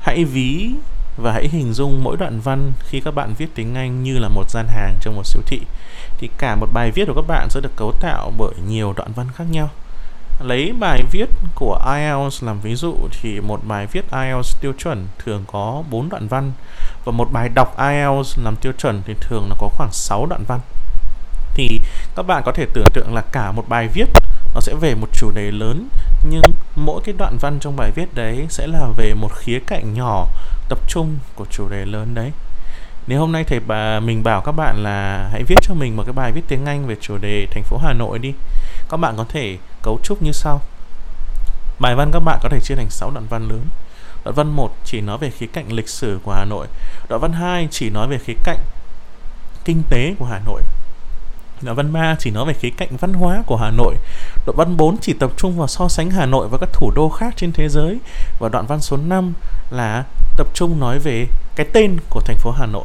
Hãy 0.00 0.24
ví 0.24 0.70
và 1.16 1.32
hãy 1.32 1.48
hình 1.48 1.72
dung 1.72 2.04
mỗi 2.04 2.16
đoạn 2.16 2.40
văn 2.40 2.72
khi 2.80 3.00
các 3.00 3.14
bạn 3.14 3.34
viết 3.38 3.46
tiếng 3.54 3.74
Anh 3.74 4.02
như 4.02 4.18
là 4.18 4.28
một 4.28 4.50
gian 4.50 4.66
hàng 4.68 4.94
trong 5.00 5.16
một 5.16 5.26
siêu 5.26 5.42
thị 5.46 5.60
thì 6.18 6.28
cả 6.38 6.56
một 6.56 6.68
bài 6.72 6.90
viết 6.90 7.04
của 7.06 7.14
các 7.14 7.26
bạn 7.28 7.50
sẽ 7.50 7.60
được 7.60 7.76
cấu 7.76 7.92
tạo 8.00 8.32
bởi 8.38 8.54
nhiều 8.68 8.94
đoạn 8.96 9.12
văn 9.16 9.26
khác 9.34 9.44
nhau 9.50 9.70
lấy 10.44 10.72
bài 10.80 11.02
viết 11.10 11.28
của 11.54 11.78
IELTS 11.96 12.44
làm 12.44 12.60
ví 12.60 12.74
dụ 12.74 12.94
thì 13.22 13.40
một 13.40 13.60
bài 13.64 13.86
viết 13.92 14.04
IELTS 14.12 14.56
tiêu 14.60 14.72
chuẩn 14.78 15.06
thường 15.24 15.44
có 15.52 15.82
4 15.90 16.08
đoạn 16.08 16.28
văn 16.28 16.52
và 17.04 17.12
một 17.12 17.28
bài 17.32 17.48
đọc 17.54 17.76
IELTS 17.78 18.38
làm 18.44 18.56
tiêu 18.56 18.72
chuẩn 18.78 19.02
thì 19.06 19.14
thường 19.20 19.46
nó 19.48 19.56
có 19.58 19.68
khoảng 19.68 19.92
6 19.92 20.26
đoạn 20.26 20.44
văn. 20.48 20.60
Thì 21.54 21.80
các 22.16 22.22
bạn 22.22 22.42
có 22.46 22.52
thể 22.52 22.66
tưởng 22.74 22.88
tượng 22.94 23.14
là 23.14 23.20
cả 23.32 23.52
một 23.52 23.64
bài 23.68 23.88
viết 23.94 24.06
nó 24.54 24.60
sẽ 24.60 24.74
về 24.80 24.94
một 24.94 25.08
chủ 25.12 25.30
đề 25.34 25.50
lớn, 25.50 25.88
nhưng 26.30 26.42
mỗi 26.76 27.00
cái 27.04 27.14
đoạn 27.18 27.36
văn 27.40 27.58
trong 27.60 27.76
bài 27.76 27.90
viết 27.94 28.14
đấy 28.14 28.46
sẽ 28.48 28.66
là 28.66 28.86
về 28.96 29.14
một 29.14 29.32
khía 29.34 29.58
cạnh 29.66 29.94
nhỏ, 29.94 30.26
tập 30.68 30.78
trung 30.88 31.18
của 31.34 31.44
chủ 31.50 31.68
đề 31.68 31.84
lớn 31.84 32.14
đấy 32.14 32.32
nếu 33.06 33.20
hôm 33.20 33.32
nay 33.32 33.44
thầy 33.44 33.60
bà, 33.60 34.00
mình 34.00 34.22
bảo 34.22 34.40
các 34.40 34.52
bạn 34.52 34.82
là 34.82 35.28
hãy 35.32 35.42
viết 35.42 35.56
cho 35.62 35.74
mình 35.74 35.96
một 35.96 36.02
cái 36.06 36.12
bài 36.12 36.32
viết 36.32 36.42
tiếng 36.48 36.66
Anh 36.66 36.86
về 36.86 36.96
chủ 37.00 37.18
đề 37.18 37.46
thành 37.50 37.62
phố 37.62 37.78
Hà 37.78 37.92
Nội 37.92 38.18
đi. 38.18 38.32
Các 38.88 38.96
bạn 38.96 39.14
có 39.16 39.24
thể 39.28 39.58
cấu 39.82 39.98
trúc 40.02 40.22
như 40.22 40.32
sau. 40.32 40.60
Bài 41.78 41.94
văn 41.94 42.10
các 42.12 42.20
bạn 42.20 42.38
có 42.42 42.48
thể 42.48 42.60
chia 42.60 42.74
thành 42.74 42.90
6 42.90 43.10
đoạn 43.10 43.26
văn 43.30 43.48
lớn. 43.48 43.66
Đoạn 44.24 44.34
văn 44.34 44.56
1 44.56 44.76
chỉ 44.84 45.00
nói 45.00 45.18
về 45.18 45.30
khía 45.30 45.46
cạnh 45.46 45.72
lịch 45.72 45.88
sử 45.88 46.18
của 46.24 46.32
Hà 46.32 46.44
Nội. 46.44 46.66
Đoạn 47.08 47.20
văn 47.20 47.32
2 47.32 47.68
chỉ 47.70 47.90
nói 47.90 48.08
về 48.08 48.18
khía 48.18 48.34
cạnh 48.44 48.58
kinh 49.64 49.82
tế 49.90 50.14
của 50.18 50.26
Hà 50.26 50.40
Nội. 50.46 50.62
Đoạn 51.62 51.76
văn 51.76 51.92
3 51.92 52.16
chỉ 52.18 52.30
nói 52.30 52.44
về 52.46 52.52
khía 52.52 52.70
cạnh 52.70 52.96
văn 52.96 53.12
hóa 53.12 53.42
của 53.46 53.56
Hà 53.56 53.70
Nội. 53.70 53.94
Đoạn 54.46 54.56
văn 54.56 54.76
4 54.76 54.96
chỉ 55.00 55.12
tập 55.12 55.30
trung 55.36 55.58
vào 55.58 55.68
so 55.68 55.88
sánh 55.88 56.10
Hà 56.10 56.26
Nội 56.26 56.48
với 56.48 56.58
các 56.58 56.68
thủ 56.72 56.90
đô 56.94 57.08
khác 57.08 57.34
trên 57.36 57.52
thế 57.52 57.68
giới. 57.68 57.98
Và 58.38 58.48
đoạn 58.48 58.66
văn 58.66 58.80
số 58.80 58.96
5 58.96 59.32
là 59.70 60.04
tập 60.36 60.46
trung 60.54 60.80
nói 60.80 60.98
về 60.98 61.26
cái 61.56 61.66
tên 61.72 61.96
của 62.10 62.20
thành 62.20 62.36
phố 62.36 62.50
Hà 62.50 62.66
Nội 62.66 62.84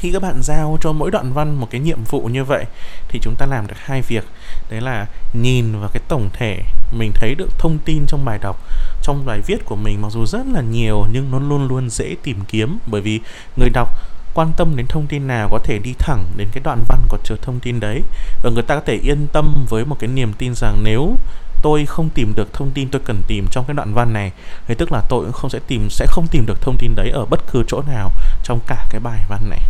khi 0.00 0.12
các 0.12 0.22
bạn 0.22 0.42
giao 0.42 0.78
cho 0.80 0.92
mỗi 0.92 1.10
đoạn 1.10 1.32
văn 1.32 1.60
một 1.60 1.68
cái 1.70 1.80
nhiệm 1.80 2.04
vụ 2.04 2.20
như 2.20 2.44
vậy 2.44 2.64
thì 3.08 3.18
chúng 3.22 3.34
ta 3.38 3.46
làm 3.46 3.66
được 3.66 3.74
hai 3.78 4.02
việc. 4.02 4.24
Đấy 4.70 4.80
là 4.80 5.06
nhìn 5.32 5.80
vào 5.80 5.90
cái 5.92 6.02
tổng 6.08 6.28
thể, 6.32 6.62
mình 6.92 7.12
thấy 7.14 7.34
được 7.34 7.58
thông 7.58 7.78
tin 7.84 8.06
trong 8.06 8.24
bài 8.24 8.38
đọc, 8.42 8.56
trong 9.02 9.26
bài 9.26 9.40
viết 9.46 9.64
của 9.64 9.76
mình 9.76 10.02
mặc 10.02 10.08
dù 10.12 10.26
rất 10.26 10.46
là 10.52 10.60
nhiều 10.60 11.06
nhưng 11.12 11.30
nó 11.30 11.38
luôn 11.38 11.68
luôn 11.68 11.90
dễ 11.90 12.16
tìm 12.22 12.40
kiếm 12.48 12.78
bởi 12.86 13.00
vì 13.00 13.20
người 13.56 13.68
đọc 13.70 13.88
quan 14.34 14.52
tâm 14.56 14.76
đến 14.76 14.86
thông 14.86 15.06
tin 15.06 15.26
nào 15.26 15.48
có 15.50 15.58
thể 15.64 15.78
đi 15.78 15.94
thẳng 15.98 16.24
đến 16.36 16.48
cái 16.52 16.62
đoạn 16.64 16.84
văn 16.88 17.00
có 17.08 17.18
chứa 17.24 17.36
thông 17.42 17.60
tin 17.60 17.80
đấy. 17.80 18.02
Và 18.42 18.50
người 18.50 18.62
ta 18.62 18.74
có 18.74 18.82
thể 18.86 18.94
yên 19.02 19.26
tâm 19.32 19.66
với 19.68 19.84
một 19.84 19.96
cái 19.98 20.10
niềm 20.10 20.32
tin 20.38 20.54
rằng 20.54 20.80
nếu 20.82 21.16
tôi 21.62 21.86
không 21.86 22.08
tìm 22.14 22.32
được 22.36 22.52
thông 22.52 22.70
tin 22.70 22.88
tôi 22.88 23.02
cần 23.04 23.22
tìm 23.26 23.46
trong 23.50 23.64
cái 23.64 23.74
đoạn 23.74 23.94
văn 23.94 24.12
này, 24.12 24.32
thì 24.66 24.74
tức 24.74 24.92
là 24.92 25.00
tôi 25.08 25.24
cũng 25.24 25.32
không 25.32 25.50
sẽ 25.50 25.58
tìm, 25.66 25.90
sẽ 25.90 26.06
không 26.08 26.26
tìm 26.30 26.46
được 26.46 26.60
thông 26.60 26.76
tin 26.78 26.94
đấy 26.94 27.10
ở 27.10 27.26
bất 27.26 27.40
cứ 27.52 27.64
chỗ 27.68 27.82
nào 27.82 28.10
trong 28.44 28.60
cả 28.66 28.86
cái 28.90 29.00
bài 29.00 29.20
văn 29.28 29.50
này 29.50 29.60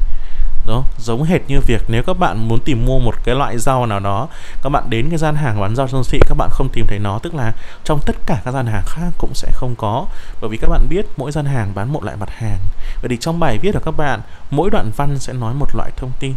đó, 0.67 0.85
giống 0.99 1.23
hệt 1.23 1.41
như 1.49 1.61
việc 1.61 1.83
nếu 1.89 2.03
các 2.03 2.19
bạn 2.19 2.49
muốn 2.49 2.61
tìm 2.61 2.87
mua 2.87 2.99
một 2.99 3.15
cái 3.25 3.35
loại 3.35 3.59
rau 3.59 3.87
nào 3.87 4.01
đó, 4.01 4.29
các 4.63 4.69
bạn 4.69 4.85
đến 4.91 5.09
cái 5.09 5.19
gian 5.19 5.35
hàng 5.35 5.61
bán 5.61 5.77
rau 5.77 5.89
trong 5.89 6.03
thị, 6.11 6.19
các 6.27 6.35
bạn 6.35 6.49
không 6.53 6.69
tìm 6.73 6.87
thấy 6.89 6.99
nó, 6.99 7.19
tức 7.23 7.35
là 7.35 7.53
trong 7.85 8.01
tất 8.07 8.17
cả 8.27 8.41
các 8.45 8.53
gian 8.53 8.67
hàng 8.67 8.85
khác 8.87 9.11
cũng 9.19 9.35
sẽ 9.35 9.51
không 9.55 9.75
có. 9.79 10.07
Bởi 10.41 10.51
vì 10.51 10.57
các 10.57 10.71
bạn 10.71 10.87
biết 10.91 11.07
mỗi 11.17 11.33
gian 11.33 11.45
hàng 11.45 11.73
bán 11.75 11.93
một 11.93 12.05
loại 12.05 12.17
mặt 12.17 12.31
hàng. 12.31 12.59
Vậy 13.03 13.09
thì 13.09 13.17
trong 13.21 13.41
bài 13.41 13.59
viết 13.59 13.73
của 13.73 13.81
các 13.85 13.97
bạn, 13.97 14.21
mỗi 14.51 14.71
đoạn 14.71 14.91
văn 14.97 15.19
sẽ 15.19 15.33
nói 15.33 15.55
một 15.55 15.77
loại 15.77 15.91
thông 15.97 16.13
tin. 16.21 16.35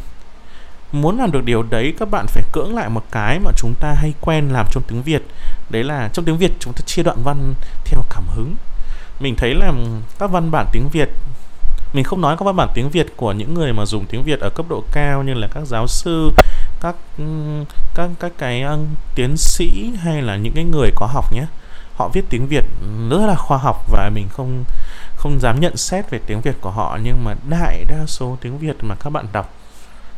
Muốn 0.91 1.17
làm 1.17 1.31
được 1.31 1.43
điều 1.45 1.63
đấy, 1.63 1.93
các 1.99 2.09
bạn 2.11 2.25
phải 2.27 2.43
cưỡng 2.51 2.75
lại 2.75 2.89
một 2.89 3.03
cái 3.11 3.39
mà 3.39 3.51
chúng 3.57 3.73
ta 3.79 3.93
hay 3.93 4.13
quen 4.21 4.49
làm 4.49 4.65
trong 4.71 4.83
tiếng 4.87 5.03
Việt. 5.03 5.21
Đấy 5.69 5.83
là, 5.83 6.09
trong 6.13 6.25
tiếng 6.25 6.37
Việt 6.37 6.51
chúng 6.59 6.73
ta 6.73 6.81
chia 6.85 7.03
đoạn 7.03 7.17
văn 7.23 7.53
theo 7.85 8.01
cảm 8.09 8.23
hứng. 8.27 8.55
Mình 9.19 9.35
thấy 9.35 9.53
là 9.55 9.71
các 10.19 10.31
văn 10.31 10.51
bản 10.51 10.67
tiếng 10.71 10.89
Việt 10.89 11.09
mình 11.93 12.03
không 12.03 12.21
nói 12.21 12.37
các 12.39 12.45
văn 12.45 12.55
bản 12.55 12.69
tiếng 12.73 12.89
Việt 12.89 13.07
của 13.17 13.31
những 13.31 13.53
người 13.53 13.73
mà 13.73 13.85
dùng 13.85 14.05
tiếng 14.05 14.23
Việt 14.23 14.39
ở 14.39 14.49
cấp 14.49 14.65
độ 14.69 14.83
cao 14.91 15.23
như 15.23 15.33
là 15.33 15.47
các 15.53 15.65
giáo 15.65 15.87
sư 15.87 16.31
các 16.81 16.95
các 17.95 18.09
các 18.19 18.31
cái 18.37 18.63
uh, 18.73 18.79
tiến 19.15 19.37
sĩ 19.37 19.91
hay 19.97 20.21
là 20.21 20.35
những 20.35 20.53
cái 20.53 20.63
người 20.63 20.89
có 20.95 21.05
học 21.05 21.33
nhé. 21.33 21.45
Họ 21.95 22.09
viết 22.13 22.25
tiếng 22.29 22.47
Việt 22.47 22.65
rất 23.09 23.25
là 23.27 23.35
khoa 23.35 23.57
học 23.57 23.85
và 23.91 24.09
mình 24.13 24.27
không 24.29 24.63
không 25.15 25.39
dám 25.39 25.59
nhận 25.59 25.77
xét 25.77 26.09
về 26.09 26.19
tiếng 26.25 26.41
Việt 26.41 26.55
của 26.61 26.71
họ 26.71 26.97
nhưng 27.03 27.23
mà 27.23 27.35
đại 27.49 27.83
đa 27.87 28.05
số 28.07 28.37
tiếng 28.41 28.57
Việt 28.57 28.75
mà 28.81 28.95
các 28.95 29.09
bạn 29.09 29.27
đọc 29.33 29.53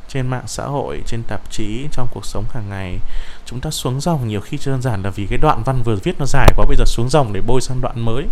trên 0.07 0.27
mạng 0.27 0.43
xã 0.47 0.63
hội, 0.65 1.01
trên 1.07 1.23
tạp 1.23 1.51
chí, 1.51 1.88
trong 1.91 2.07
cuộc 2.13 2.25
sống 2.25 2.45
hàng 2.53 2.69
ngày 2.69 2.99
chúng 3.45 3.59
ta 3.59 3.71
xuống 3.71 4.01
dòng 4.01 4.27
nhiều 4.27 4.41
khi 4.41 4.57
đơn 4.65 4.81
giản 4.81 5.03
là 5.03 5.09
vì 5.09 5.25
cái 5.29 5.38
đoạn 5.38 5.63
văn 5.65 5.81
vừa 5.83 5.95
viết 5.95 6.19
nó 6.19 6.25
dài 6.25 6.51
quá 6.55 6.65
bây 6.67 6.77
giờ 6.77 6.83
xuống 6.85 7.09
dòng 7.09 7.33
để 7.33 7.41
bôi 7.47 7.61
sang 7.61 7.81
đoạn 7.81 8.05
mới 8.05 8.25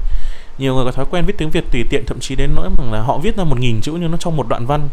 nhiều 0.58 0.76
người 0.76 0.86
có 0.86 0.92
thói 0.92 1.06
quen 1.10 1.26
viết 1.26 1.38
tiếng 1.38 1.50
Việt 1.50 1.72
tùy 1.72 1.84
tiện, 1.90 2.06
thậm 2.06 2.20
chí 2.20 2.36
đến 2.36 2.56
nỗi 2.56 2.70
mà 2.78 2.84
là 2.92 3.02
họ 3.02 3.18
viết 3.18 3.38
ra 3.38 3.44
một 3.44 3.60
nghìn 3.60 3.82
chữ 3.82 3.92
nhưng 4.00 4.12
nó 4.12 4.18
trong 4.18 4.38
một 4.38 4.48
đoạn 4.50 4.66
văn. 4.66 4.90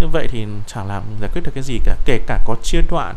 Như 0.00 0.06
vậy 0.06 0.28
thì 0.30 0.46
chẳng 0.66 0.86
làm 0.86 1.02
giải 1.20 1.30
quyết 1.32 1.42
được 1.44 1.50
cái 1.54 1.64
gì 1.64 1.78
cả, 1.84 1.96
kể 2.04 2.20
cả 2.26 2.38
có 2.46 2.56
chia 2.62 2.80
đoạn 2.90 3.14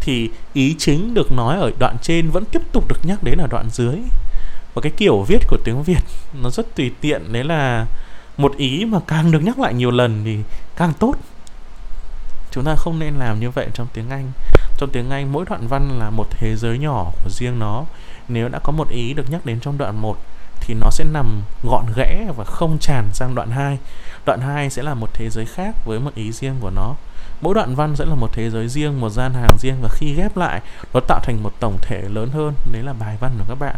thì 0.00 0.30
ý 0.52 0.74
chính 0.78 1.14
được 1.14 1.32
nói 1.32 1.56
ở 1.56 1.70
đoạn 1.78 1.96
trên 2.02 2.30
vẫn 2.30 2.44
tiếp 2.44 2.62
tục 2.72 2.88
được 2.88 3.00
nhắc 3.02 3.22
đến 3.22 3.38
ở 3.38 3.46
đoạn 3.46 3.70
dưới. 3.70 3.96
Và 4.74 4.82
cái 4.82 4.92
kiểu 4.96 5.22
viết 5.22 5.38
của 5.48 5.56
tiếng 5.64 5.82
Việt 5.82 6.00
nó 6.42 6.50
rất 6.50 6.74
tùy 6.76 6.92
tiện, 7.00 7.32
đấy 7.32 7.44
là 7.44 7.86
một 8.36 8.56
ý 8.56 8.84
mà 8.84 8.98
càng 9.06 9.30
được 9.30 9.40
nhắc 9.42 9.58
lại 9.58 9.74
nhiều 9.74 9.90
lần 9.90 10.22
thì 10.24 10.38
càng 10.76 10.92
tốt. 10.98 11.14
Chúng 12.50 12.64
ta 12.64 12.74
không 12.76 12.98
nên 12.98 13.14
làm 13.14 13.40
như 13.40 13.50
vậy 13.50 13.68
trong 13.74 13.86
tiếng 13.92 14.10
Anh. 14.10 14.32
Trong 14.78 14.90
tiếng 14.90 15.10
Anh 15.10 15.32
mỗi 15.32 15.44
đoạn 15.48 15.68
văn 15.68 15.98
là 15.98 16.10
một 16.10 16.26
thế 16.30 16.56
giới 16.56 16.78
nhỏ 16.78 17.12
của 17.24 17.30
riêng 17.30 17.58
nó. 17.58 17.84
Nếu 18.28 18.48
đã 18.48 18.58
có 18.58 18.72
một 18.72 18.88
ý 18.88 19.14
được 19.14 19.30
nhắc 19.30 19.46
đến 19.46 19.60
trong 19.60 19.78
đoạn 19.78 20.02
1 20.02 20.16
thì 20.60 20.74
nó 20.74 20.90
sẽ 20.90 21.04
nằm 21.04 21.42
gọn 21.62 21.84
ghẽ 21.96 22.26
và 22.36 22.44
không 22.44 22.78
tràn 22.78 23.04
sang 23.12 23.34
đoạn 23.34 23.50
2. 23.50 23.78
Đoạn 24.26 24.40
2 24.40 24.70
sẽ 24.70 24.82
là 24.82 24.94
một 24.94 25.10
thế 25.14 25.30
giới 25.30 25.46
khác 25.46 25.74
với 25.84 26.00
một 26.00 26.14
ý 26.14 26.32
riêng 26.32 26.54
của 26.60 26.70
nó. 26.70 26.94
Mỗi 27.40 27.54
đoạn 27.54 27.74
văn 27.74 27.96
sẽ 27.96 28.04
là 28.04 28.14
một 28.14 28.30
thế 28.32 28.50
giới 28.50 28.68
riêng, 28.68 29.00
một 29.00 29.10
gian 29.10 29.32
hàng 29.34 29.56
riêng 29.58 29.76
và 29.82 29.88
khi 29.92 30.14
ghép 30.14 30.36
lại 30.36 30.60
nó 30.94 31.00
tạo 31.00 31.20
thành 31.22 31.42
một 31.42 31.52
tổng 31.60 31.78
thể 31.82 32.02
lớn 32.08 32.30
hơn, 32.30 32.54
đấy 32.72 32.82
là 32.82 32.92
bài 32.92 33.16
văn 33.20 33.30
của 33.38 33.44
các 33.48 33.54
bạn. 33.54 33.76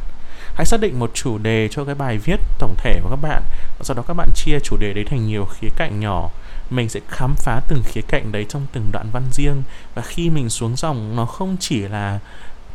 Hãy 0.55 0.67
xác 0.67 0.81
định 0.81 0.99
một 0.99 1.11
chủ 1.14 1.38
đề 1.38 1.69
cho 1.71 1.85
cái 1.85 1.95
bài 1.95 2.19
viết 2.19 2.41
tổng 2.59 2.75
thể 2.79 3.01
của 3.03 3.11
các 3.11 3.19
bạn 3.23 3.43
và 3.79 3.85
sau 3.85 3.97
đó 3.97 4.03
các 4.09 4.14
bạn 4.14 4.29
chia 4.35 4.59
chủ 4.64 4.77
đề 4.77 4.93
đấy 4.93 5.05
thành 5.05 5.27
nhiều 5.27 5.45
khía 5.45 5.69
cạnh 5.77 6.01
nhỏ 6.01 6.31
mình 6.71 6.88
sẽ 6.88 7.01
khám 7.09 7.35
phá 7.37 7.61
từng 7.69 7.83
khía 7.85 8.01
cạnh 8.09 8.33
đấy 8.33 8.47
trong 8.49 8.67
từng 8.73 8.91
đoạn 8.93 9.07
văn 9.12 9.23
riêng 9.33 9.62
và 9.95 10.03
khi 10.03 10.31
mình 10.31 10.49
xuống 10.49 10.77
dòng 10.77 11.17
nó 11.17 11.27
không 11.27 11.57
chỉ 11.61 11.81
là 11.81 12.19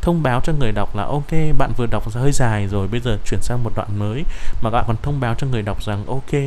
thông 0.04 0.22
báo 0.22 0.40
cho 0.44 0.52
người 0.52 0.72
đọc 0.72 0.96
là, 0.96 1.02
ok, 1.02 1.30
bạn 1.58 1.72
vừa 1.76 1.86
đọc 1.86 2.12
hơi 2.12 2.32
dài 2.32 2.66
rồi, 2.66 2.88
bây 2.88 3.00
giờ 3.00 3.18
chuyển 3.26 3.40
sang 3.42 3.64
một 3.64 3.72
đoạn 3.76 3.88
mới. 3.98 4.24
Mà 4.62 4.70
các 4.70 4.76
bạn 4.76 4.84
còn 4.86 4.96
thông 5.02 5.20
báo 5.20 5.34
cho 5.34 5.46
người 5.46 5.62
đọc 5.62 5.82
rằng, 5.82 6.06
ok, 6.06 6.42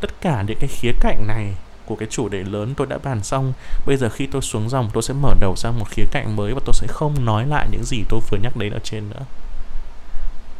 tất 0.00 0.20
cả 0.20 0.42
những 0.42 0.58
cái 0.60 0.68
khía 0.68 0.92
cạnh 1.00 1.26
này 1.26 1.54
của 1.86 1.96
cái 1.96 2.08
chủ 2.10 2.28
đề 2.28 2.38
lớn 2.38 2.74
tôi 2.76 2.86
đã 2.86 2.98
bàn 3.04 3.22
xong. 3.22 3.52
Bây 3.86 3.96
giờ 3.96 4.08
khi 4.08 4.26
tôi 4.26 4.42
xuống 4.42 4.68
dòng, 4.68 4.90
tôi 4.92 5.02
sẽ 5.02 5.14
mở 5.14 5.34
đầu 5.40 5.56
sang 5.56 5.78
một 5.78 5.84
khía 5.90 6.04
cạnh 6.10 6.36
mới 6.36 6.54
và 6.54 6.60
tôi 6.64 6.74
sẽ 6.74 6.86
không 6.90 7.24
nói 7.24 7.46
lại 7.46 7.68
những 7.70 7.84
gì 7.84 8.02
tôi 8.08 8.20
vừa 8.30 8.38
nhắc 8.42 8.56
đến 8.56 8.72
ở 8.72 8.78
trên 8.84 9.10
nữa. 9.10 9.22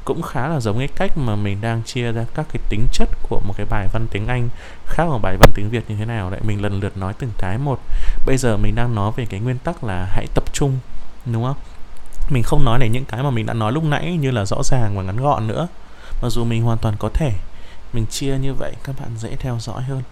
Cũng 0.05 0.23
khá 0.23 0.49
là 0.49 0.61
giống 0.61 0.79
cái 0.79 0.89
cách 0.89 1.19
mà 1.19 1.37
mình 1.37 1.59
đang 1.61 1.83
chia 1.83 2.13
ra 2.13 2.25
các 2.35 2.47
cái 2.53 2.63
tính 2.69 2.87
chất 2.93 3.09
của 3.29 3.41
một 3.47 3.55
cái 3.57 3.67
bài 3.71 3.89
văn 3.93 4.07
tiếng 4.11 4.27
Anh, 4.27 4.49
khác 4.87 5.05
một 5.05 5.19
bài 5.23 5.37
văn 5.41 5.51
tiếng 5.55 5.71
Việt 5.71 5.85
như 5.89 5.97
thế 5.97 6.05
nào. 6.05 6.31
Đấy, 6.31 6.41
mình 6.45 6.63
lần 6.63 6.81
lượt 6.81 6.97
nói 6.97 7.15
từng 7.19 7.31
cái 7.39 7.59
một. 7.59 7.79
Bây 8.27 8.37
giờ 8.37 8.57
mình 8.57 8.75
đang 8.75 8.95
nói 8.95 9.13
về 9.17 9.27
cái 9.27 9.41
nguyên 9.41 9.59
tắc 9.59 9.85
là 9.85 10.07
hãy 10.11 10.27
tập 10.35 10.45
trung, 10.53 10.79
đúng 11.27 11.45
không? 11.45 11.57
Mình 12.31 12.43
không 12.43 12.65
nói 12.65 12.79
đến 12.79 12.93
những 12.93 13.05
cái 13.05 13.23
mà 13.23 13.31
mình 13.31 13.47
đã 13.47 13.55
nói 13.55 13.73
lúc 13.73 13.85
nãy 13.85 14.17
như 14.21 14.31
là 14.31 14.45
rõ 14.45 14.63
ràng 14.63 14.97
và 14.97 15.03
ngắn 15.03 15.17
gọn 15.17 15.47
nữa. 15.47 15.69
Mặc 16.23 16.29
dù 16.29 16.45
mình 16.45 16.63
hoàn 16.63 16.79
toàn 16.79 16.95
có 16.99 17.09
thể, 17.15 17.33
mình 17.93 18.07
chia 18.07 18.39
như 18.39 18.55
vậy, 18.55 18.73
các 18.85 18.95
bạn 19.01 19.11
dễ 19.17 19.37
theo 19.37 19.59
dõi 19.61 19.83
hơn. 19.83 20.03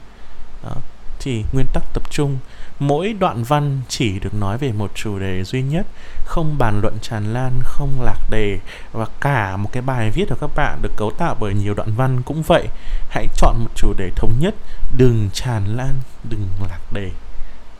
Đó. 0.64 0.74
thì 1.20 1.44
nguyên 1.52 1.66
tắc 1.72 1.82
tập 1.94 2.02
trung, 2.10 2.38
mỗi 2.78 3.12
đoạn 3.12 3.44
văn 3.44 3.80
chỉ 3.88 4.18
được 4.18 4.34
nói 4.34 4.58
về 4.58 4.72
một 4.72 4.90
chủ 4.94 5.18
đề 5.18 5.44
duy 5.44 5.62
nhất, 5.62 5.86
không 6.24 6.58
bàn 6.58 6.80
luận 6.82 6.98
tràn 7.02 7.32
lan, 7.32 7.52
không 7.64 8.02
lạc 8.02 8.30
đề 8.30 8.58
và 8.92 9.06
cả 9.20 9.56
một 9.56 9.70
cái 9.72 9.82
bài 9.82 10.10
viết 10.10 10.24
của 10.28 10.36
các 10.40 10.50
bạn 10.56 10.78
được 10.82 10.92
cấu 10.96 11.10
tạo 11.18 11.36
bởi 11.40 11.54
nhiều 11.54 11.74
đoạn 11.74 11.92
văn 11.96 12.22
cũng 12.22 12.42
vậy. 12.42 12.68
Hãy 13.10 13.26
chọn 13.36 13.56
một 13.58 13.70
chủ 13.76 13.92
đề 13.96 14.10
thống 14.16 14.32
nhất, 14.40 14.54
đừng 14.96 15.30
tràn 15.32 15.76
lan, 15.76 15.94
đừng 16.30 16.48
lạc 16.60 16.92
đề. 16.92 17.10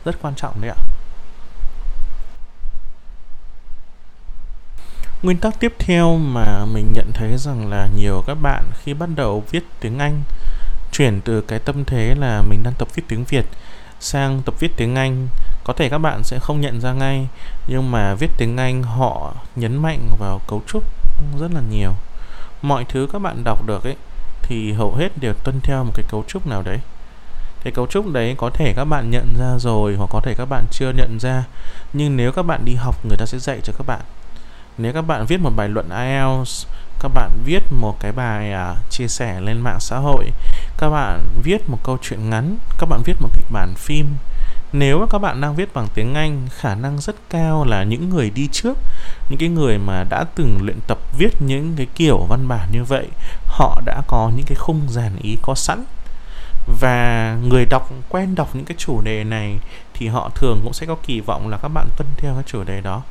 Rất 0.05 0.15
quan 0.21 0.33
trọng 0.35 0.61
đấy 0.61 0.71
ạ. 0.77 0.90
Nguyên 5.23 5.37
tắc 5.37 5.59
tiếp 5.59 5.73
theo 5.79 6.17
mà 6.17 6.65
mình 6.65 6.93
nhận 6.93 7.11
thấy 7.13 7.37
rằng 7.37 7.69
là 7.69 7.87
nhiều 7.95 8.23
các 8.27 8.37
bạn 8.41 8.63
khi 8.83 8.93
bắt 8.93 9.09
đầu 9.15 9.43
viết 9.51 9.63
tiếng 9.79 9.99
Anh, 9.99 10.23
chuyển 10.91 11.21
từ 11.21 11.41
cái 11.41 11.59
tâm 11.59 11.85
thế 11.85 12.15
là 12.15 12.41
mình 12.41 12.63
đang 12.63 12.73
tập 12.77 12.87
viết 12.95 13.03
tiếng 13.07 13.23
Việt 13.23 13.45
sang 13.99 14.41
tập 14.45 14.55
viết 14.59 14.71
tiếng 14.77 14.95
Anh, 14.95 15.27
có 15.63 15.73
thể 15.73 15.89
các 15.89 15.97
bạn 15.97 16.23
sẽ 16.23 16.39
không 16.39 16.61
nhận 16.61 16.81
ra 16.81 16.93
ngay, 16.93 17.27
nhưng 17.67 17.91
mà 17.91 18.15
viết 18.15 18.29
tiếng 18.37 18.57
Anh 18.57 18.83
họ 18.83 19.33
nhấn 19.55 19.77
mạnh 19.77 20.07
vào 20.19 20.41
cấu 20.47 20.61
trúc 20.67 20.83
rất 21.39 21.51
là 21.53 21.61
nhiều. 21.71 21.91
Mọi 22.61 22.85
thứ 22.89 23.07
các 23.13 23.19
bạn 23.19 23.43
đọc 23.43 23.65
được 23.65 23.83
ấy, 23.83 23.95
thì 24.41 24.71
hầu 24.71 24.95
hết 24.95 25.09
đều 25.21 25.33
tuân 25.33 25.61
theo 25.63 25.83
một 25.83 25.91
cái 25.95 26.05
cấu 26.09 26.23
trúc 26.27 26.47
nào 26.47 26.61
đấy. 26.61 26.77
Cái 27.63 27.73
cấu 27.73 27.87
trúc 27.87 28.07
đấy 28.07 28.35
có 28.37 28.49
thể 28.53 28.73
các 28.75 28.85
bạn 28.85 29.11
nhận 29.11 29.33
ra 29.39 29.57
rồi, 29.59 29.95
hoặc 29.95 30.09
có 30.09 30.21
thể 30.23 30.33
các 30.37 30.45
bạn 30.45 30.65
chưa 30.71 30.91
nhận 30.97 31.17
ra, 31.19 31.43
nhưng 31.93 32.17
nếu 32.17 32.31
các 32.31 32.43
bạn 32.43 32.65
đi 32.65 32.75
học, 32.75 33.05
người 33.05 33.17
ta 33.17 33.25
sẽ 33.25 33.39
dạy 33.39 33.59
cho 33.63 33.73
các 33.77 33.87
bạn 33.87 34.01
nếu 34.77 34.93
các 34.93 35.01
bạn 35.01 35.25
viết 35.25 35.41
một 35.41 35.51
bài 35.55 35.69
luận 35.69 35.89
IELTS 35.89 36.67
các 36.99 37.11
bạn 37.13 37.31
viết 37.45 37.63
một 37.71 37.99
cái 37.99 38.11
bài 38.11 38.53
uh, 38.53 38.89
chia 38.89 39.07
sẻ 39.07 39.41
lên 39.41 39.61
mạng 39.61 39.79
xã 39.79 39.97
hội 39.97 40.31
các 40.77 40.89
bạn 40.89 41.27
viết 41.43 41.69
một 41.69 41.77
câu 41.83 41.97
chuyện 42.01 42.29
ngắn 42.29 42.57
các 42.79 42.89
bạn 42.89 43.01
viết 43.05 43.13
một 43.21 43.29
kịch 43.33 43.45
bản 43.51 43.73
phim. 43.77 44.07
Nếu 44.73 44.99
mà 44.99 45.05
các 45.09 45.17
bạn 45.17 45.41
đang 45.41 45.55
viết 45.55 45.73
bằng 45.73 45.87
tiếng 45.93 46.13
Anh 46.13 46.47
khả 46.51 46.75
năng 46.75 46.97
rất 47.01 47.15
cao 47.29 47.65
là 47.65 47.83
những 47.83 48.09
người 48.09 48.29
đi 48.29 48.47
trước 48.51 48.77
những 49.29 49.39
cái 49.39 49.49
người 49.49 49.77
mà 49.77 50.03
đã 50.09 50.25
từng 50.35 50.59
luyện 50.61 50.79
tập 50.87 50.97
viết 51.17 51.41
những 51.41 51.73
cái 51.77 51.87
kiểu 51.95 52.17
văn 52.29 52.47
bản 52.47 52.67
như 52.71 52.83
vậy 52.83 53.07
họ 53.45 53.81
đã 53.85 54.01
có 54.07 54.31
những 54.35 54.45
cái 54.45 54.55
khung 54.55 54.81
dàn 54.89 55.15
ý 55.21 55.37
có 55.41 55.55
sẵn. 55.55 55.83
Và 56.81 57.37
người 57.43 57.65
đọc 57.65 57.89
quen 58.09 58.35
đọc 58.35 58.49
những 58.53 58.65
cái 58.65 58.75
chủ 58.77 59.01
đề 59.01 59.23
này 59.23 59.59
thì 59.93 60.07
họ 60.07 60.29
thường 60.35 60.59
cũng 60.63 60.73
sẽ 60.73 60.85
có 60.85 60.95
kỳ 61.03 61.19
vọng 61.19 61.47
là 61.47 61.57
các 61.57 61.67
bạn 61.67 61.87
tuân 61.97 62.07
theo 62.17 62.33
cái 62.33 62.43
chủ 62.47 62.63
đề 62.63 62.81
đó 62.81 63.03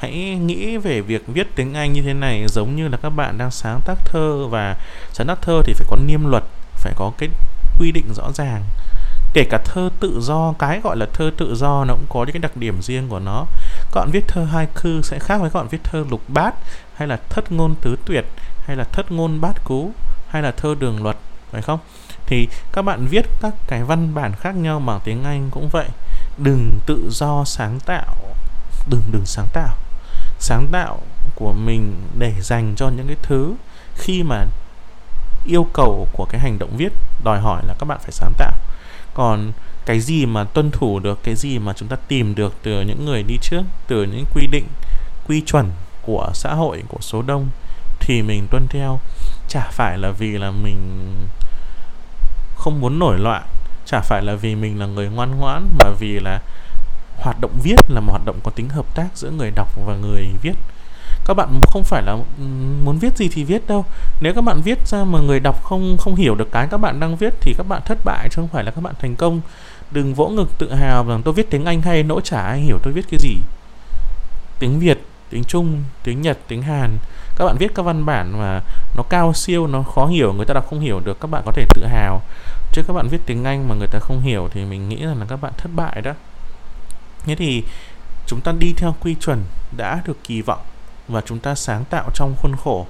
hãy 0.00 0.12
nghĩ 0.46 0.76
về 0.76 1.00
việc 1.00 1.22
viết 1.26 1.46
tiếng 1.56 1.74
Anh 1.74 1.92
như 1.92 2.02
thế 2.02 2.12
này 2.12 2.46
giống 2.48 2.76
như 2.76 2.88
là 2.88 2.96
các 3.02 3.10
bạn 3.10 3.38
đang 3.38 3.50
sáng 3.50 3.80
tác 3.84 3.98
thơ 4.04 4.46
và 4.46 4.76
sáng 5.12 5.26
tác 5.26 5.42
thơ 5.42 5.62
thì 5.64 5.72
phải 5.72 5.86
có 5.90 5.96
niêm 6.06 6.30
luật, 6.30 6.42
phải 6.74 6.92
có 6.96 7.12
cái 7.18 7.28
quy 7.78 7.92
định 7.92 8.14
rõ 8.14 8.32
ràng. 8.34 8.62
Kể 9.32 9.44
cả 9.50 9.58
thơ 9.64 9.90
tự 10.00 10.20
do, 10.20 10.54
cái 10.58 10.80
gọi 10.80 10.96
là 10.96 11.06
thơ 11.12 11.30
tự 11.36 11.54
do 11.54 11.84
nó 11.84 11.94
cũng 11.94 12.06
có 12.08 12.24
những 12.24 12.32
cái 12.32 12.40
đặc 12.40 12.56
điểm 12.56 12.82
riêng 12.82 13.08
của 13.08 13.18
nó. 13.18 13.46
Các 13.92 14.00
bạn 14.00 14.10
viết 14.12 14.28
thơ 14.28 14.44
hai 14.44 14.66
cư 14.82 15.02
sẽ 15.02 15.18
khác 15.18 15.40
với 15.40 15.50
các 15.50 15.58
bạn 15.58 15.68
viết 15.68 15.84
thơ 15.84 16.04
lục 16.10 16.22
bát, 16.28 16.54
hay 16.94 17.08
là 17.08 17.18
thất 17.28 17.52
ngôn 17.52 17.74
tứ 17.74 17.96
tuyệt, 18.04 18.24
hay 18.66 18.76
là 18.76 18.84
thất 18.84 19.12
ngôn 19.12 19.40
bát 19.40 19.64
cú, 19.64 19.92
hay 20.28 20.42
là 20.42 20.50
thơ 20.50 20.74
đường 20.78 21.02
luật, 21.02 21.16
phải 21.50 21.62
không? 21.62 21.78
Thì 22.26 22.48
các 22.72 22.82
bạn 22.82 23.06
viết 23.06 23.26
các 23.40 23.54
cái 23.66 23.84
văn 23.84 24.14
bản 24.14 24.32
khác 24.40 24.54
nhau 24.54 24.80
bằng 24.80 25.00
tiếng 25.04 25.24
Anh 25.24 25.50
cũng 25.50 25.68
vậy. 25.68 25.86
Đừng 26.38 26.78
tự 26.86 27.08
do 27.10 27.44
sáng 27.44 27.80
tạo. 27.86 28.16
Đừng 28.90 29.02
đừng 29.12 29.26
sáng 29.26 29.46
tạo 29.52 29.76
sáng 30.40 30.66
tạo 30.72 30.98
của 31.34 31.52
mình 31.52 31.94
để 32.18 32.34
dành 32.40 32.74
cho 32.76 32.88
những 32.88 33.06
cái 33.06 33.16
thứ 33.22 33.54
khi 33.94 34.22
mà 34.22 34.44
yêu 35.44 35.66
cầu 35.72 36.08
của 36.12 36.26
cái 36.30 36.40
hành 36.40 36.58
động 36.58 36.76
viết, 36.76 36.92
đòi 37.24 37.40
hỏi 37.40 37.62
là 37.66 37.74
các 37.78 37.84
bạn 37.84 37.98
phải 38.02 38.12
sáng 38.12 38.32
tạo. 38.38 38.52
Còn 39.14 39.52
cái 39.86 40.00
gì 40.00 40.26
mà 40.26 40.44
tuân 40.44 40.70
thủ 40.70 40.98
được, 40.98 41.18
cái 41.22 41.34
gì 41.34 41.58
mà 41.58 41.72
chúng 41.72 41.88
ta 41.88 41.96
tìm 42.08 42.34
được 42.34 42.54
từ 42.62 42.82
những 42.82 43.04
người 43.04 43.22
đi 43.22 43.36
trước, 43.42 43.62
từ 43.86 44.02
những 44.04 44.24
quy 44.34 44.46
định, 44.46 44.66
quy 45.28 45.42
chuẩn 45.46 45.70
của 46.02 46.30
xã 46.34 46.54
hội, 46.54 46.82
của 46.88 47.00
số 47.00 47.22
đông, 47.22 47.48
thì 48.00 48.22
mình 48.22 48.46
tuân 48.50 48.66
theo. 48.70 49.00
Chả 49.48 49.68
phải 49.70 49.98
là 49.98 50.10
vì 50.10 50.38
là 50.38 50.50
mình 50.50 50.78
không 52.56 52.80
muốn 52.80 52.98
nổi 52.98 53.18
loạn, 53.18 53.42
chả 53.86 54.00
phải 54.00 54.22
là 54.22 54.34
vì 54.34 54.54
mình 54.54 54.80
là 54.80 54.86
người 54.86 55.08
ngoan 55.08 55.38
ngoãn, 55.38 55.68
mà 55.78 55.90
vì 55.98 56.20
là 56.20 56.40
hoạt 57.20 57.40
động 57.40 57.52
viết 57.62 57.76
là 57.88 58.00
một 58.00 58.10
hoạt 58.10 58.24
động 58.24 58.36
có 58.42 58.50
tính 58.50 58.68
hợp 58.68 58.94
tác 58.94 59.08
giữa 59.14 59.30
người 59.30 59.50
đọc 59.50 59.68
và 59.86 59.96
người 59.96 60.28
viết. 60.42 60.54
Các 61.24 61.34
bạn 61.34 61.60
không 61.62 61.84
phải 61.84 62.02
là 62.02 62.12
ừ, 62.12 62.44
muốn 62.84 62.98
viết 62.98 63.16
gì 63.16 63.28
thì 63.32 63.44
viết 63.44 63.66
đâu. 63.68 63.84
Nếu 64.20 64.34
các 64.34 64.40
bạn 64.40 64.60
viết 64.62 64.88
ra 64.88 65.04
mà 65.04 65.18
người 65.20 65.40
đọc 65.40 65.62
không 65.62 65.96
không 65.98 66.14
hiểu 66.14 66.34
được 66.34 66.52
cái 66.52 66.68
các 66.70 66.78
bạn 66.78 67.00
đang 67.00 67.16
viết 67.16 67.34
thì 67.40 67.54
các 67.58 67.66
bạn 67.68 67.82
thất 67.84 67.98
bại 68.04 68.28
chứ 68.28 68.36
không 68.36 68.48
phải 68.48 68.64
là 68.64 68.70
các 68.70 68.80
bạn 68.80 68.94
thành 69.00 69.16
công. 69.16 69.40
Đừng 69.90 70.14
vỗ 70.14 70.28
ngực 70.28 70.58
tự 70.58 70.74
hào 70.74 71.08
rằng 71.08 71.22
tôi 71.22 71.34
viết 71.34 71.50
tiếng 71.50 71.64
anh 71.64 71.82
hay 71.82 72.02
nỗi 72.02 72.20
chả 72.24 72.42
ai 72.42 72.60
hiểu 72.60 72.78
tôi 72.82 72.92
viết 72.92 73.04
cái 73.10 73.18
gì. 73.20 73.36
Tiếng 74.58 74.80
việt, 74.80 74.98
tiếng 75.30 75.44
trung, 75.44 75.82
tiếng 76.02 76.22
nhật, 76.22 76.38
tiếng 76.48 76.62
hàn. 76.62 76.98
Các 77.36 77.44
bạn 77.44 77.56
viết 77.58 77.74
các 77.74 77.82
văn 77.82 78.06
bản 78.06 78.38
mà 78.38 78.60
nó 78.96 79.02
cao 79.02 79.32
siêu, 79.34 79.66
nó 79.66 79.82
khó 79.82 80.06
hiểu, 80.06 80.32
người 80.32 80.46
ta 80.46 80.54
đọc 80.54 80.66
không 80.70 80.80
hiểu 80.80 81.00
được, 81.04 81.20
các 81.20 81.30
bạn 81.30 81.42
có 81.46 81.52
thể 81.52 81.66
tự 81.74 81.86
hào. 81.86 82.22
Chứ 82.72 82.82
các 82.86 82.92
bạn 82.92 83.08
viết 83.08 83.18
tiếng 83.26 83.44
anh 83.44 83.68
mà 83.68 83.74
người 83.74 83.88
ta 83.88 83.98
không 83.98 84.20
hiểu 84.20 84.48
thì 84.52 84.64
mình 84.64 84.88
nghĩ 84.88 85.04
rằng 85.04 85.18
là 85.20 85.26
các 85.28 85.36
bạn 85.40 85.52
thất 85.56 85.70
bại 85.74 86.02
đó 86.02 86.12
thế 87.24 87.34
thì 87.34 87.64
chúng 88.26 88.40
ta 88.40 88.52
đi 88.52 88.74
theo 88.76 88.94
quy 89.00 89.14
chuẩn 89.14 89.44
đã 89.76 90.02
được 90.04 90.16
kỳ 90.24 90.42
vọng 90.42 90.62
và 91.08 91.20
chúng 91.20 91.38
ta 91.38 91.54
sáng 91.54 91.84
tạo 91.84 92.10
trong 92.14 92.34
khuôn 92.42 92.56
khổ. 92.56 92.86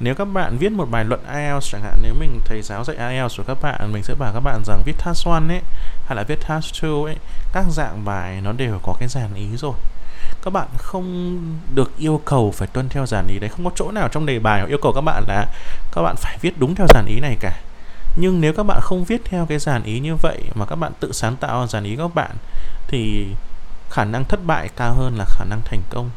Nếu 0.00 0.14
các 0.14 0.24
bạn 0.24 0.58
viết 0.58 0.72
một 0.72 0.90
bài 0.90 1.04
luận 1.04 1.20
IELTS 1.34 1.72
chẳng 1.72 1.82
hạn, 1.82 1.98
nếu 2.02 2.14
mình 2.14 2.40
thầy 2.44 2.62
giáo 2.62 2.84
dạy 2.84 2.96
IELTS 2.96 3.36
của 3.36 3.44
các 3.46 3.58
bạn, 3.62 3.92
mình 3.92 4.02
sẽ 4.02 4.14
bảo 4.14 4.32
các 4.34 4.40
bạn 4.40 4.62
rằng 4.64 4.82
viết 4.84 4.94
task 5.04 5.26
1 5.26 5.32
ấy, 5.48 5.60
hay 6.06 6.16
là 6.16 6.22
viết 6.22 6.38
task 6.48 6.82
2 6.82 6.90
ấy, 6.90 7.16
các 7.52 7.64
dạng 7.70 8.04
bài 8.04 8.40
nó 8.40 8.52
đều 8.52 8.78
có 8.82 8.94
cái 8.98 9.08
dàn 9.08 9.34
ý 9.34 9.46
rồi. 9.56 9.74
Các 10.42 10.52
bạn 10.52 10.68
không 10.76 11.38
được 11.74 11.92
yêu 11.98 12.20
cầu 12.24 12.52
phải 12.56 12.68
tuân 12.68 12.88
theo 12.88 13.06
dàn 13.06 13.26
ý 13.28 13.38
đấy. 13.38 13.50
Không 13.50 13.64
có 13.64 13.70
chỗ 13.74 13.90
nào 13.90 14.08
trong 14.08 14.26
đề 14.26 14.38
bài 14.38 14.64
yêu 14.68 14.78
cầu 14.82 14.92
các 14.92 15.00
bạn 15.00 15.24
là 15.28 15.46
các 15.92 16.02
bạn 16.02 16.16
phải 16.16 16.38
viết 16.40 16.58
đúng 16.58 16.74
theo 16.74 16.86
dàn 16.94 17.06
ý 17.06 17.20
này 17.20 17.36
cả. 17.40 17.60
Nhưng 18.16 18.40
nếu 18.40 18.52
các 18.52 18.62
bạn 18.62 18.80
không 18.82 19.04
viết 19.04 19.20
theo 19.24 19.46
cái 19.46 19.58
dàn 19.58 19.82
ý 19.82 20.00
như 20.00 20.16
vậy 20.16 20.42
mà 20.54 20.66
các 20.66 20.76
bạn 20.76 20.92
tự 21.00 21.12
sáng 21.12 21.36
tạo 21.36 21.66
dàn 21.66 21.84
ý 21.84 21.96
các 21.96 22.14
bạn, 22.14 22.30
thì 22.88 23.26
khả 23.90 24.04
năng 24.04 24.24
thất 24.24 24.40
bại 24.46 24.68
cao 24.76 24.94
hơn 24.94 25.16
là 25.18 25.24
khả 25.24 25.44
năng 25.44 25.60
thành 25.64 25.82
công. 25.90 26.10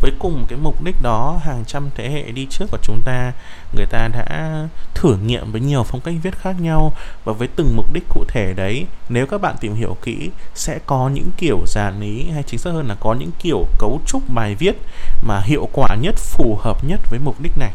Với 0.00 0.12
cùng 0.18 0.46
cái 0.48 0.58
mục 0.62 0.82
đích 0.82 1.02
đó, 1.02 1.40
hàng 1.44 1.64
trăm 1.66 1.90
thế 1.94 2.10
hệ 2.10 2.30
đi 2.30 2.46
trước 2.50 2.66
của 2.70 2.78
chúng 2.82 3.00
ta, 3.04 3.32
người 3.72 3.86
ta 3.86 4.08
đã 4.08 4.66
thử 4.94 5.16
nghiệm 5.16 5.52
với 5.52 5.60
nhiều 5.60 5.82
phong 5.82 6.00
cách 6.00 6.14
viết 6.22 6.38
khác 6.38 6.60
nhau 6.60 6.92
và 7.24 7.32
với 7.32 7.48
từng 7.56 7.76
mục 7.76 7.92
đích 7.92 8.04
cụ 8.08 8.24
thể 8.28 8.54
đấy, 8.56 8.86
nếu 9.08 9.26
các 9.26 9.40
bạn 9.40 9.56
tìm 9.60 9.74
hiểu 9.74 9.96
kỹ, 10.02 10.30
sẽ 10.54 10.78
có 10.86 11.08
những 11.08 11.30
kiểu 11.36 11.58
dàn 11.66 12.00
ý 12.00 12.30
hay 12.34 12.42
chính 12.42 12.60
xác 12.60 12.70
hơn 12.70 12.88
là 12.88 12.96
có 13.00 13.14
những 13.14 13.30
kiểu 13.38 13.66
cấu 13.78 14.00
trúc 14.06 14.22
bài 14.28 14.54
viết 14.54 14.76
mà 15.22 15.40
hiệu 15.40 15.68
quả 15.72 15.96
nhất, 16.00 16.14
phù 16.18 16.58
hợp 16.60 16.84
nhất 16.84 17.00
với 17.10 17.20
mục 17.24 17.40
đích 17.40 17.58
này. 17.58 17.72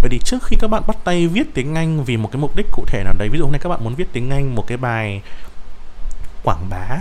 Vậy 0.00 0.10
thì 0.10 0.18
trước 0.24 0.38
khi 0.42 0.56
các 0.60 0.68
bạn 0.68 0.82
bắt 0.86 0.96
tay 1.04 1.26
viết 1.26 1.54
tiếng 1.54 1.74
Anh 1.74 2.04
vì 2.04 2.16
một 2.16 2.28
cái 2.32 2.40
mục 2.40 2.56
đích 2.56 2.66
cụ 2.72 2.84
thể 2.86 3.04
nào 3.04 3.14
đấy, 3.18 3.28
Ví 3.28 3.38
dụ 3.38 3.44
hôm 3.44 3.52
nay 3.52 3.60
các 3.62 3.68
bạn 3.68 3.84
muốn 3.84 3.94
viết 3.94 4.08
tiếng 4.12 4.30
Anh 4.30 4.54
một 4.54 4.66
cái 4.66 4.76
bài 4.76 5.22
quảng 6.44 6.70
bá 6.70 6.98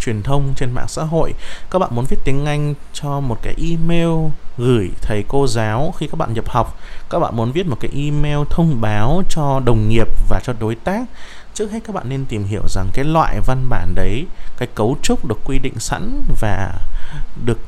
truyền 0.00 0.22
thông 0.22 0.54
trên 0.56 0.72
mạng 0.72 0.88
xã 0.88 1.02
hội. 1.02 1.34
Các 1.70 1.78
bạn 1.78 1.90
muốn 1.94 2.04
viết 2.04 2.18
tiếng 2.24 2.46
Anh 2.46 2.74
cho 2.92 3.20
một 3.20 3.38
cái 3.42 3.54
email 3.70 4.08
gửi 4.58 4.90
thầy 5.02 5.24
cô 5.28 5.46
giáo 5.46 5.94
khi 5.98 6.06
các 6.06 6.18
bạn 6.18 6.34
nhập 6.34 6.48
học. 6.48 6.78
Các 7.10 7.18
bạn 7.18 7.36
muốn 7.36 7.52
viết 7.52 7.66
một 7.66 7.76
cái 7.80 7.90
email 7.94 8.38
thông 8.50 8.80
báo 8.80 9.22
cho 9.28 9.60
đồng 9.64 9.88
nghiệp 9.88 10.08
và 10.28 10.40
cho 10.44 10.52
đối 10.60 10.74
tác. 10.74 11.04
Trước 11.54 11.72
hết 11.72 11.80
các 11.84 11.94
bạn 11.94 12.08
nên 12.08 12.24
tìm 12.24 12.44
hiểu 12.44 12.62
rằng 12.68 12.88
cái 12.92 13.04
loại 13.04 13.40
văn 13.46 13.66
bản 13.68 13.94
đấy, 13.94 14.26
cái 14.56 14.68
cấu 14.74 14.96
trúc 15.02 15.24
được 15.24 15.38
quy 15.44 15.58
định 15.58 15.78
sẵn 15.78 16.22
và 16.40 16.72
được 17.44 17.58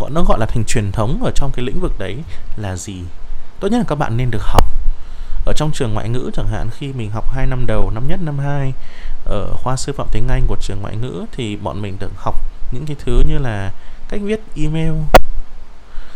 gọi, 0.00 0.10
nó 0.10 0.24
gọi 0.28 0.38
là 0.38 0.46
thành 0.46 0.64
truyền 0.66 0.92
thống 0.92 1.22
ở 1.24 1.30
trong 1.34 1.50
cái 1.54 1.64
lĩnh 1.64 1.80
vực 1.80 1.92
đấy 1.98 2.16
là 2.56 2.76
gì? 2.76 3.02
Tốt 3.60 3.68
nhất 3.68 3.78
là 3.78 3.84
các 3.88 3.94
bạn 3.94 4.16
nên 4.16 4.30
được 4.30 4.42
học 4.42 4.64
ở 5.44 5.52
trong 5.56 5.70
trường 5.72 5.94
ngoại 5.94 6.08
ngữ 6.08 6.30
chẳng 6.34 6.48
hạn 6.48 6.68
khi 6.70 6.92
mình 6.92 7.10
học 7.10 7.24
2 7.32 7.46
năm 7.46 7.64
đầu 7.66 7.90
năm 7.94 8.08
nhất 8.08 8.20
năm 8.22 8.38
2 8.38 8.72
ở 9.24 9.54
khoa 9.54 9.76
sư 9.76 9.92
phạm 9.92 10.06
tiếng 10.12 10.28
Anh 10.28 10.42
của 10.46 10.56
trường 10.60 10.80
ngoại 10.80 10.96
ngữ 10.96 11.24
thì 11.32 11.56
bọn 11.56 11.82
mình 11.82 11.96
được 12.00 12.12
học 12.16 12.34
những 12.72 12.86
cái 12.86 12.96
thứ 12.98 13.22
như 13.28 13.38
là 13.38 13.72
cách 14.08 14.20
viết 14.24 14.40
email. 14.56 14.92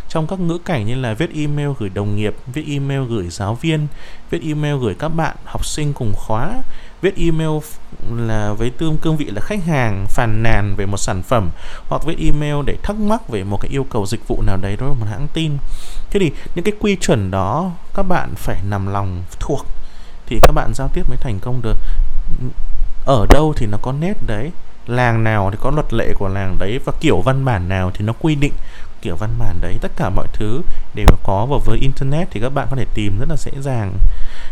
Trong 0.09 0.27
các 0.27 0.41
ngữ 0.41 0.59
cảnh 0.65 0.87
như 0.87 0.95
là 0.95 1.15
viết 1.15 1.31
email 1.35 1.69
gửi 1.79 1.89
đồng 1.89 2.17
nghiệp, 2.17 2.35
viết 2.47 2.65
email 2.69 3.01
gửi 3.09 3.29
giáo 3.31 3.55
viên, 3.55 3.87
viết 4.31 4.43
email 4.43 4.77
gửi 4.77 4.95
các 4.95 5.09
bạn 5.09 5.37
học 5.45 5.67
sinh 5.67 5.93
cùng 5.93 6.13
khóa, 6.17 6.53
viết 7.03 7.17
email 7.17 7.51
là 8.17 8.53
với 8.53 8.71
tương 8.71 8.97
cương 8.99 9.17
vị 9.17 9.25
là 9.25 9.41
khách 9.41 9.65
hàng 9.65 10.07
phàn 10.09 10.43
nàn 10.43 10.75
về 10.77 10.87
một 10.87 10.97
sản 10.97 11.23
phẩm 11.23 11.51
hoặc 11.89 12.03
viết 12.07 12.17
email 12.19 12.57
để 12.67 12.77
thắc 12.83 12.97
mắc 12.97 13.29
về 13.29 13.45
một 13.45 13.59
cái 13.61 13.71
yêu 13.71 13.87
cầu 13.91 14.07
dịch 14.07 14.29
vụ 14.29 14.43
nào 14.47 14.57
đấy 14.57 14.77
đối 14.81 14.89
với 14.89 14.99
một 15.01 15.07
hãng 15.11 15.29
tin. 15.33 15.53
Thế 16.11 16.21
thì 16.21 16.33
những 16.55 16.65
cái 16.65 16.75
quy 16.81 16.97
chuẩn 16.97 17.31
đó 17.31 17.71
các 17.95 18.03
bạn 18.03 18.35
phải 18.37 18.57
nằm 18.69 18.87
lòng 18.87 19.23
thuộc 19.41 19.67
thì 20.27 20.39
các 20.43 20.53
bạn 20.53 20.73
giao 20.75 20.89
tiếp 20.89 21.03
mới 21.09 21.19
thành 21.21 21.39
công 21.41 21.63
được. 21.63 21.77
Ở 23.07 23.27
đâu 23.31 23.53
thì 23.57 23.67
nó 23.67 23.79
có 23.83 23.93
nét 23.93 24.15
đấy, 24.27 24.51
làng 24.87 25.25
nào 25.25 25.51
thì 25.51 25.59
có 25.61 25.71
luật 25.71 25.93
lệ 25.93 26.13
của 26.19 26.29
làng 26.29 26.57
đấy 26.59 26.81
và 26.85 26.93
kiểu 27.01 27.21
văn 27.21 27.45
bản 27.45 27.69
nào 27.69 27.91
thì 27.95 28.05
nó 28.05 28.13
quy 28.21 28.35
định 28.35 28.53
kiểu 29.03 29.17
văn 29.17 29.31
bản 29.39 29.61
đấy. 29.61 29.79
Tất 29.81 29.93
cả 29.97 30.11
mọi 30.11 30.27
thứ 30.33 30.63
đều 30.95 31.07
có 31.23 31.47
và 31.51 31.57
với 31.65 31.79
internet 31.79 32.29
thì 32.31 32.41
các 32.41 32.49
bạn 32.49 32.67
có 32.71 32.77
thể 32.77 32.85
tìm 32.95 33.19
rất 33.19 33.29
là 33.29 33.37
dễ 33.37 33.53
dàng. 33.61 33.99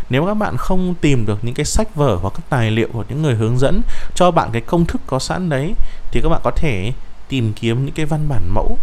Nếu 0.09 0.25
các 0.25 0.33
bạn 0.33 0.57
không 0.57 0.95
tìm 1.01 1.25
được 1.25 1.43
những 1.43 1.55
cái 1.55 1.65
sách 1.65 1.95
vở 1.95 2.15
hoặc 2.21 2.33
các 2.33 2.43
tài 2.49 2.71
liệu 2.71 2.87
của 2.93 3.03
những 3.09 3.21
người 3.21 3.35
hướng 3.35 3.59
dẫn 3.59 3.81
cho 4.15 4.31
bạn 4.31 4.49
cái 4.51 4.61
công 4.61 4.85
thức 4.85 5.01
có 5.07 5.19
sẵn 5.19 5.49
đấy, 5.49 5.73
thì 6.11 6.21
các 6.21 6.29
bạn 6.29 6.41
có 6.43 6.51
thể 6.51 6.93
tìm 7.29 7.53
kiếm 7.53 7.85
những 7.85 7.95
cái 7.95 8.05
văn 8.05 8.29
bản 8.29 8.53
mẫu. 8.53 8.77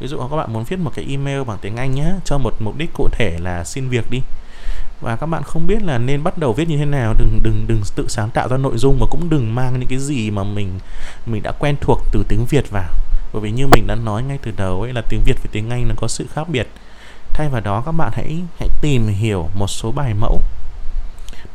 Ví 0.00 0.06
dụ 0.06 0.18
các 0.30 0.36
bạn 0.36 0.52
muốn 0.52 0.64
viết 0.64 0.78
một 0.78 0.92
cái 0.94 1.06
email 1.08 1.42
bằng 1.42 1.58
tiếng 1.60 1.76
Anh 1.76 1.94
nhé 1.94 2.12
cho 2.24 2.38
một 2.38 2.54
mục 2.58 2.76
đích 2.78 2.90
cụ 2.94 3.08
thể 3.12 3.38
là 3.40 3.64
xin 3.64 3.88
việc 3.88 4.10
đi. 4.10 4.20
Và 5.00 5.16
các 5.16 5.26
bạn 5.26 5.42
không 5.42 5.66
biết 5.66 5.82
là 5.82 5.98
nên 5.98 6.22
bắt 6.22 6.38
đầu 6.38 6.52
viết 6.52 6.68
như 6.68 6.76
thế 6.76 6.84
nào, 6.84 7.14
đừng 7.18 7.40
đừng 7.42 7.64
đừng 7.66 7.80
tự 7.96 8.06
sáng 8.08 8.30
tạo 8.30 8.48
ra 8.48 8.56
nội 8.56 8.78
dung 8.78 9.00
mà 9.00 9.06
cũng 9.10 9.30
đừng 9.30 9.54
mang 9.54 9.80
những 9.80 9.88
cái 9.88 9.98
gì 9.98 10.30
mà 10.30 10.44
mình 10.44 10.78
mình 11.26 11.42
đã 11.42 11.52
quen 11.58 11.76
thuộc 11.80 12.00
từ 12.12 12.24
tiếng 12.28 12.46
Việt 12.46 12.70
vào 12.70 12.90
bởi 13.34 13.42
vì 13.42 13.50
như 13.50 13.66
mình 13.66 13.86
đã 13.86 13.94
nói 13.94 14.22
ngay 14.22 14.38
từ 14.42 14.52
đầu 14.56 14.82
ấy, 14.82 14.92
là 14.92 15.02
tiếng 15.08 15.20
Việt 15.24 15.34
với 15.42 15.48
tiếng 15.52 15.70
Anh 15.70 15.88
nó 15.88 15.94
có 15.96 16.08
sự 16.08 16.26
khác 16.34 16.48
biệt. 16.48 16.68
Thay 17.32 17.48
vào 17.48 17.60
đó, 17.60 17.82
các 17.86 17.92
bạn 17.92 18.12
hãy 18.14 18.42
hãy 18.60 18.68
tìm 18.82 19.06
hiểu 19.06 19.48
một 19.54 19.66
số 19.66 19.92
bài 19.92 20.14
mẫu. 20.14 20.40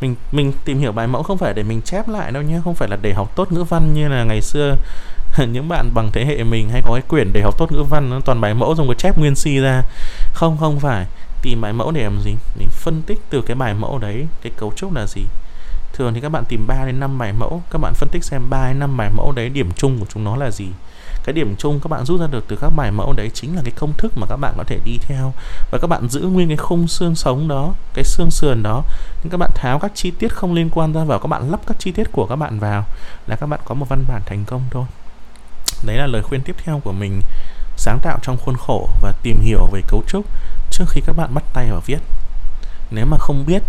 Mình 0.01 0.15
mình 0.31 0.53
tìm 0.65 0.79
hiểu 0.79 0.91
bài 0.91 1.07
mẫu 1.07 1.23
không 1.23 1.37
phải 1.37 1.53
để 1.53 1.63
mình 1.63 1.81
chép 1.81 2.07
lại 2.09 2.31
đâu 2.31 2.43
nhé, 2.43 2.59
không 2.63 2.75
phải 2.75 2.89
là 2.89 2.97
để 3.01 3.13
học 3.13 3.35
tốt 3.35 3.51
ngữ 3.51 3.63
văn 3.63 3.93
như 3.93 4.07
là 4.07 4.23
ngày 4.23 4.41
xưa 4.41 4.75
những 5.51 5.67
bạn 5.69 5.93
bằng 5.93 6.09
thế 6.13 6.25
hệ 6.25 6.43
mình 6.43 6.69
hay 6.69 6.81
có 6.85 6.93
cái 6.93 7.01
quyển 7.07 7.33
để 7.33 7.41
học 7.41 7.57
tốt 7.57 7.71
ngữ 7.71 7.83
văn, 7.83 8.09
nó 8.09 8.19
toàn 8.19 8.41
bài 8.41 8.53
mẫu 8.53 8.75
dùng 8.75 8.87
có 8.87 8.93
chép 8.93 9.17
nguyên 9.17 9.35
si 9.35 9.59
ra. 9.59 9.81
Không 10.33 10.57
không 10.57 10.79
phải. 10.79 11.05
Tìm 11.41 11.61
bài 11.61 11.73
mẫu 11.73 11.91
để 11.91 12.03
làm 12.03 12.19
gì? 12.21 12.35
Để 12.59 12.65
phân 12.71 13.01
tích 13.01 13.19
từ 13.29 13.41
cái 13.41 13.55
bài 13.55 13.73
mẫu 13.73 13.97
đấy, 13.97 14.27
cái 14.41 14.51
cấu 14.57 14.73
trúc 14.75 14.93
là 14.93 15.05
gì? 15.07 15.21
Thường 15.93 16.13
thì 16.13 16.21
các 16.21 16.29
bạn 16.29 16.43
tìm 16.49 16.67
3 16.67 16.85
đến 16.85 16.99
5 16.99 17.17
bài 17.17 17.33
mẫu, 17.33 17.61
các 17.71 17.81
bạn 17.81 17.93
phân 17.93 18.09
tích 18.11 18.23
xem 18.23 18.41
3 18.49 18.67
đến 18.67 18.79
5 18.79 18.97
bài 18.97 19.09
mẫu 19.15 19.31
đấy, 19.31 19.49
điểm 19.49 19.71
chung 19.75 19.99
của 19.99 20.05
chúng 20.13 20.23
nó 20.23 20.35
là 20.35 20.51
gì? 20.51 20.67
Cái 21.29 21.33
điểm 21.33 21.55
chung 21.57 21.79
các 21.79 21.87
bạn 21.87 22.05
rút 22.05 22.19
ra 22.19 22.27
được 22.27 22.45
từ 22.47 22.55
các 22.55 22.69
bài 22.69 22.91
mẫu 22.91 23.13
đấy 23.13 23.29
chính 23.33 23.55
là 23.55 23.61
cái 23.65 23.73
công 23.75 23.93
thức 23.97 24.13
mà 24.15 24.27
các 24.29 24.37
bạn 24.37 24.53
có 24.57 24.63
thể 24.67 24.79
đi 24.85 24.97
theo. 25.01 25.33
Và 25.71 25.79
các 25.81 25.87
bạn 25.87 26.09
giữ 26.09 26.21
nguyên 26.21 26.47
cái 26.47 26.57
khung 26.57 26.87
xương 26.87 27.15
sống 27.15 27.47
đó, 27.47 27.73
cái 27.93 28.03
xương 28.03 28.31
sườn 28.31 28.63
đó 28.63 28.83
nhưng 29.23 29.31
các 29.31 29.37
bạn 29.37 29.51
tháo 29.55 29.79
các 29.79 29.91
chi 29.95 30.11
tiết 30.11 30.33
không 30.33 30.53
liên 30.53 30.69
quan 30.69 30.93
ra 30.93 31.03
vào, 31.03 31.19
các 31.19 31.27
bạn 31.27 31.51
lắp 31.51 31.59
các 31.67 31.79
chi 31.79 31.91
tiết 31.91 32.11
của 32.11 32.25
các 32.25 32.35
bạn 32.35 32.59
vào 32.59 32.85
là 33.27 33.35
các 33.35 33.45
bạn 33.45 33.59
có 33.65 33.75
một 33.75 33.85
văn 33.89 34.05
bản 34.07 34.21
thành 34.25 34.43
công 34.45 34.61
thôi. 34.71 34.85
Đấy 35.85 35.97
là 35.97 36.07
lời 36.07 36.21
khuyên 36.21 36.41
tiếp 36.41 36.55
theo 36.65 36.81
của 36.83 36.91
mình, 36.91 37.21
sáng 37.77 37.99
tạo 37.99 38.19
trong 38.21 38.37
khuôn 38.37 38.55
khổ 38.57 38.89
và 39.01 39.13
tìm 39.23 39.39
hiểu 39.41 39.67
về 39.71 39.81
cấu 39.87 40.03
trúc 40.07 40.25
trước 40.71 40.85
khi 40.89 41.01
các 41.05 41.15
bạn 41.17 41.33
bắt 41.33 41.43
tay 41.53 41.67
vào 41.69 41.81
viết. 41.85 41.99
Nếu 42.91 43.05
mà 43.05 43.17
không 43.19 43.45
biết 43.47 43.63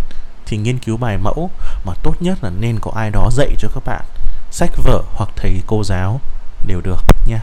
thì 0.47 0.57
nghiên 0.57 0.79
cứu 0.79 0.97
bài 0.97 1.19
mẫu 1.19 1.51
mà 1.85 1.93
tốt 2.03 2.15
nhất 2.21 2.39
là 2.43 2.51
nên 2.61 2.79
có 2.81 2.93
ai 2.95 3.11
đó 3.11 3.29
dạy 3.33 3.55
cho 3.59 3.69
các 3.75 3.83
bạn, 3.85 4.05
sách 4.51 4.71
vở 4.85 5.03
hoặc 5.15 5.31
thầy 5.37 5.63
cô 5.67 5.85
giáo 5.85 6.21
đều 6.67 6.81
được 6.81 7.05
nha 7.27 7.41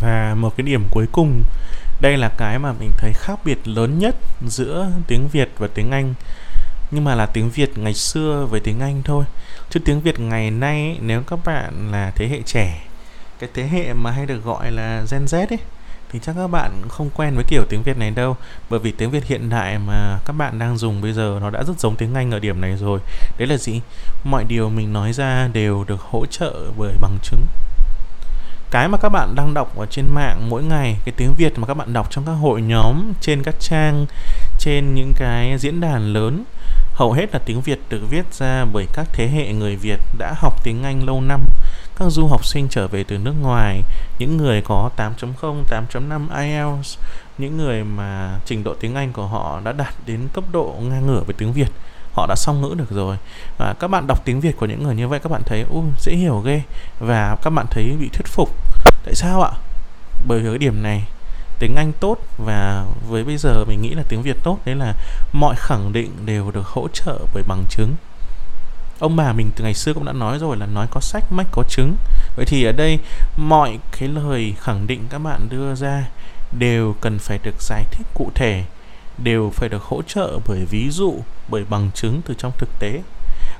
và 0.00 0.34
một 0.34 0.56
cái 0.56 0.66
điểm 0.66 0.84
cuối 0.90 1.06
cùng, 1.12 1.42
đây 2.00 2.16
là 2.16 2.28
cái 2.36 2.58
mà 2.58 2.72
mình 2.72 2.90
thấy 2.98 3.12
khác 3.12 3.38
biệt 3.44 3.68
lớn 3.68 3.98
nhất 3.98 4.16
giữa 4.46 4.90
tiếng 5.06 5.28
Việt 5.28 5.48
và 5.58 5.68
tiếng 5.74 5.90
Anh, 5.90 6.14
nhưng 6.90 7.04
mà 7.04 7.14
là 7.14 7.26
tiếng 7.26 7.50
Việt 7.50 7.78
ngày 7.78 7.94
xưa 7.94 8.46
với 8.50 8.60
tiếng 8.60 8.80
Anh 8.80 9.02
thôi. 9.02 9.24
Chứ 9.70 9.80
tiếng 9.84 10.00
Việt 10.00 10.20
ngày 10.20 10.50
nay, 10.50 10.98
nếu 11.00 11.22
các 11.22 11.38
bạn 11.44 11.92
là 11.92 12.12
thế 12.14 12.28
hệ 12.28 12.42
trẻ, 12.42 12.80
cái 13.38 13.50
thế 13.54 13.62
hệ 13.62 13.92
mà 13.92 14.10
hay 14.10 14.26
được 14.26 14.44
gọi 14.44 14.70
là 14.70 15.04
Gen 15.10 15.24
Z 15.24 15.46
ấy 15.48 15.58
thì 16.12 16.18
chắc 16.22 16.36
các 16.36 16.46
bạn 16.46 16.82
không 16.88 17.10
quen 17.10 17.34
với 17.34 17.44
kiểu 17.48 17.64
tiếng 17.68 17.82
Việt 17.82 17.98
này 17.98 18.10
đâu. 18.10 18.36
Bởi 18.70 18.80
vì 18.80 18.92
tiếng 18.92 19.10
Việt 19.10 19.24
hiện 19.24 19.48
đại 19.48 19.78
mà 19.78 20.18
các 20.24 20.32
bạn 20.32 20.58
đang 20.58 20.78
dùng 20.78 21.00
bây 21.00 21.12
giờ 21.12 21.38
nó 21.40 21.50
đã 21.50 21.62
rất 21.64 21.80
giống 21.80 21.96
tiếng 21.96 22.14
Anh 22.14 22.30
ở 22.30 22.38
điểm 22.38 22.60
này 22.60 22.76
rồi. 22.76 23.00
Đấy 23.38 23.48
là 23.48 23.56
gì? 23.56 23.80
Mọi 24.24 24.44
điều 24.44 24.70
mình 24.70 24.92
nói 24.92 25.12
ra 25.12 25.48
đều 25.52 25.84
được 25.88 26.00
hỗ 26.00 26.26
trợ 26.26 26.54
bởi 26.78 26.92
bằng 27.00 27.18
chứng. 27.22 27.46
Cái 28.70 28.88
mà 28.88 28.98
các 28.98 29.08
bạn 29.08 29.34
đang 29.34 29.54
đọc 29.54 29.76
ở 29.76 29.86
trên 29.86 30.06
mạng 30.14 30.46
mỗi 30.50 30.62
ngày, 30.62 30.96
cái 31.04 31.14
tiếng 31.16 31.34
Việt 31.34 31.58
mà 31.58 31.66
các 31.66 31.74
bạn 31.74 31.92
đọc 31.92 32.10
trong 32.10 32.26
các 32.26 32.32
hội 32.32 32.62
nhóm, 32.62 33.12
trên 33.20 33.42
các 33.42 33.54
trang, 33.60 34.06
trên 34.58 34.94
những 34.94 35.12
cái 35.16 35.58
diễn 35.58 35.80
đàn 35.80 36.12
lớn 36.12 36.44
hầu 36.98 37.12
hết 37.12 37.32
là 37.32 37.40
tiếng 37.44 37.60
Việt 37.60 37.80
được 37.88 38.00
viết 38.10 38.34
ra 38.34 38.64
bởi 38.72 38.86
các 38.92 39.06
thế 39.12 39.28
hệ 39.28 39.52
người 39.52 39.76
Việt 39.76 40.00
đã 40.18 40.34
học 40.36 40.64
tiếng 40.64 40.82
Anh 40.82 41.06
lâu 41.06 41.20
năm. 41.20 41.40
Các 41.96 42.10
du 42.10 42.26
học 42.26 42.44
sinh 42.44 42.68
trở 42.70 42.88
về 42.88 43.04
từ 43.04 43.18
nước 43.18 43.34
ngoài, 43.42 43.82
những 44.18 44.36
người 44.36 44.62
có 44.62 44.90
8.0, 44.96 45.62
8.5 45.90 46.26
IELTS, 46.40 46.98
những 47.38 47.56
người 47.56 47.84
mà 47.84 48.38
trình 48.44 48.64
độ 48.64 48.74
tiếng 48.80 48.94
Anh 48.94 49.12
của 49.12 49.26
họ 49.26 49.60
đã 49.64 49.72
đạt 49.72 49.94
đến 50.06 50.28
cấp 50.32 50.44
độ 50.52 50.74
ngang 50.80 51.06
ngửa 51.06 51.22
với 51.26 51.34
tiếng 51.38 51.52
Việt 51.52 51.68
họ 52.12 52.26
đã 52.26 52.34
song 52.36 52.60
ngữ 52.60 52.74
được 52.78 52.90
rồi. 52.90 53.16
Và 53.58 53.74
các 53.80 53.88
bạn 53.88 54.06
đọc 54.06 54.24
tiếng 54.24 54.40
Việt 54.40 54.56
của 54.56 54.66
những 54.66 54.82
người 54.82 54.94
như 54.94 55.08
vậy 55.08 55.18
các 55.18 55.32
bạn 55.32 55.42
thấy 55.46 55.64
u 55.70 55.84
dễ 55.98 56.12
hiểu 56.12 56.38
ghê. 56.38 56.62
Và 57.00 57.36
các 57.42 57.50
bạn 57.50 57.66
thấy 57.70 57.96
bị 58.00 58.08
thuyết 58.12 58.26
phục. 58.26 58.48
Tại 59.04 59.14
sao 59.14 59.42
ạ? 59.42 59.50
Bởi 60.26 60.40
cái 60.44 60.58
điểm 60.58 60.82
này 60.82 61.04
tiếng 61.58 61.76
Anh 61.76 61.92
tốt 62.00 62.18
và 62.38 62.84
với 63.08 63.24
bây 63.24 63.36
giờ 63.36 63.64
mình 63.64 63.82
nghĩ 63.82 63.90
là 63.90 64.02
tiếng 64.08 64.22
Việt 64.22 64.36
tốt 64.42 64.58
đấy 64.64 64.74
là 64.74 64.94
mọi 65.32 65.54
khẳng 65.58 65.92
định 65.92 66.10
đều 66.26 66.50
được 66.50 66.66
hỗ 66.66 66.88
trợ 66.88 67.18
bởi 67.34 67.42
bằng 67.48 67.64
chứng. 67.70 67.94
Ông 68.98 69.16
bà 69.16 69.32
mình 69.32 69.50
từ 69.56 69.64
ngày 69.64 69.74
xưa 69.74 69.94
cũng 69.94 70.04
đã 70.04 70.12
nói 70.12 70.38
rồi 70.38 70.56
là 70.56 70.66
nói 70.66 70.86
có 70.90 71.00
sách, 71.00 71.24
mách 71.32 71.46
có 71.52 71.62
chứng. 71.68 71.96
Vậy 72.36 72.46
thì 72.46 72.64
ở 72.64 72.72
đây 72.72 72.98
mọi 73.36 73.78
cái 73.98 74.08
lời 74.08 74.54
khẳng 74.60 74.86
định 74.86 75.04
các 75.10 75.18
bạn 75.18 75.48
đưa 75.48 75.74
ra 75.74 76.08
đều 76.58 76.94
cần 77.00 77.18
phải 77.18 77.38
được 77.42 77.62
giải 77.62 77.84
thích 77.90 78.06
cụ 78.14 78.30
thể, 78.34 78.64
đều 79.18 79.52
phải 79.54 79.68
được 79.68 79.82
hỗ 79.82 80.02
trợ 80.02 80.38
bởi 80.46 80.64
ví 80.70 80.90
dụ, 80.90 81.14
bởi 81.48 81.64
bằng 81.70 81.90
chứng 81.94 82.20
từ 82.26 82.34
trong 82.38 82.52
thực 82.58 82.68
tế. 82.78 83.02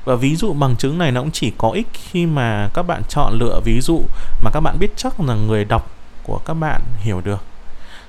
Và 0.05 0.15
ví 0.15 0.37
dụ 0.37 0.53
bằng 0.53 0.77
chứng 0.77 0.99
này 0.99 1.13
nó 1.13 1.21
cũng 1.21 1.31
chỉ 1.31 1.53
có 1.59 1.71
ích 1.71 1.89
khi 1.93 2.27
mà 2.27 2.69
các 2.75 2.83
bạn 2.83 3.03
chọn 3.09 3.39
lựa 3.39 3.61
ví 3.65 3.81
dụ 3.81 4.03
mà 4.43 4.51
các 4.51 4.61
bạn 4.61 4.79
biết 4.79 4.93
chắc 4.97 5.21
là 5.21 5.35
người 5.35 5.65
đọc 5.65 5.91
của 6.23 6.39
các 6.39 6.55
bạn 6.55 6.83
hiểu 6.99 7.21
được 7.21 7.43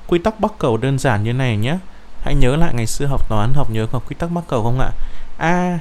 quy 0.09 0.19
tắc 0.19 0.39
bắc 0.39 0.51
cầu 0.59 0.77
đơn 0.77 0.99
giản 0.99 1.23
như 1.23 1.33
này 1.33 1.57
nhé. 1.57 1.77
Hãy 2.23 2.35
nhớ 2.35 2.55
lại 2.55 2.73
ngày 2.73 2.87
xưa 2.87 3.05
học 3.05 3.29
toán 3.29 3.53
học 3.53 3.69
nhớ 3.71 3.87
học 3.91 4.03
quy 4.09 4.15
tắc 4.19 4.31
bắc 4.31 4.41
cầu 4.47 4.63
không 4.63 4.79
ạ? 4.79 4.91
A 5.37 5.79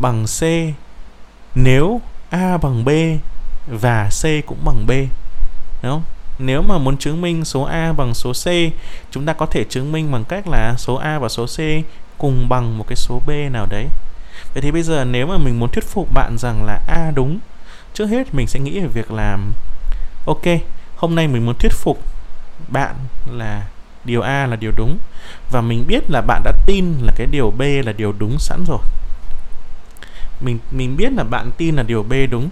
bằng 0.00 0.24
c 0.40 0.42
nếu 1.54 2.00
A 2.30 2.56
bằng 2.56 2.84
B 2.84 2.88
và 3.80 4.08
C 4.22 4.46
cũng 4.46 4.58
bằng 4.64 4.86
B. 4.86 4.90
Đúng 5.82 5.92
không? 5.92 6.02
Nếu 6.38 6.62
mà 6.62 6.78
muốn 6.78 6.96
chứng 6.96 7.20
minh 7.20 7.44
số 7.44 7.62
A 7.62 7.92
bằng 7.92 8.14
số 8.14 8.32
C 8.32 8.46
chúng 9.10 9.26
ta 9.26 9.32
có 9.32 9.46
thể 9.46 9.64
chứng 9.64 9.92
minh 9.92 10.12
bằng 10.12 10.24
cách 10.24 10.48
là 10.48 10.74
số 10.78 10.94
A 10.94 11.18
và 11.18 11.28
số 11.28 11.46
C 11.46 11.58
cùng 12.18 12.48
bằng 12.48 12.78
một 12.78 12.84
cái 12.88 12.96
số 12.96 13.20
B 13.26 13.30
nào 13.52 13.66
đấy. 13.70 13.86
Vậy 14.54 14.62
thì 14.62 14.70
bây 14.70 14.82
giờ 14.82 15.04
nếu 15.04 15.26
mà 15.26 15.38
mình 15.38 15.60
muốn 15.60 15.70
thuyết 15.70 15.84
phục 15.84 16.08
bạn 16.14 16.36
rằng 16.38 16.64
là 16.64 16.80
A 16.88 17.10
đúng 17.14 17.38
Trước 17.94 18.06
hết 18.06 18.34
mình 18.34 18.46
sẽ 18.46 18.60
nghĩ 18.60 18.80
về 18.80 18.86
việc 18.86 19.10
làm. 19.10 19.52
Ok, 20.26 20.44
hôm 20.96 21.14
nay 21.14 21.28
mình 21.28 21.46
muốn 21.46 21.54
thuyết 21.58 21.72
phục 21.72 21.98
bạn 22.68 22.94
là 23.30 23.66
điều 24.04 24.20
A 24.20 24.46
là 24.46 24.56
điều 24.56 24.72
đúng 24.76 24.98
Và 25.50 25.60
mình 25.60 25.84
biết 25.86 26.10
là 26.10 26.20
bạn 26.20 26.42
đã 26.44 26.52
tin 26.66 26.84
là 27.02 27.12
cái 27.16 27.26
điều 27.26 27.50
B 27.50 27.62
là 27.84 27.92
điều 27.92 28.14
đúng 28.18 28.38
sẵn 28.38 28.64
rồi. 28.64 28.78
Mình 30.40 30.58
mình 30.70 30.96
biết 30.96 31.12
là 31.12 31.24
bạn 31.24 31.50
tin 31.56 31.76
là 31.76 31.82
điều 31.82 32.02
B 32.02 32.12
đúng. 32.30 32.48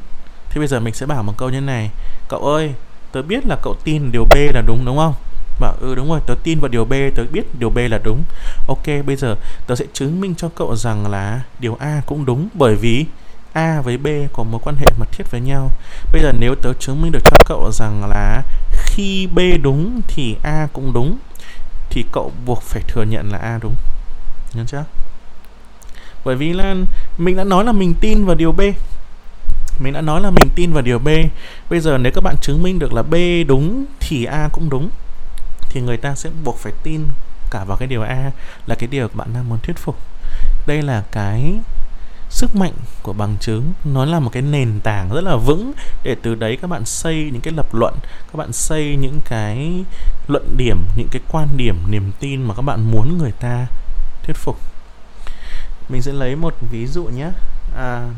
Thì 0.51 0.59
bây 0.59 0.67
giờ 0.67 0.81
mình 0.81 0.95
sẽ 0.95 1.07
bảo 1.07 1.23
một 1.23 1.35
câu 1.37 1.51
như 1.51 1.61
này. 1.61 1.91
Cậu 2.29 2.41
ơi, 2.41 2.75
tớ 3.13 3.23
biết 3.23 3.47
là 3.47 3.57
cậu 3.63 3.77
tin 3.85 4.13
điều 4.13 4.25
B 4.25 4.35
là 4.55 4.63
đúng 4.67 4.85
đúng 4.85 4.97
không? 4.97 5.15
Bảo 5.61 5.75
ừ 5.81 5.95
đúng 5.95 6.09
rồi, 6.09 6.21
tớ 6.27 6.35
tin 6.43 6.61
vào 6.61 6.69
điều 6.69 6.85
B, 6.85 6.93
tớ 7.15 7.25
biết 7.33 7.59
điều 7.59 7.71
B 7.71 7.79
là 7.91 7.99
đúng. 8.05 8.23
Ok, 8.69 8.87
bây 9.07 9.17
giờ 9.17 9.35
tớ 9.67 9.77
sẽ 9.77 9.85
chứng 9.93 10.21
minh 10.21 10.35
cho 10.35 10.49
cậu 10.55 10.77
rằng 10.77 11.07
là 11.11 11.41
điều 11.59 11.77
A 11.81 12.03
cũng 12.07 12.25
đúng, 12.25 12.49
bởi 12.55 12.75
vì 12.75 13.07
A 13.53 13.81
với 13.81 13.99
B 13.99 14.07
có 14.33 14.43
mối 14.43 14.61
quan 14.65 14.77
hệ 14.77 14.87
mật 14.99 15.09
thiết 15.13 15.31
với 15.31 15.41
nhau. 15.41 15.71
Bây 16.13 16.23
giờ 16.23 16.33
nếu 16.41 16.55
tớ 16.63 16.73
chứng 16.73 17.03
minh 17.03 17.13
được 17.13 17.23
cho 17.25 17.37
cậu 17.47 17.71
rằng 17.73 18.05
là 18.09 18.43
khi 18.95 19.27
B 19.27 19.39
đúng 19.63 20.01
thì 20.09 20.37
A 20.43 20.69
cũng 20.73 20.93
đúng, 20.93 21.19
thì 21.91 22.05
cậu 22.13 22.33
buộc 22.47 22.63
phải 22.63 22.83
thừa 22.89 23.03
nhận 23.03 23.33
là 23.33 23.39
A 23.39 23.59
đúng. 23.63 23.75
Nhớ 24.55 24.65
chưa? 24.67 24.85
Bởi 26.25 26.37
vì 26.37 26.53
là 26.53 26.75
mình 27.19 27.37
đã 27.37 27.45
nói 27.45 27.65
là 27.65 27.73
mình 27.73 27.95
tin 28.01 28.25
vào 28.25 28.35
điều 28.35 28.53
B. 28.53 28.61
Mình 29.79 29.93
đã 29.93 30.01
nói 30.01 30.21
là 30.21 30.31
mình 30.31 30.49
tin 30.55 30.73
vào 30.73 30.83
điều 30.83 30.99
B. 30.99 31.09
Bây 31.71 31.81
giờ 31.81 31.99
nếu 31.99 32.13
các 32.15 32.25
bạn 32.25 32.37
chứng 32.43 32.63
minh 32.63 32.79
được 32.79 32.93
là 32.93 33.03
B 33.03 33.15
đúng 33.47 33.85
thì 34.01 34.25
A 34.25 34.49
cũng 34.53 34.71
đúng, 34.71 34.91
thì 35.61 35.81
người 35.81 35.97
ta 35.97 36.15
sẽ 36.15 36.31
buộc 36.45 36.59
phải 36.59 36.73
tin 36.83 37.09
cả 37.51 37.65
vào 37.65 37.77
cái 37.77 37.89
điều 37.89 38.03
A 38.03 38.31
là 38.67 38.75
cái 38.75 38.89
điều 38.89 39.09
bạn 39.15 39.29
đang 39.35 39.49
muốn 39.49 39.59
thuyết 39.63 39.79
phục. 39.79 39.97
Đây 40.67 40.83
là 40.83 41.03
cái 41.11 41.55
sức 42.35 42.57
mạnh 42.57 42.73
của 43.03 43.13
bằng 43.13 43.37
chứng. 43.41 43.73
Nó 43.85 44.05
là 44.05 44.21
một 44.21 44.31
cái 44.33 44.43
nền 44.43 44.81
tảng 44.81 45.09
rất 45.15 45.25
là 45.25 45.37
vững 45.37 45.73
để 46.03 46.17
từ 46.23 46.35
đấy 46.35 46.59
các 46.63 46.69
bạn 46.71 46.85
xây 46.85 47.31
những 47.33 47.41
cái 47.41 47.53
lập 47.57 47.75
luận 47.75 47.95
các 48.03 48.37
bạn 48.37 48.53
xây 48.53 48.97
những 48.97 49.21
cái 49.25 49.85
luận 50.29 50.57
điểm 50.57 50.79
những 50.97 51.09
cái 51.11 51.23
quan 51.29 51.49
điểm 51.57 51.77
niềm 51.91 52.13
tin 52.21 52.43
mà 52.43 52.55
các 52.55 52.63
bạn 52.63 52.91
muốn 52.91 53.19
người 53.19 53.33
ta 53.33 53.67
thuyết 54.23 54.37
phục. 54.37 54.57
Mình 55.89 56.03
sẽ 56.03 56.13
lấy 56.13 56.37
một 56.37 56.55
ví 56.71 56.87
dụ 56.87 57.05
nhé. 57.05 57.29
À, 57.77 58.09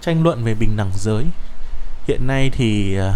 tranh 0.00 0.22
luận 0.22 0.44
về 0.44 0.54
bình 0.54 0.76
đẳng 0.76 0.90
giới. 0.94 1.24
Hiện 2.08 2.26
nay 2.26 2.50
thì 2.52 2.96
à, 2.96 3.14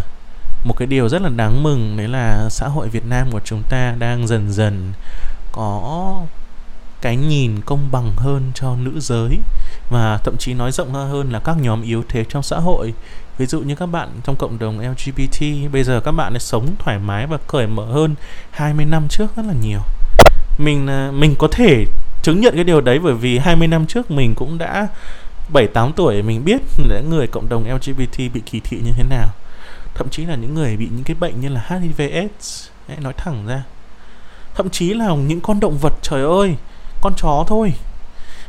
một 0.65 0.75
cái 0.79 0.87
điều 0.87 1.09
rất 1.09 1.23
là 1.23 1.29
đáng 1.29 1.63
mừng 1.63 1.97
đấy 1.97 2.09
là 2.09 2.49
xã 2.51 2.69
hội 2.69 2.89
Việt 2.89 3.07
Nam 3.07 3.29
của 3.33 3.41
chúng 3.45 3.63
ta 3.69 3.95
đang 3.99 4.27
dần 4.27 4.53
dần 4.53 4.93
có 5.53 6.21
cái 7.05 7.17
nhìn 7.17 7.61
công 7.67 7.89
bằng 7.93 8.13
hơn 8.17 8.51
cho 8.55 8.77
nữ 8.77 9.01
giới 9.01 9.39
và 9.91 10.19
thậm 10.25 10.37
chí 10.39 10.55
nói 10.55 10.73
rộng 10.73 10.93
hơn 10.93 11.33
là 11.33 11.39
các 11.39 11.57
nhóm 11.61 11.83
yếu 11.83 12.05
thế 12.09 12.25
trong 12.29 12.43
xã 12.43 12.57
hội 12.59 12.95
ví 13.39 13.47
dụ 13.47 13.61
như 13.61 13.75
các 13.75 13.87
bạn 13.87 14.09
trong 14.25 14.37
cộng 14.37 14.59
đồng 14.59 14.79
LGBT 14.79 15.41
bây 15.73 15.85
giờ 15.85 16.01
các 16.01 16.13
bạn 16.13 16.33
ấy 16.35 16.41
sống 16.41 16.67
thoải 16.79 16.99
mái 16.99 17.27
và 17.27 17.39
cởi 17.47 17.67
mở 17.67 17.85
hơn 17.85 18.15
20 18.51 18.85
năm 18.85 19.07
trước 19.11 19.37
rất 19.37 19.43
là 19.47 19.55
nhiều 19.63 19.81
mình 20.59 20.87
à, 20.87 21.11
mình 21.15 21.35
có 21.39 21.49
thể 21.53 21.85
chứng 22.23 22.41
nhận 22.41 22.55
cái 22.55 22.65
điều 22.65 22.81
đấy 22.81 22.99
bởi 22.99 23.15
vì 23.15 23.39
20 23.39 23.69
năm 23.69 23.87
trước 23.87 24.11
mình 24.11 24.35
cũng 24.35 24.59
đã 24.59 24.89
7 25.53 25.67
8 25.67 25.93
tuổi 25.93 26.23
mình 26.23 26.45
biết 26.45 26.63
là 26.89 27.01
người 27.01 27.27
cộng 27.27 27.49
đồng 27.49 27.75
LGBT 27.75 28.19
bị 28.19 28.43
kỳ 28.47 28.61
thị 28.61 28.81
như 28.85 28.93
thế 28.97 29.05
nào. 29.11 29.29
Thậm 29.95 30.09
chí 30.11 30.25
là 30.25 30.35
những 30.35 30.55
người 30.55 30.77
bị 30.77 30.89
những 30.95 31.05
cái 31.05 31.17
bệnh 31.21 31.41
như 31.41 31.49
là 31.49 31.67
HIV 31.69 32.01
AIDS, 32.13 32.69
nói 33.01 33.13
thẳng 33.17 33.47
ra. 33.47 33.63
Thậm 34.55 34.71
chí 34.71 34.95
là 34.95 35.15
những 35.15 35.41
con 35.41 35.61
động 35.61 35.79
vật 35.79 35.93
trời 36.03 36.23
ơi, 36.23 36.57
con 37.05 37.15
chó 37.17 37.45
thôi. 37.47 37.75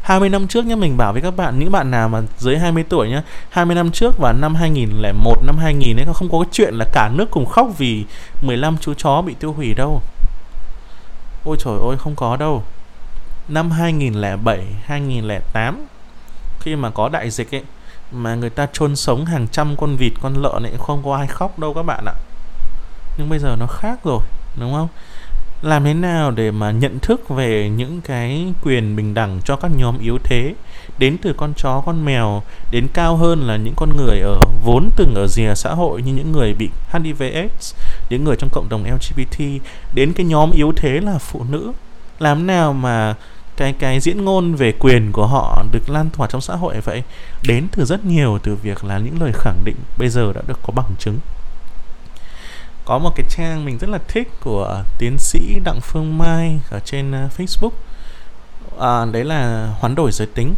20 0.02 0.30
năm 0.30 0.48
trước 0.48 0.66
nhé 0.66 0.76
mình 0.76 0.98
bảo 0.98 1.14
với 1.14 1.22
các 1.22 1.36
bạn, 1.36 1.60
những 1.60 1.72
bạn 1.72 1.92
nào 1.92 2.10
mà 2.10 2.22
dưới 2.38 2.58
20 2.58 2.84
tuổi 2.90 3.10
nhá 3.10 3.24
20 3.50 3.76
năm 3.76 3.92
trước 3.92 4.18
và 4.18 4.34
năm 4.34 4.56
2001 4.56 5.44
năm 5.44 5.58
2000 5.58 5.98
ấy, 5.98 6.06
không 6.14 6.30
có 6.32 6.40
cái 6.40 6.50
chuyện 6.52 6.74
là 6.74 6.86
cả 6.94 7.10
nước 7.14 7.32
cùng 7.32 7.46
khóc 7.46 7.68
vì 7.78 8.06
15 8.42 8.78
chú 8.78 8.94
chó 8.94 9.22
bị 9.22 9.34
tiêu 9.40 9.54
hủy 9.54 9.74
đâu. 9.74 10.02
Ôi 11.46 11.58
trời 11.60 11.74
ơi, 11.88 11.98
không 11.98 12.16
có 12.16 12.38
đâu. 12.38 12.64
Năm 13.48 13.72
2007 13.72 14.66
2008 14.86 15.86
Khi 16.60 16.76
mà 16.76 16.90
có 16.90 17.10
đại 17.10 17.30
dịch 17.30 17.56
ấy, 17.56 17.64
Mà 18.12 18.36
người 18.36 18.50
ta 18.50 18.68
chôn 18.74 18.96
sống 18.96 19.26
hàng 19.26 19.48
trăm 19.48 19.76
con 19.76 19.96
vịt, 19.96 20.14
con 20.22 20.34
lợn 20.34 20.64
ấy, 20.64 20.74
Không 20.80 21.02
có 21.06 21.16
ai 21.16 21.28
khóc 21.28 21.60
đâu 21.60 21.74
các 21.74 21.84
bạn 21.84 22.06
ạ. 22.06 22.14
Nhưng 23.18 23.30
bây 23.30 23.40
giờ 23.40 23.56
nó 23.60 23.68
khác 23.68 24.00
rồi, 24.04 24.22
Đúng 24.60 24.74
không? 24.74 24.88
Làm 25.62 25.84
thế 25.84 25.94
nào 25.94 26.32
để 26.32 26.52
mà 26.52 26.72
nhận 26.72 27.00
thức 27.00 27.30
về 27.30 27.70
những 27.70 28.02
cái 28.02 28.54
quyền 28.64 28.96
bình 28.96 29.14
đẳng 29.14 29.42
cho 29.46 29.56
các 29.56 29.72
nhóm 29.76 30.00
yếu 30.00 30.18
thế? 30.24 30.54
Đến 30.98 31.18
từ 31.22 31.34
con 31.38 31.54
chó 31.58 31.84
con 31.86 32.06
mèo 32.06 32.44
đến 32.72 32.88
cao 32.94 33.16
hơn 33.16 33.48
là 33.48 33.58
những 33.58 33.74
con 33.78 33.98
người 33.98 34.20
ở 34.20 34.40
vốn 34.64 34.90
từng 34.96 35.14
ở 35.16 35.28
rìa 35.28 35.54
xã 35.56 35.74
hội 35.74 36.02
như 36.02 36.14
những 36.14 36.32
người 36.32 36.54
bị 36.54 36.70
HIV/AIDS, 36.92 37.74
những 38.10 38.24
người 38.24 38.36
trong 38.36 38.50
cộng 38.54 38.70
đồng 38.70 38.84
LGBT 38.84 39.62
đến 39.94 40.14
cái 40.14 40.26
nhóm 40.26 40.52
yếu 40.52 40.74
thế 40.76 41.00
là 41.00 41.18
phụ 41.18 41.46
nữ. 41.50 41.72
Làm 42.20 42.48
nào 42.48 42.74
mà 42.74 43.16
cái 43.58 43.74
cái 43.74 44.00
diễn 44.00 44.26
ngôn 44.26 44.56
về 44.56 44.72
quyền 44.72 45.12
của 45.12 45.28
họ 45.28 45.64
được 45.72 45.90
lan 45.90 46.10
tỏa 46.18 46.28
trong 46.28 46.42
xã 46.42 46.56
hội 46.56 46.82
vậy? 46.82 47.04
Đến 47.48 47.68
từ 47.72 47.86
rất 47.86 48.06
nhiều 48.06 48.40
từ 48.44 48.56
việc 48.56 48.84
là 48.84 48.98
những 48.98 49.22
lời 49.22 49.32
khẳng 49.34 49.62
định 49.66 49.76
bây 49.98 50.10
giờ 50.10 50.34
đã 50.34 50.42
được 50.48 50.60
có 50.64 50.74
bằng 50.76 50.96
chứng 51.00 51.20
có 52.86 52.98
một 53.00 53.16
cái 53.16 53.26
trang 53.30 53.66
mình 53.66 53.78
rất 53.78 53.90
là 53.90 54.00
thích 54.08 54.32
của 54.44 54.84
tiến 54.98 55.18
sĩ 55.18 55.60
Đặng 55.64 55.82
Phương 55.82 56.18
Mai 56.18 56.60
ở 56.70 56.80
trên 56.80 57.26
uh, 57.26 57.32
Facebook. 57.38 57.72
À, 58.80 59.06
đấy 59.12 59.24
là 59.24 59.70
hoán 59.80 59.96
đổi 59.96 60.12
giới 60.12 60.28
tính. 60.28 60.56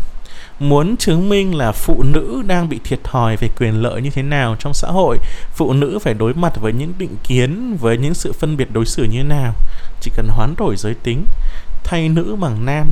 Muốn 0.60 0.98
chứng 0.98 1.30
minh 1.30 1.56
là 1.56 1.72
phụ 1.72 2.04
nữ 2.04 2.44
đang 2.48 2.70
bị 2.70 2.80
thiệt 2.84 3.04
thòi 3.04 3.38
về 3.38 3.50
quyền 3.60 3.82
lợi 3.82 4.02
như 4.02 4.10
thế 4.10 4.22
nào 4.22 4.56
trong 4.60 4.74
xã 4.74 4.88
hội 4.88 5.18
phụ 5.56 5.74
nữ 5.74 6.00
phải 6.02 6.14
đối 6.14 6.34
mặt 6.34 6.54
với 6.62 6.74
những 6.74 6.94
định 6.98 7.16
kiến 7.24 7.78
với 7.80 7.98
những 7.98 8.14
sự 8.14 8.34
phân 8.34 8.58
biệt 8.58 8.68
đối 8.72 8.86
xử 8.86 9.04
như 9.04 9.18
thế 9.18 9.30
nào? 9.30 9.54
Chỉ 10.02 10.12
cần 10.16 10.28
hoán 10.28 10.54
đổi 10.58 10.76
giới 10.78 10.94
tính 10.94 11.26
thay 11.84 12.10
nữ 12.10 12.38
bằng 12.40 12.66
nam 12.66 12.88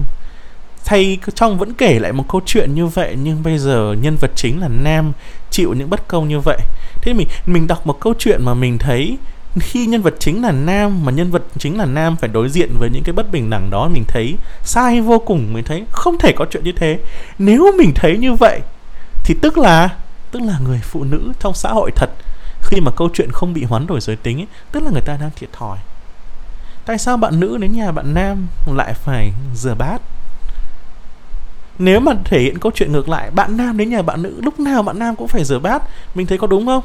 thay 0.85 1.17
trong 1.35 1.57
vẫn 1.57 1.73
kể 1.73 1.99
lại 1.99 2.11
một 2.11 2.25
câu 2.29 2.41
chuyện 2.45 2.75
như 2.75 2.87
vậy 2.87 3.17
nhưng 3.23 3.43
bây 3.43 3.57
giờ 3.57 3.95
nhân 4.01 4.15
vật 4.15 4.31
chính 4.35 4.61
là 4.61 4.67
nam 4.67 5.11
chịu 5.49 5.73
những 5.73 5.89
bất 5.89 6.07
công 6.07 6.27
như 6.27 6.39
vậy. 6.39 6.59
Thế 7.01 7.13
mình 7.13 7.27
mình 7.45 7.67
đọc 7.67 7.87
một 7.87 7.99
câu 7.99 8.13
chuyện 8.19 8.45
mà 8.45 8.53
mình 8.53 8.77
thấy 8.77 9.17
khi 9.59 9.85
nhân 9.85 10.01
vật 10.01 10.13
chính 10.19 10.41
là 10.41 10.51
nam 10.51 11.05
mà 11.05 11.11
nhân 11.11 11.31
vật 11.31 11.43
chính 11.57 11.77
là 11.77 11.85
nam 11.85 12.15
phải 12.15 12.29
đối 12.29 12.49
diện 12.49 12.69
với 12.79 12.89
những 12.89 13.03
cái 13.03 13.13
bất 13.13 13.31
bình 13.31 13.49
đẳng 13.49 13.69
đó 13.69 13.87
mình 13.87 14.03
thấy 14.07 14.35
sai 14.63 15.01
vô 15.01 15.19
cùng. 15.19 15.53
Mình 15.53 15.63
thấy 15.63 15.83
không 15.91 16.17
thể 16.19 16.31
có 16.35 16.45
chuyện 16.51 16.63
như 16.63 16.71
thế. 16.71 16.99
Nếu 17.39 17.71
mình 17.77 17.91
thấy 17.95 18.17
như 18.17 18.33
vậy 18.33 18.61
thì 19.23 19.35
tức 19.41 19.57
là 19.57 19.89
tức 20.31 20.41
là 20.41 20.59
người 20.59 20.79
phụ 20.83 21.03
nữ 21.03 21.31
trong 21.39 21.53
xã 21.53 21.69
hội 21.69 21.91
thật 21.95 22.09
khi 22.61 22.81
mà 22.81 22.91
câu 22.91 23.09
chuyện 23.13 23.31
không 23.31 23.53
bị 23.53 23.63
hoán 23.63 23.87
đổi 23.87 24.01
giới 24.01 24.15
tính 24.15 24.39
ấy, 24.39 24.47
tức 24.71 24.83
là 24.83 24.91
người 24.91 25.01
ta 25.01 25.17
đang 25.21 25.29
thiệt 25.35 25.49
thòi. 25.53 25.77
Tại 26.85 26.97
sao 26.97 27.17
bạn 27.17 27.39
nữ 27.39 27.57
đến 27.57 27.71
nhà 27.71 27.91
bạn 27.91 28.13
nam 28.13 28.47
lại 28.75 28.93
phải 28.93 29.31
rửa 29.55 29.75
bát? 29.75 30.01
Nếu 31.79 31.99
mà 31.99 32.11
thể 32.25 32.39
hiện 32.39 32.59
câu 32.59 32.71
chuyện 32.75 32.91
ngược 32.91 33.09
lại, 33.09 33.31
bạn 33.31 33.57
nam 33.57 33.77
đến 33.77 33.89
nhà 33.89 34.01
bạn 34.01 34.21
nữ, 34.21 34.41
lúc 34.43 34.59
nào 34.59 34.83
bạn 34.83 34.99
nam 34.99 35.15
cũng 35.15 35.27
phải 35.27 35.43
rửa 35.43 35.59
bát. 35.59 35.83
Mình 36.15 36.27
thấy 36.27 36.37
có 36.37 36.47
đúng 36.47 36.65
không? 36.65 36.83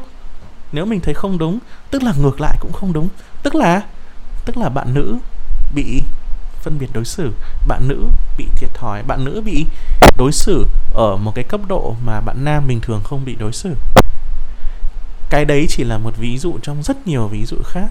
Nếu 0.73 0.87
mình 0.87 1.01
thấy 1.01 1.15
không 1.15 1.39
đúng, 1.39 1.59
tức 1.91 2.03
là 2.03 2.13
ngược 2.21 2.41
lại 2.41 2.57
cũng 2.61 2.73
không 2.73 2.93
đúng. 2.93 3.09
Tức 3.43 3.55
là 3.55 3.83
tức 4.45 4.57
là 4.57 4.69
bạn 4.69 4.95
nữ 4.95 5.17
bị 5.75 6.03
phân 6.63 6.79
biệt 6.79 6.87
đối 6.93 7.05
xử, 7.05 7.33
bạn 7.69 7.89
nữ 7.89 8.07
bị 8.39 8.47
thiệt 8.57 8.71
thòi, 8.75 9.03
bạn 9.03 9.25
nữ 9.25 9.43
bị 9.45 9.67
đối 10.19 10.33
xử 10.33 10.67
ở 10.95 11.17
một 11.17 11.33
cái 11.35 11.45
cấp 11.45 11.61
độ 11.69 11.95
mà 12.05 12.21
bạn 12.21 12.45
nam 12.45 12.67
bình 12.67 12.81
thường 12.81 13.01
không 13.05 13.25
bị 13.25 13.37
đối 13.41 13.53
xử. 13.53 13.75
Cái 15.31 15.45
đấy 15.45 15.67
chỉ 15.69 15.85
là 15.85 15.99
một 15.99 16.13
ví 16.19 16.39
dụ 16.39 16.59
trong 16.63 16.83
rất 16.83 17.07
nhiều 17.07 17.29
ví 17.29 17.45
dụ 17.45 17.57
khác. 17.65 17.89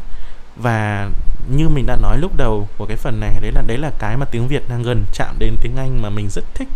Và 0.55 1.09
như 1.47 1.69
mình 1.69 1.85
đã 1.85 1.95
nói 1.95 2.17
lúc 2.17 2.37
đầu 2.37 2.67
của 2.77 2.85
cái 2.85 2.97
phần 2.97 3.19
này, 3.19 3.35
đấy 3.41 3.51
là 3.51 3.61
đấy 3.67 3.77
là 3.77 3.91
cái 3.99 4.17
mà 4.17 4.25
tiếng 4.25 4.47
Việt 4.47 4.69
đang 4.69 4.83
gần 4.83 5.05
chạm 5.13 5.35
đến 5.39 5.55
tiếng 5.61 5.75
Anh 5.75 6.01
mà 6.01 6.09
mình 6.09 6.29
rất 6.29 6.43
thích 6.53 6.67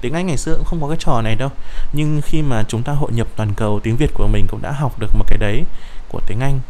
tiếng 0.00 0.14
Anh 0.14 0.26
ngày 0.26 0.36
xưa 0.36 0.54
cũng 0.54 0.64
không 0.64 0.82
có 0.82 0.88
cái 0.88 0.96
trò 1.00 1.22
này 1.22 1.34
đâu. 1.34 1.50
Nhưng 1.92 2.20
khi 2.24 2.42
mà 2.42 2.64
chúng 2.68 2.82
ta 2.82 2.92
hội 2.92 3.12
nhập 3.12 3.28
toàn 3.36 3.54
cầu, 3.54 3.80
tiếng 3.82 3.96
Việt 3.96 4.10
của 4.14 4.28
mình 4.32 4.46
cũng 4.48 4.62
đã 4.62 4.72
học 4.72 4.98
được 4.98 5.10
một 5.14 5.24
cái 5.28 5.38
đấy 5.38 5.64
của 6.08 6.20
tiếng 6.26 6.40
Anh. 6.40 6.60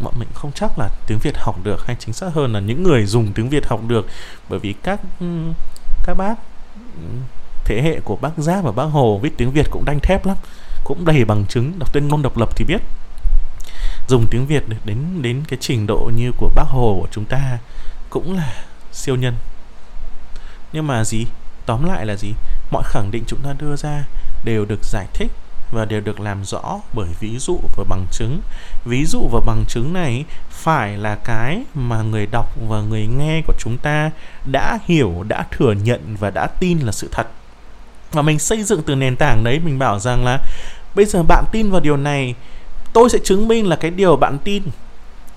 Bọn 0.00 0.14
mình 0.18 0.28
không 0.34 0.52
chắc 0.54 0.78
là 0.78 0.88
tiếng 1.06 1.18
Việt 1.18 1.36
học 1.38 1.56
được 1.62 1.86
hay 1.86 1.96
chính 1.98 2.14
xác 2.14 2.34
hơn 2.34 2.52
là 2.52 2.60
những 2.60 2.82
người 2.82 3.06
dùng 3.06 3.32
tiếng 3.32 3.48
Việt 3.48 3.66
học 3.66 3.80
được. 3.86 4.06
Bởi 4.48 4.58
vì 4.58 4.72
các 4.72 5.00
ừ, 5.20 5.26
các 6.06 6.14
bác 6.14 6.34
ừ, 6.74 7.02
thế 7.64 7.82
hệ 7.82 8.00
của 8.00 8.16
bác 8.16 8.30
Giáp 8.36 8.64
và 8.64 8.72
bác 8.72 8.84
Hồ 8.84 9.18
viết 9.22 9.38
tiếng 9.38 9.52
Việt 9.52 9.66
cũng 9.70 9.84
đanh 9.84 10.00
thép 10.00 10.26
lắm, 10.26 10.36
cũng 10.84 11.04
đầy 11.04 11.24
bằng 11.24 11.44
chứng. 11.48 11.78
Đọc 11.78 11.92
tuyên 11.92 12.08
ngôn 12.08 12.22
độc 12.22 12.36
lập 12.36 12.48
thì 12.56 12.64
biết. 12.64 12.82
Dùng 14.08 14.26
tiếng 14.30 14.46
Việt 14.46 14.64
đến 14.84 15.22
đến 15.22 15.42
cái 15.48 15.58
trình 15.62 15.86
độ 15.86 16.10
như 16.16 16.32
của 16.36 16.50
bác 16.54 16.66
Hồ 16.68 16.98
của 17.00 17.08
chúng 17.12 17.24
ta 17.24 17.58
cũng 18.10 18.36
là 18.36 18.52
siêu 18.92 19.16
nhân. 19.16 19.34
Nhưng 20.72 20.86
mà 20.86 21.04
gì? 21.04 21.26
Tóm 21.66 21.84
lại 21.84 22.06
là 22.06 22.16
gì? 22.16 22.32
Mọi 22.70 22.82
khẳng 22.86 23.10
định 23.10 23.24
chúng 23.26 23.40
ta 23.40 23.54
đưa 23.58 23.76
ra 23.76 24.04
đều 24.44 24.64
được 24.64 24.84
giải 24.84 25.06
thích 25.14 25.32
và 25.72 25.84
đều 25.84 26.00
được 26.00 26.20
làm 26.20 26.44
rõ 26.44 26.80
bởi 26.92 27.08
ví 27.20 27.38
dụ 27.38 27.60
và 27.76 27.84
bằng 27.88 28.06
chứng. 28.12 28.40
Ví 28.84 29.04
dụ 29.04 29.28
và 29.32 29.40
bằng 29.46 29.64
chứng 29.68 29.92
này 29.92 30.24
phải 30.50 30.96
là 30.96 31.14
cái 31.24 31.62
mà 31.74 32.02
người 32.02 32.26
đọc 32.26 32.52
và 32.68 32.80
người 32.80 33.06
nghe 33.06 33.42
của 33.46 33.54
chúng 33.58 33.78
ta 33.78 34.10
đã 34.44 34.78
hiểu, 34.84 35.24
đã 35.28 35.46
thừa 35.50 35.72
nhận 35.72 36.16
và 36.20 36.30
đã 36.30 36.46
tin 36.46 36.78
là 36.78 36.92
sự 36.92 37.08
thật. 37.12 37.26
Và 38.12 38.22
mình 38.22 38.38
xây 38.38 38.62
dựng 38.62 38.82
từ 38.86 38.94
nền 38.94 39.16
tảng 39.16 39.44
đấy, 39.44 39.60
mình 39.64 39.78
bảo 39.78 39.98
rằng 39.98 40.24
là 40.24 40.38
bây 40.94 41.04
giờ 41.04 41.22
bạn 41.22 41.44
tin 41.52 41.70
vào 41.70 41.80
điều 41.80 41.96
này, 41.96 42.34
tôi 42.92 43.10
sẽ 43.10 43.18
chứng 43.24 43.48
minh 43.48 43.66
là 43.66 43.76
cái 43.76 43.90
điều 43.90 44.16
bạn 44.16 44.38
tin 44.44 44.62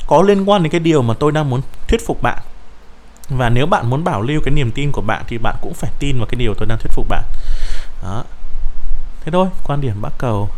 có 0.07 0.21
liên 0.21 0.49
quan 0.49 0.63
đến 0.63 0.71
cái 0.71 0.79
điều 0.79 1.01
mà 1.01 1.13
tôi 1.13 1.31
đang 1.31 1.49
muốn 1.49 1.61
thuyết 1.87 2.05
phục 2.07 2.21
bạn 2.21 2.37
và 3.29 3.49
nếu 3.49 3.65
bạn 3.65 3.89
muốn 3.89 4.03
bảo 4.03 4.21
lưu 4.21 4.41
cái 4.45 4.53
niềm 4.53 4.71
tin 4.71 4.91
của 4.91 5.01
bạn 5.01 5.23
thì 5.27 5.37
bạn 5.37 5.55
cũng 5.61 5.73
phải 5.73 5.91
tin 5.99 6.17
vào 6.17 6.25
cái 6.25 6.35
điều 6.39 6.53
tôi 6.57 6.67
đang 6.67 6.77
thuyết 6.77 6.91
phục 6.93 7.07
bạn. 7.09 7.23
Đó. 8.03 8.23
Thế 9.21 9.31
thôi, 9.31 9.47
quan 9.63 9.81
điểm 9.81 10.01
bác 10.01 10.17
cầu. 10.17 10.49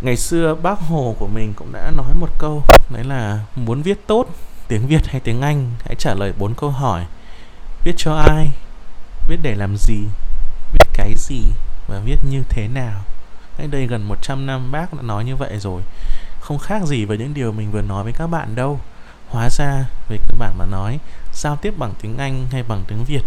Ngày 0.00 0.16
xưa 0.16 0.54
bác 0.54 0.78
hồ 0.78 1.16
của 1.18 1.26
mình 1.26 1.52
cũng 1.56 1.72
đã 1.72 1.90
nói 1.96 2.14
một 2.14 2.28
câu, 2.38 2.62
đấy 2.90 3.04
là 3.04 3.38
muốn 3.54 3.82
viết 3.82 4.06
tốt 4.06 4.26
tiếng 4.68 4.86
việt 4.86 5.06
hay 5.06 5.20
tiếng 5.20 5.40
anh? 5.40 5.70
Hãy 5.84 5.94
trả 5.94 6.14
lời 6.14 6.32
bốn 6.38 6.54
câu 6.54 6.70
hỏi. 6.70 7.06
Viết 7.84 7.94
cho 7.96 8.14
ai? 8.14 8.50
Viết 9.28 9.36
để 9.42 9.54
làm 9.54 9.76
gì? 9.76 9.98
Viết 10.72 10.86
cái 10.94 11.14
gì? 11.16 11.42
Và 11.88 12.00
viết 12.04 12.16
như 12.30 12.42
thế 12.48 12.68
nào? 12.68 13.00
Cách 13.58 13.66
đây 13.70 13.86
gần 13.86 14.08
100 14.08 14.46
năm 14.46 14.72
bác 14.72 14.94
đã 14.94 15.02
nói 15.02 15.24
như 15.24 15.36
vậy 15.36 15.58
rồi. 15.58 15.82
Không 16.40 16.58
khác 16.58 16.82
gì 16.82 17.04
với 17.04 17.18
những 17.18 17.34
điều 17.34 17.52
mình 17.52 17.70
vừa 17.70 17.82
nói 17.82 18.04
với 18.04 18.12
các 18.12 18.26
bạn 18.26 18.54
đâu 18.54 18.80
hóa 19.30 19.50
ra 19.50 19.84
về 20.08 20.16
cơ 20.28 20.34
bản 20.38 20.58
mà 20.58 20.66
nói, 20.66 20.98
giao 21.32 21.56
tiếp 21.56 21.74
bằng 21.78 21.92
tiếng 22.02 22.18
anh 22.18 22.46
hay 22.52 22.62
bằng 22.62 22.84
tiếng 22.88 23.04
việt, 23.04 23.22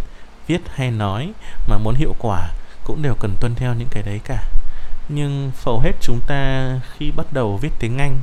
viết 0.48 0.62
hay 0.76 0.92
nói 0.92 1.32
mà 1.68 1.78
muốn 1.78 1.96
hiệu 1.96 2.16
quả 2.20 2.50
cũng 2.84 3.02
đều 3.02 3.16
cần 3.20 3.36
tuân 3.40 3.56
theo 3.56 3.74
những 3.74 3.88
cái 3.92 4.04
đấy 4.04 4.20
cả. 4.24 4.44
Nhưng 5.10 5.52
hầu 5.66 5.80
hết 5.80 5.92
chúng 6.02 6.20
ta 6.28 6.70
khi 6.98 7.12
bắt 7.12 7.26
đầu 7.34 7.58
viết 7.58 7.72
tiếng 7.80 7.98
anh, 7.98 8.20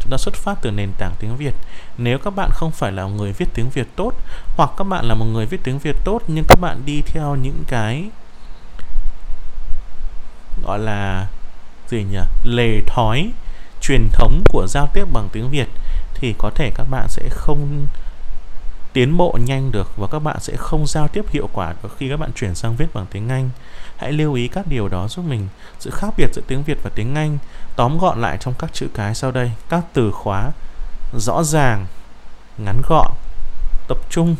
chúng 0.00 0.10
ta 0.10 0.16
xuất 0.16 0.34
phát 0.34 0.58
từ 0.62 0.70
nền 0.70 0.92
tảng 0.98 1.14
tiếng 1.18 1.36
việt. 1.36 1.54
Nếu 1.98 2.18
các 2.18 2.30
bạn 2.30 2.50
không 2.52 2.70
phải 2.70 2.92
là 2.92 3.04
người 3.04 3.32
viết 3.32 3.46
tiếng 3.54 3.70
việt 3.70 3.86
tốt 3.96 4.12
hoặc 4.56 4.70
các 4.76 4.84
bạn 4.84 5.04
là 5.04 5.14
một 5.14 5.24
người 5.24 5.46
viết 5.46 5.60
tiếng 5.64 5.78
việt 5.78 5.96
tốt 6.04 6.22
nhưng 6.26 6.44
các 6.48 6.60
bạn 6.60 6.82
đi 6.84 7.02
theo 7.06 7.34
những 7.34 7.64
cái, 7.68 8.04
gọi 10.66 10.78
là 10.78 11.26
gì 11.88 12.04
nhỉ, 12.10 12.20
lề 12.44 12.80
thói 12.86 13.30
truyền 13.80 14.08
thống 14.12 14.42
của 14.48 14.66
giao 14.68 14.88
tiếp 14.94 15.04
bằng 15.12 15.28
tiếng 15.32 15.50
việt 15.50 15.68
thì 16.20 16.34
có 16.38 16.50
thể 16.54 16.70
các 16.74 16.86
bạn 16.90 17.06
sẽ 17.08 17.28
không 17.30 17.86
tiến 18.92 19.16
bộ 19.16 19.38
nhanh 19.44 19.72
được 19.72 19.96
và 19.96 20.06
các 20.06 20.18
bạn 20.18 20.40
sẽ 20.40 20.56
không 20.56 20.86
giao 20.86 21.08
tiếp 21.08 21.24
hiệu 21.28 21.48
quả 21.52 21.74
được 21.82 21.96
khi 21.98 22.08
các 22.08 22.20
bạn 22.20 22.30
chuyển 22.32 22.54
sang 22.54 22.76
viết 22.76 22.86
bằng 22.94 23.06
tiếng 23.10 23.28
Anh. 23.28 23.50
Hãy 23.96 24.12
lưu 24.12 24.34
ý 24.34 24.48
các 24.48 24.66
điều 24.66 24.88
đó 24.88 25.08
giúp 25.08 25.24
mình. 25.28 25.48
Sự 25.78 25.90
khác 25.90 26.14
biệt 26.16 26.26
giữa 26.34 26.42
tiếng 26.46 26.62
Việt 26.62 26.78
và 26.82 26.90
tiếng 26.94 27.14
Anh 27.14 27.38
tóm 27.76 27.98
gọn 27.98 28.20
lại 28.20 28.36
trong 28.40 28.54
các 28.58 28.70
chữ 28.72 28.88
cái 28.94 29.14
sau 29.14 29.30
đây. 29.30 29.52
Các 29.68 29.84
từ 29.92 30.10
khóa 30.10 30.50
rõ 31.18 31.42
ràng, 31.42 31.86
ngắn 32.58 32.82
gọn, 32.88 33.12
tập 33.88 33.98
trung, 34.10 34.36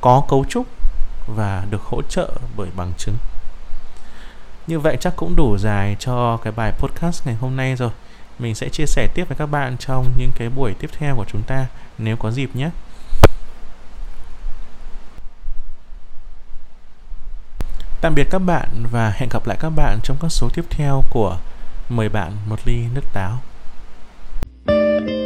có 0.00 0.22
cấu 0.28 0.44
trúc 0.48 0.66
và 1.36 1.64
được 1.70 1.82
hỗ 1.82 2.02
trợ 2.02 2.30
bởi 2.56 2.68
bằng 2.76 2.92
chứng. 2.98 3.16
Như 4.66 4.78
vậy 4.78 4.96
chắc 5.00 5.16
cũng 5.16 5.36
đủ 5.36 5.58
dài 5.58 5.96
cho 5.98 6.36
cái 6.36 6.52
bài 6.52 6.72
podcast 6.78 7.26
ngày 7.26 7.34
hôm 7.34 7.56
nay 7.56 7.76
rồi 7.76 7.90
mình 8.38 8.54
sẽ 8.54 8.68
chia 8.68 8.86
sẻ 8.86 9.08
tiếp 9.14 9.24
với 9.28 9.36
các 9.38 9.46
bạn 9.46 9.76
trong 9.78 10.12
những 10.16 10.30
cái 10.36 10.48
buổi 10.48 10.74
tiếp 10.74 10.90
theo 10.98 11.16
của 11.16 11.24
chúng 11.28 11.42
ta, 11.42 11.66
nếu 11.98 12.16
có 12.16 12.30
dịp 12.30 12.56
nhé 12.56 12.70
Tạm 18.00 18.14
biệt 18.14 18.26
các 18.30 18.38
bạn 18.38 18.68
và 18.90 19.10
hẹn 19.10 19.28
gặp 19.32 19.46
lại 19.46 19.56
các 19.60 19.70
bạn 19.70 19.98
trong 20.02 20.16
các 20.20 20.28
số 20.28 20.48
tiếp 20.54 20.64
theo 20.70 21.02
của 21.10 21.38
Mời 21.88 22.08
bạn 22.08 22.32
một 22.48 22.60
ly 22.64 22.86
nước 22.94 23.04
táo. 23.12 23.38
thank 24.66 25.10
you 25.10 25.21